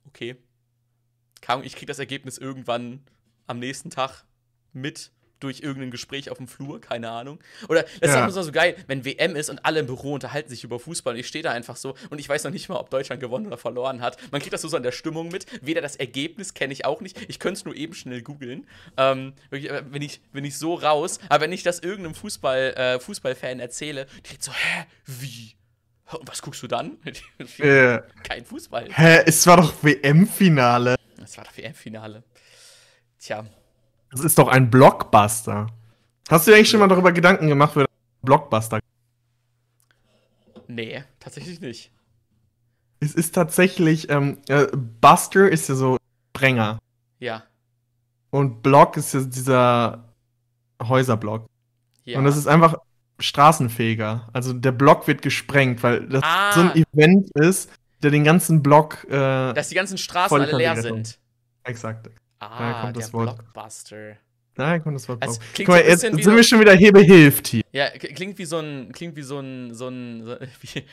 [0.06, 0.36] okay.
[1.62, 3.02] Ich krieg das Ergebnis irgendwann
[3.46, 4.24] am nächsten Tag
[4.72, 7.38] mit durch irgendein Gespräch auf dem Flur, keine Ahnung.
[7.68, 8.26] Oder das Ja.
[8.26, 11.14] ist auch so geil, wenn WM ist und alle im Büro unterhalten sich über Fußball
[11.14, 13.46] und ich stehe da einfach so und ich weiß noch nicht mal, ob Deutschland gewonnen
[13.46, 14.16] oder verloren hat.
[14.32, 15.46] Man kriegt das so, so an der Stimmung mit.
[15.64, 17.18] Weder das Ergebnis kenne ich auch nicht.
[17.28, 18.66] Ich könnte es nur eben schnell googeln.
[18.96, 23.00] Ähm, äh, wenn ich, wenn ich so raus, aber wenn ich das irgendeinem Fußball, äh,
[23.00, 25.54] Fußballfan erzähle, direkt so, hä, wie?
[26.10, 26.96] Und was guckst du dann?
[27.58, 28.88] Äh, Kein Fußball.
[28.90, 30.96] hä, es war doch WM-Finale.
[31.16, 32.22] Das war das WM-Finale.
[33.20, 33.44] Tja.
[34.10, 35.66] Das ist doch ein Blockbuster.
[36.30, 37.86] Hast du dir eigentlich schon mal darüber Gedanken gemacht, für
[38.22, 38.80] Blockbuster?
[40.66, 41.90] Nee, tatsächlich nicht.
[43.00, 44.66] Es ist tatsächlich, ähm, äh,
[45.00, 45.96] Buster ist ja so
[46.36, 46.78] Sprenger.
[47.20, 47.44] Ja.
[48.30, 50.04] Und Block ist ja dieser
[50.82, 51.46] Häuserblock.
[52.04, 52.18] ja.
[52.18, 52.76] Und das ist einfach
[53.20, 54.28] straßenfähiger.
[54.32, 56.52] Also der Block wird gesprengt, weil das Ah.
[56.52, 57.70] so ein Event ist,
[58.02, 59.04] der den ganzen Block.
[59.08, 61.18] Äh, Dass die ganzen Straßen alle leer sind.
[61.64, 62.10] exakt.
[62.40, 63.36] Ah, kommt der das Wort.
[63.36, 64.16] Blockbuster.
[64.54, 67.46] Da kommt das Wort Also, Guck mal, jetzt sind so- wir schon wieder Hebe hilft
[67.46, 67.62] hier.
[67.70, 70.84] Ja, klingt wie so ein, klingt wie so ein, so ein, so, wie,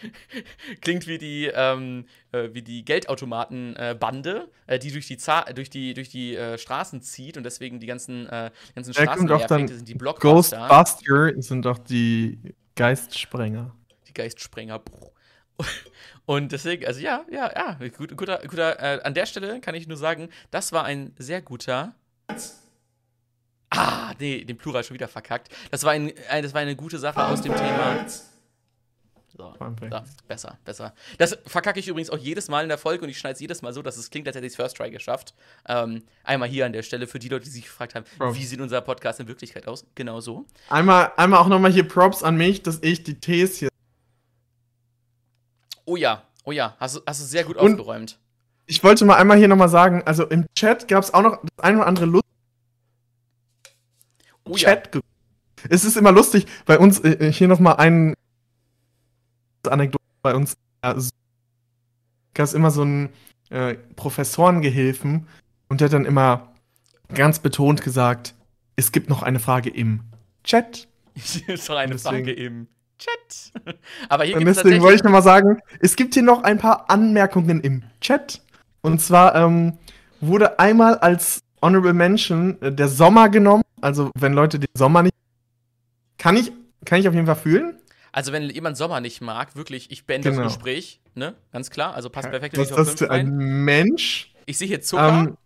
[0.82, 5.96] klingt wie die, ähm, äh, wie die Geldautomaten-Bande, äh, die durch die, Za durch die,
[5.96, 9.48] durch die äh, Straßen zieht und deswegen die ganzen, äh, ganzen Da Straßen kommt leer
[9.48, 12.38] dann sind die Blockbuster, Ghostbuster sind doch die
[12.76, 13.76] Geistsprenger.
[14.08, 14.82] die Geistsprenger.
[16.26, 19.88] Und deswegen, also ja, ja, ja, gut, guter, guter, äh, an der Stelle kann ich
[19.88, 21.94] nur sagen, das war ein sehr guter.
[23.70, 25.50] Ah, nee, den Plural schon wieder verkackt.
[25.70, 28.06] Das war, ein, ein, das war eine gute Sache aus dem Thema.
[29.38, 29.54] So,
[29.90, 30.94] da, besser, besser.
[31.18, 33.62] Das verkacke ich übrigens auch jedes Mal in der Folge und ich schneide es jedes
[33.62, 35.34] Mal so, dass es klingt, als hätte ich es First Try geschafft.
[35.68, 38.38] Ähm, einmal hier an der Stelle für die Leute, die sich gefragt haben, Props.
[38.38, 39.86] wie sieht unser Podcast in Wirklichkeit aus?
[39.94, 40.46] Genau so.
[40.70, 43.70] Einmal, einmal auch nochmal hier Props an mich, dass ich die Tees hier.
[45.86, 48.20] Oh ja, oh ja, hast, du- hast du sehr gut Und- aufgeräumt.
[48.68, 51.64] Ich wollte mal einmal hier nochmal sagen, also im Chat gab es auch noch das
[51.64, 52.24] ein oder andere Lust
[54.44, 54.70] Oh ja.
[54.70, 54.92] Chat.
[54.92, 55.02] ge-
[55.70, 58.14] Es ist immer lustig, bei uns, äh, hier nochmal ein
[59.68, 60.56] Anekdote bei uns.
[60.84, 61.10] Ja, so-
[62.34, 63.10] gab es immer so einen
[63.52, 65.28] äh, Professorengehilfen
[65.70, 66.54] und der hat dann immer
[67.14, 68.34] ganz betont gesagt,
[68.76, 70.02] es gibt noch eine Frage im
[70.44, 70.88] Chat.
[71.16, 72.68] ist doch eine Deswegen- Frage im
[72.98, 73.76] Chat.
[74.10, 76.58] Aber hier Und gibt es deswegen wollte ich nochmal sagen, es gibt hier noch ein
[76.58, 78.42] paar Anmerkungen im Chat.
[78.82, 79.78] Und zwar ähm,
[80.22, 83.64] wurde einmal als Honorable Mention äh, der Sommer genommen.
[83.82, 85.16] Also wenn Leute den Sommer nicht.
[86.18, 86.52] Kann ich,
[86.86, 87.78] kann ich auf jeden Fall fühlen.
[88.16, 90.44] Also, wenn jemand Sommer nicht mag, wirklich, ich beende Genau.
[90.44, 91.36] das Gespräch, ne?
[91.52, 91.96] Ganz klar.
[91.96, 93.38] Also passt perfekt Was ist das 5 für ein rein.
[93.66, 94.34] Mensch?
[94.46, 95.10] Ich sehe hier Zucker.
[95.10, 95.38] Ähm,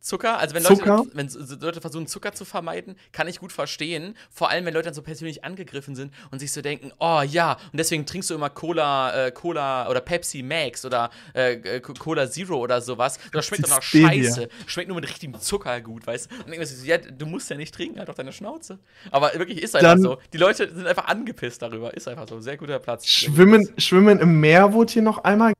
[0.00, 1.04] Zucker, also wenn Zucker?
[1.04, 4.16] Leute, wenn Leute versuchen, Zucker zu vermeiden, kann ich gut verstehen.
[4.30, 7.52] Vor allem, wenn Leute dann so persönlich angegriffen sind und sich so denken, oh ja,
[7.70, 12.30] und deswegen trinkst du immer Cola, äh, Cola oder Pepsi Max oder äh, äh, Cola
[12.30, 13.18] Zero oder sowas.
[13.32, 14.08] Das schmeckt doch Stevia.
[14.08, 14.48] Scheiße.
[14.66, 16.44] Schmeckt nur mit richtigem Zucker gut, weißt du?
[16.44, 18.78] Und mir so, ja, du musst ja nicht trinken, halt auf deine Schnauze.
[19.10, 20.18] Aber wirklich ist einfach Dann- so.
[20.32, 21.92] Die Leute sind einfach angepisst darüber.
[21.94, 22.40] Ist einfach so.
[22.40, 23.06] Sehr guter Platz.
[23.06, 23.68] Schwimmen.
[23.78, 25.52] Schwimmen im Meer wurde hier noch einmal.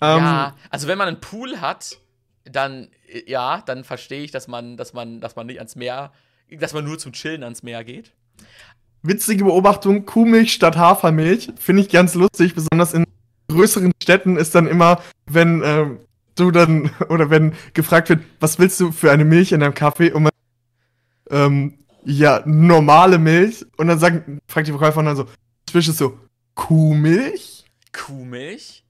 [0.00, 1.98] Ähm, ja, also wenn man einen Pool hat,
[2.44, 2.88] dann
[3.26, 6.12] ja, dann verstehe ich, dass man, dass man, dass man nicht ans Meer,
[6.50, 8.12] dass man nur zum Chillen ans Meer geht.
[9.02, 11.50] Witzige Beobachtung: Kuhmilch statt Hafermilch.
[11.56, 12.54] Finde ich ganz lustig.
[12.54, 13.04] Besonders in
[13.48, 16.00] größeren Städten ist dann immer, wenn ähm,
[16.34, 20.12] du dann, oder wenn gefragt wird, was willst du für eine Milch in deinem Kaffee?
[20.12, 20.32] Und man,
[21.30, 23.64] ähm, ja, normale Milch.
[23.76, 25.28] Und dann sagt, fragt die Verkäuferin dann so,
[25.68, 26.18] zwischen so,
[26.54, 27.64] Kuhmilch?
[27.92, 28.84] Kuhmilch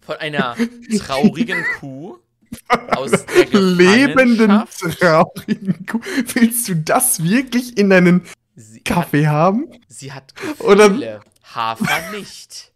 [0.00, 0.56] von einer
[0.98, 2.18] traurigen Kuh
[2.68, 4.64] aus der Lebenden,
[4.98, 6.00] traurigen Kuh.
[6.34, 8.22] Willst du das wirklich in deinen
[8.56, 9.68] Sie, Kaffee haben?
[9.88, 11.20] sie hat Oder- Gefühle,
[11.54, 12.72] Hafer nicht.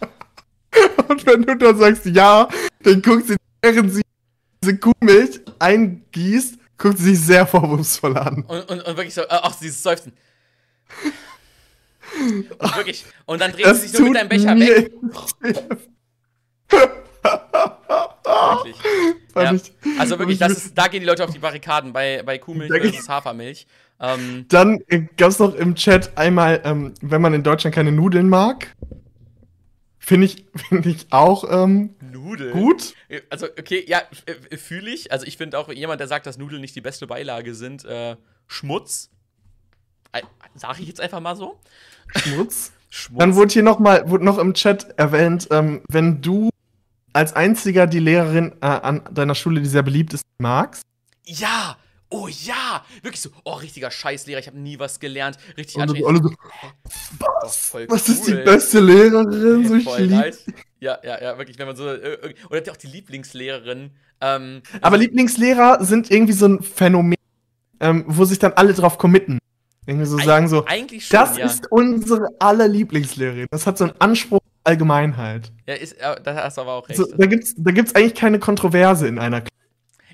[1.08, 2.48] Und wenn du dann sagst, ja,
[2.82, 4.02] dann guckt sie, während sie
[4.62, 8.44] diese Kuhmilch eingießt, guckt sie sich sehr vorwurfsvoll an.
[8.44, 10.12] Und, und, und wirklich so, äh, ach, dieses Seufzen.
[12.58, 14.92] Und wirklich, und dann dreht sie sich nur mit deinem Becher weg.
[18.30, 18.76] Wirklich.
[19.36, 19.54] Ja.
[19.98, 23.08] Also wirklich, das ist, da gehen die Leute auf die Barrikaden bei, bei Kuhmilch versus
[23.08, 23.64] Hafermilch.
[24.00, 27.92] Ähm, Dann äh, gab es noch im Chat einmal, ähm, wenn man in Deutschland keine
[27.92, 28.74] Nudeln mag.
[29.98, 32.52] Finde ich, finde ich auch ähm, Nudeln.
[32.52, 32.94] gut.
[33.30, 34.02] Also, okay, ja,
[34.56, 35.12] fühle ich.
[35.12, 38.16] Also, ich finde auch jemand, der sagt, dass Nudeln nicht die beste Beilage sind, äh,
[38.48, 39.10] Schmutz.
[40.12, 40.22] Äh,
[40.56, 41.60] Sag ich jetzt einfach mal so.
[42.16, 42.72] Schmutz.
[42.90, 43.20] Schmutz.
[43.20, 46.50] Dann wurde hier noch mal, wurde noch im Chat erwähnt, ähm, wenn du
[47.12, 50.82] als einziger die Lehrerin äh, an deiner Schule, die sehr beliebt ist, magst.
[51.24, 51.76] ja!
[52.12, 52.84] Oh ja!
[53.02, 55.36] Wirklich so, oh, richtiger Scheißlehrer, ich habe nie was gelernt.
[55.56, 56.08] Richtig Und anstrengend.
[56.08, 56.34] alle so,
[57.20, 58.42] Boah, voll was ist die cool.
[58.42, 59.68] beste Lehrerin?
[59.68, 60.44] So, ich nice.
[60.80, 61.86] Ja, ja, ja, wirklich, wenn man so.
[61.88, 63.92] Äh, äh, oder auch die Lieblingslehrerin.
[64.20, 67.14] Ähm, Aber Lieblingslehrer sind irgendwie so ein Phänomen,
[67.78, 69.38] ähm, wo sich dann alle drauf committen.
[69.86, 71.46] Irgendwie so eig- sagen so, Eigentlich schon, das ja.
[71.46, 73.46] ist unsere aller Lieblingslehrerin.
[73.52, 75.52] Das hat so einen Anspruch Allgemeinheit.
[75.66, 76.98] ja, ist, da hast du aber auch recht.
[76.98, 79.50] So, da gibt's, da gibt's eigentlich keine Kontroverse in einer Klasse.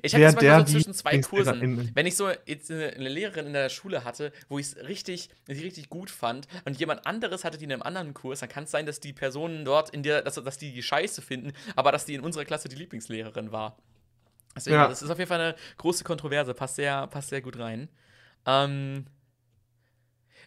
[0.03, 1.91] Ich hatte das manchmal so zwischen zwei Kursen.
[1.95, 6.11] Wenn ich so eine, Lehrerin in der Schule hatte, wo ich es richtig, richtig gut
[6.11, 9.01] fand und jemand anderes hatte die in einem anderen Kurs, dann kann es sein, dass
[9.01, 12.21] die Personen dort in der, dass, dass die die Scheiße finden, aber dass die in
[12.21, 13.77] unserer Klasse die Lieblingslehrerin war.
[14.55, 14.89] Deswegen, Ja.
[14.89, 17.89] das ist auf jeden Fall eine große Kontroverse, passt sehr, passt sehr gut rein.
[18.47, 19.07] Ähm,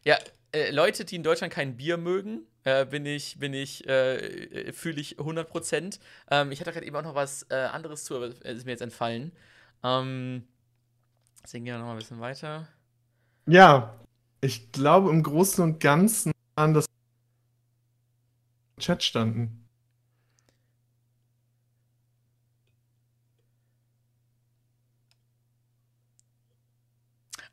[0.05, 0.17] ja,
[0.51, 5.01] äh, Leute, die in Deutschland kein Bier mögen, äh, bin ich, bin ich, äh, fühle
[5.01, 5.99] ich 100%.
[6.29, 8.81] Ähm, ich hatte gerade eben auch noch was äh, anderes zu, aber ist mir jetzt
[8.81, 9.31] entfallen.
[9.83, 10.43] Ähm,
[11.43, 12.67] deswegen gehen wir noch mal ein bisschen weiter.
[13.47, 13.99] Ja,
[14.41, 16.85] ich glaube im Großen und Ganzen an das
[18.79, 19.58] Chat standen.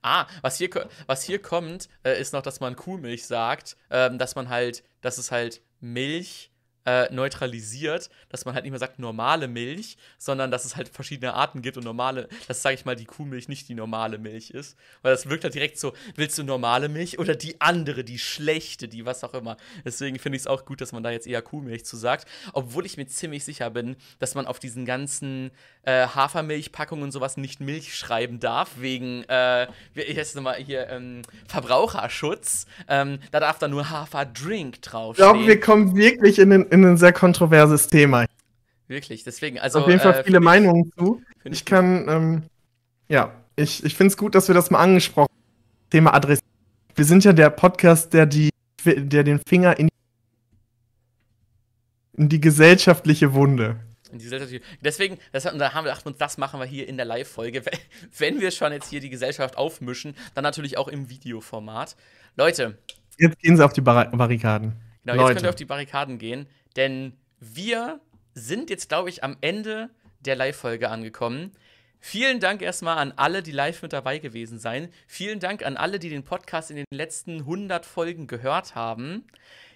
[0.02, 0.70] Ah, was hier,
[1.06, 5.18] was hier kommt, äh, ist noch, dass man Kuhmilch sagt, ähm, dass man halt, dass
[5.18, 6.50] es halt Milch
[6.86, 11.34] äh, neutralisiert, dass man halt nicht mehr sagt normale Milch, sondern dass es halt verschiedene
[11.34, 14.76] Arten gibt und normale, dass, sage ich mal, die Kuhmilch nicht die normale Milch ist.
[15.02, 18.88] Weil das wirkt halt direkt so, willst du normale Milch oder die andere, die schlechte,
[18.88, 19.56] die was auch immer.
[19.84, 22.26] Deswegen finde ich es auch gut, dass man da jetzt eher Kuhmilch zu sagt.
[22.52, 25.50] Obwohl ich mir ziemlich sicher bin, dass man auf diesen ganzen
[25.82, 31.22] äh, Hafermilchpackungen und sowas nicht Milch schreiben darf, wegen, äh, ich jetzt nochmal hier, ähm,
[31.48, 32.66] Verbraucherschutz.
[32.88, 35.32] Ähm, da darf dann nur Haferdrink Ich draufstehen.
[35.32, 38.26] glaube, wir kommen wirklich in ein, in ein sehr kontroverses Thema.
[38.88, 39.80] Wirklich, deswegen, also.
[39.80, 41.22] Auf jeden Fall äh, viele ich- Meinungen zu.
[41.44, 42.42] Ich kann, ähm,
[43.08, 45.90] ja, ich, ich finde es gut, dass wir das mal angesprochen haben.
[45.90, 46.48] Thema adressieren.
[46.94, 48.50] Wir sind ja der Podcast, der, die,
[48.84, 49.88] der den Finger in,
[52.16, 53.80] in die gesellschaftliche Wunde.
[54.12, 57.62] Die Deswegen, das, da haben wir gedacht, uns, das machen wir hier in der Live-Folge.
[58.18, 61.96] Wenn wir schon jetzt hier die Gesellschaft aufmischen, dann natürlich auch im Videoformat.
[62.36, 62.78] Leute,
[63.18, 64.72] Jetzt gehen sie auf die Bar Barrikaden.
[65.04, 65.34] Genau, jetzt Leute.
[65.34, 66.46] könnt ihr auf die Barrikaden gehen,
[66.76, 68.00] denn wir
[68.34, 69.90] sind jetzt, glaube ich, am Ende
[70.20, 71.52] der Live-Folge angekommen.
[72.00, 74.92] Vielen Dank erstmal an alle, die live mit dabei gewesen sein.
[75.06, 79.26] Vielen Dank an alle, die den Podcast in den letzten 100 Folgen gehört haben.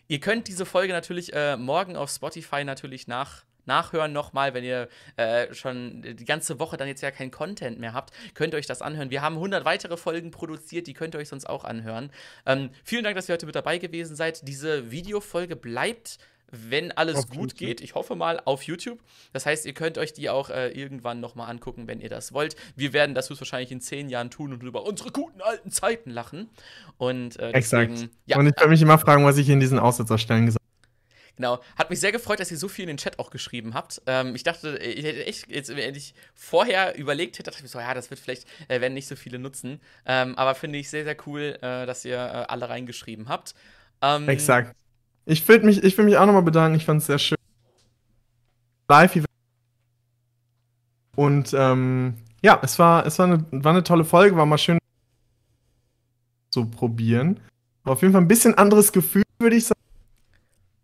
[0.06, 4.88] Ihr könnt diese Folge natürlich äh, morgen auf Spotify natürlich nach, nachhören nochmal, wenn ihr
[5.16, 8.66] äh, schon die ganze Woche dann jetzt ja kein Content mehr habt, könnt ihr euch
[8.66, 9.10] das anhören.
[9.10, 12.10] Wir haben 100 weitere Folgen produziert, die könnt ihr euch sonst auch anhören.
[12.46, 14.46] Ähm, vielen Dank, dass ihr heute mit dabei gewesen seid.
[14.46, 16.18] Diese Videofolge bleibt,
[16.50, 17.58] wenn alles Auf gut YouTube.
[17.58, 18.98] geht, ich hoffe mal, auf YouTube.
[19.32, 22.56] Das heißt, ihr könnt euch die auch äh, irgendwann nochmal angucken, wenn ihr das wollt.
[22.76, 26.50] Wir werden das höchstwahrscheinlich in zehn Jahren tun und über unsere guten alten Zeiten lachen.
[26.98, 27.90] Und äh, Exakt.
[27.90, 30.60] deswegen, ja, Und ich kann mich immer fragen, was ich in diesen Aussetzerstellen gesagt
[31.40, 31.58] Genau.
[31.76, 34.02] Hat mich sehr gefreut, dass ihr so viel in den Chat auch geschrieben habt.
[34.06, 37.68] Ähm, ich dachte, ich hätte echt, jetzt, wenn ich vorher überlegt hätte, dachte ich mir
[37.70, 39.80] so, ja, das wird vielleicht, äh, werden nicht so viele nutzen.
[40.04, 43.54] Ähm, aber finde ich sehr, sehr cool, äh, dass ihr äh, alle reingeschrieben habt.
[44.02, 44.32] Ähm, habe.
[44.32, 44.76] Exakt.
[45.26, 46.76] Ich will mich, ich will mich auch nochmal bedanken.
[46.76, 47.38] Ich fand es sehr schön.
[48.88, 49.24] Live.
[51.16, 54.78] Und ähm, ja, es war, es war eine, war eine tolle Folge, war mal schön
[56.50, 57.38] zu probieren.
[57.84, 59.80] War auf jeden Fall ein bisschen anderes Gefühl, würde ich sagen,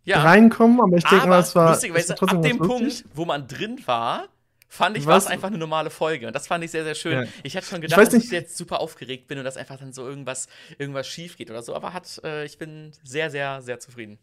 [0.03, 1.71] Ja, reinkommen, aber ich denke mal, es war.
[1.71, 2.59] lustigerweise, ab dem lustig.
[2.59, 4.27] Punkt, wo man drin war,
[4.67, 6.27] fand ich, war es einfach eine normale Folge.
[6.27, 7.23] Und das fand ich sehr, sehr schön.
[7.25, 7.31] Ja.
[7.43, 9.77] Ich hätte schon Ich gedacht, weiß dass ich jetzt super aufgeregt bin und dass einfach
[9.77, 11.75] dann so irgendwas, irgendwas schief geht oder so.
[11.75, 14.19] Aber hat, äh, ich bin sehr, sehr, sehr zufrieden.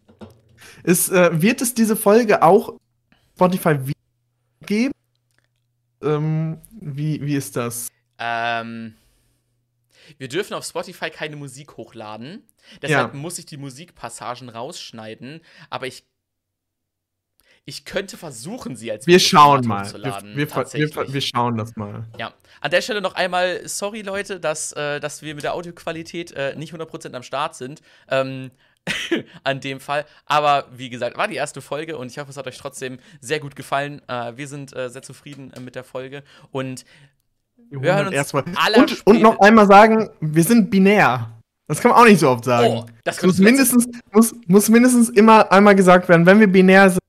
[0.83, 2.75] Ist, äh, wird es diese Folge auch
[3.35, 3.77] Spotify
[4.67, 4.93] geben?
[6.03, 7.89] Ähm, wie, wie ist das?
[8.19, 8.95] Ähm,
[10.19, 12.45] wir dürfen auf Spotify keine Musik hochladen.
[12.83, 13.19] Deshalb Ja.
[13.19, 15.41] muss ich die Musikpassagen rausschneiden.
[15.71, 16.05] Aber ich,
[17.67, 19.79] ich könnte versuchen, sie als Wir schauen mal.
[19.79, 21.13] Wir, hochzuladen, wir, wir, tatsächlich.
[21.13, 22.05] wir schauen das mal.
[22.19, 26.33] Ja, an der Stelle noch einmal, sorry Leute, dass, äh, dass wir mit der Audioqualität
[26.33, 27.81] äh, nicht 100% am Start sind.
[28.09, 28.51] Ähm,
[29.45, 30.05] an dem Fall.
[30.27, 33.41] Aber wie gesagt, war die erste Folge und ich hoffe, es hat euch trotzdem sehr
[33.41, 34.03] gut gefallen.
[34.09, 36.23] Äh, wir sind äh, sehr zufrieden äh, mit der Folge
[36.53, 36.85] und
[37.71, 38.45] wir hören uns erstmal.
[38.57, 41.31] aller Und, und noch einmal sagen, wir sind binär.
[41.67, 42.85] Das kann man auch nicht so oft sagen.
[42.85, 47.04] Oh, das muss mindestens, muss, muss mindestens immer einmal gesagt werden, wenn wir binär sind.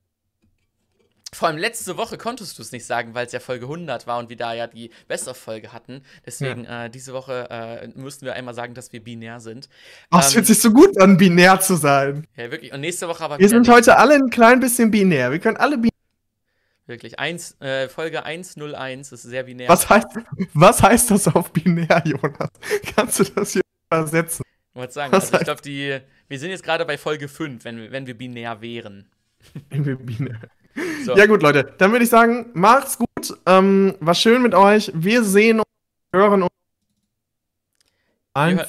[1.32, 4.18] Vor allem letzte Woche konntest du es nicht sagen, weil es ja Folge 100 war
[4.18, 6.02] und wir da ja die Best-of-Folge hatten.
[6.24, 9.68] Deswegen äh, diese Woche äh, mussten wir einmal sagen, dass wir binär sind.
[10.12, 12.26] Oh, es Ähm, fühlt sich so gut an, binär zu sein.
[12.36, 12.72] Ja, wirklich.
[12.72, 15.32] Und nächste Woche aber Wir sind heute alle ein klein bisschen binär.
[15.32, 15.90] Wir können alle binär.
[16.86, 17.18] Wirklich.
[17.18, 19.68] Eins, äh, Folge 101 ist sehr binär.
[19.68, 20.06] Was heißt,
[20.54, 22.50] was heißt das auf binär, Jonas?
[22.94, 23.62] Kannst du das hier
[23.92, 24.44] übersetzen?
[24.70, 25.98] Ich wollte sagen, was also ich glaube, die.
[26.28, 29.10] Wir sind jetzt gerade bei Folge 5, wenn wir, wenn wir binär wären.
[29.70, 30.40] Wenn wir binär.
[31.04, 31.16] So.
[31.16, 33.38] Ja gut, Leute, dann würde ich sagen, macht's gut.
[33.46, 34.90] Ähm, war schön mit euch.
[34.94, 35.66] Wir sehen und
[36.12, 36.50] hören uns.
[38.34, 38.66] Wir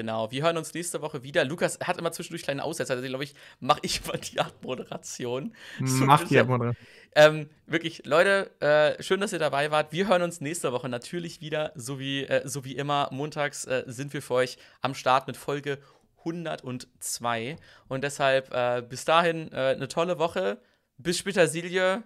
[0.00, 1.44] Genau, wir hören uns nächste Woche wieder.
[1.44, 5.54] Lukas hat immer zwischendurch kleine Aussätze, also glaube ich, mache ich mal die Abmoderation.
[5.84, 6.86] So macht ist die Abmoderation.
[7.14, 9.92] Ähm, wirklich, Leute, äh, schön, dass ihr dabei wart.
[9.92, 13.08] Wir hören uns nächste Woche natürlich wieder, so wie, äh, so wie immer.
[13.10, 15.78] Montags äh, sind wir für euch am Start mit Folge
[16.20, 17.56] 102.
[17.88, 20.62] Und deshalb äh, bis dahin äh, eine tolle Woche.
[21.02, 22.02] Bis später, Silje.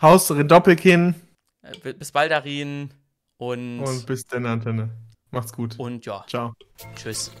[0.00, 1.14] Haus Doppelkinn
[1.62, 2.90] Äh, bi- bis bald, Darin.
[3.38, 4.90] Und, und bis dann, Antenne.
[5.30, 5.78] Macht's gut.
[5.78, 6.52] und ja, Ciao.
[6.94, 7.32] tschüss.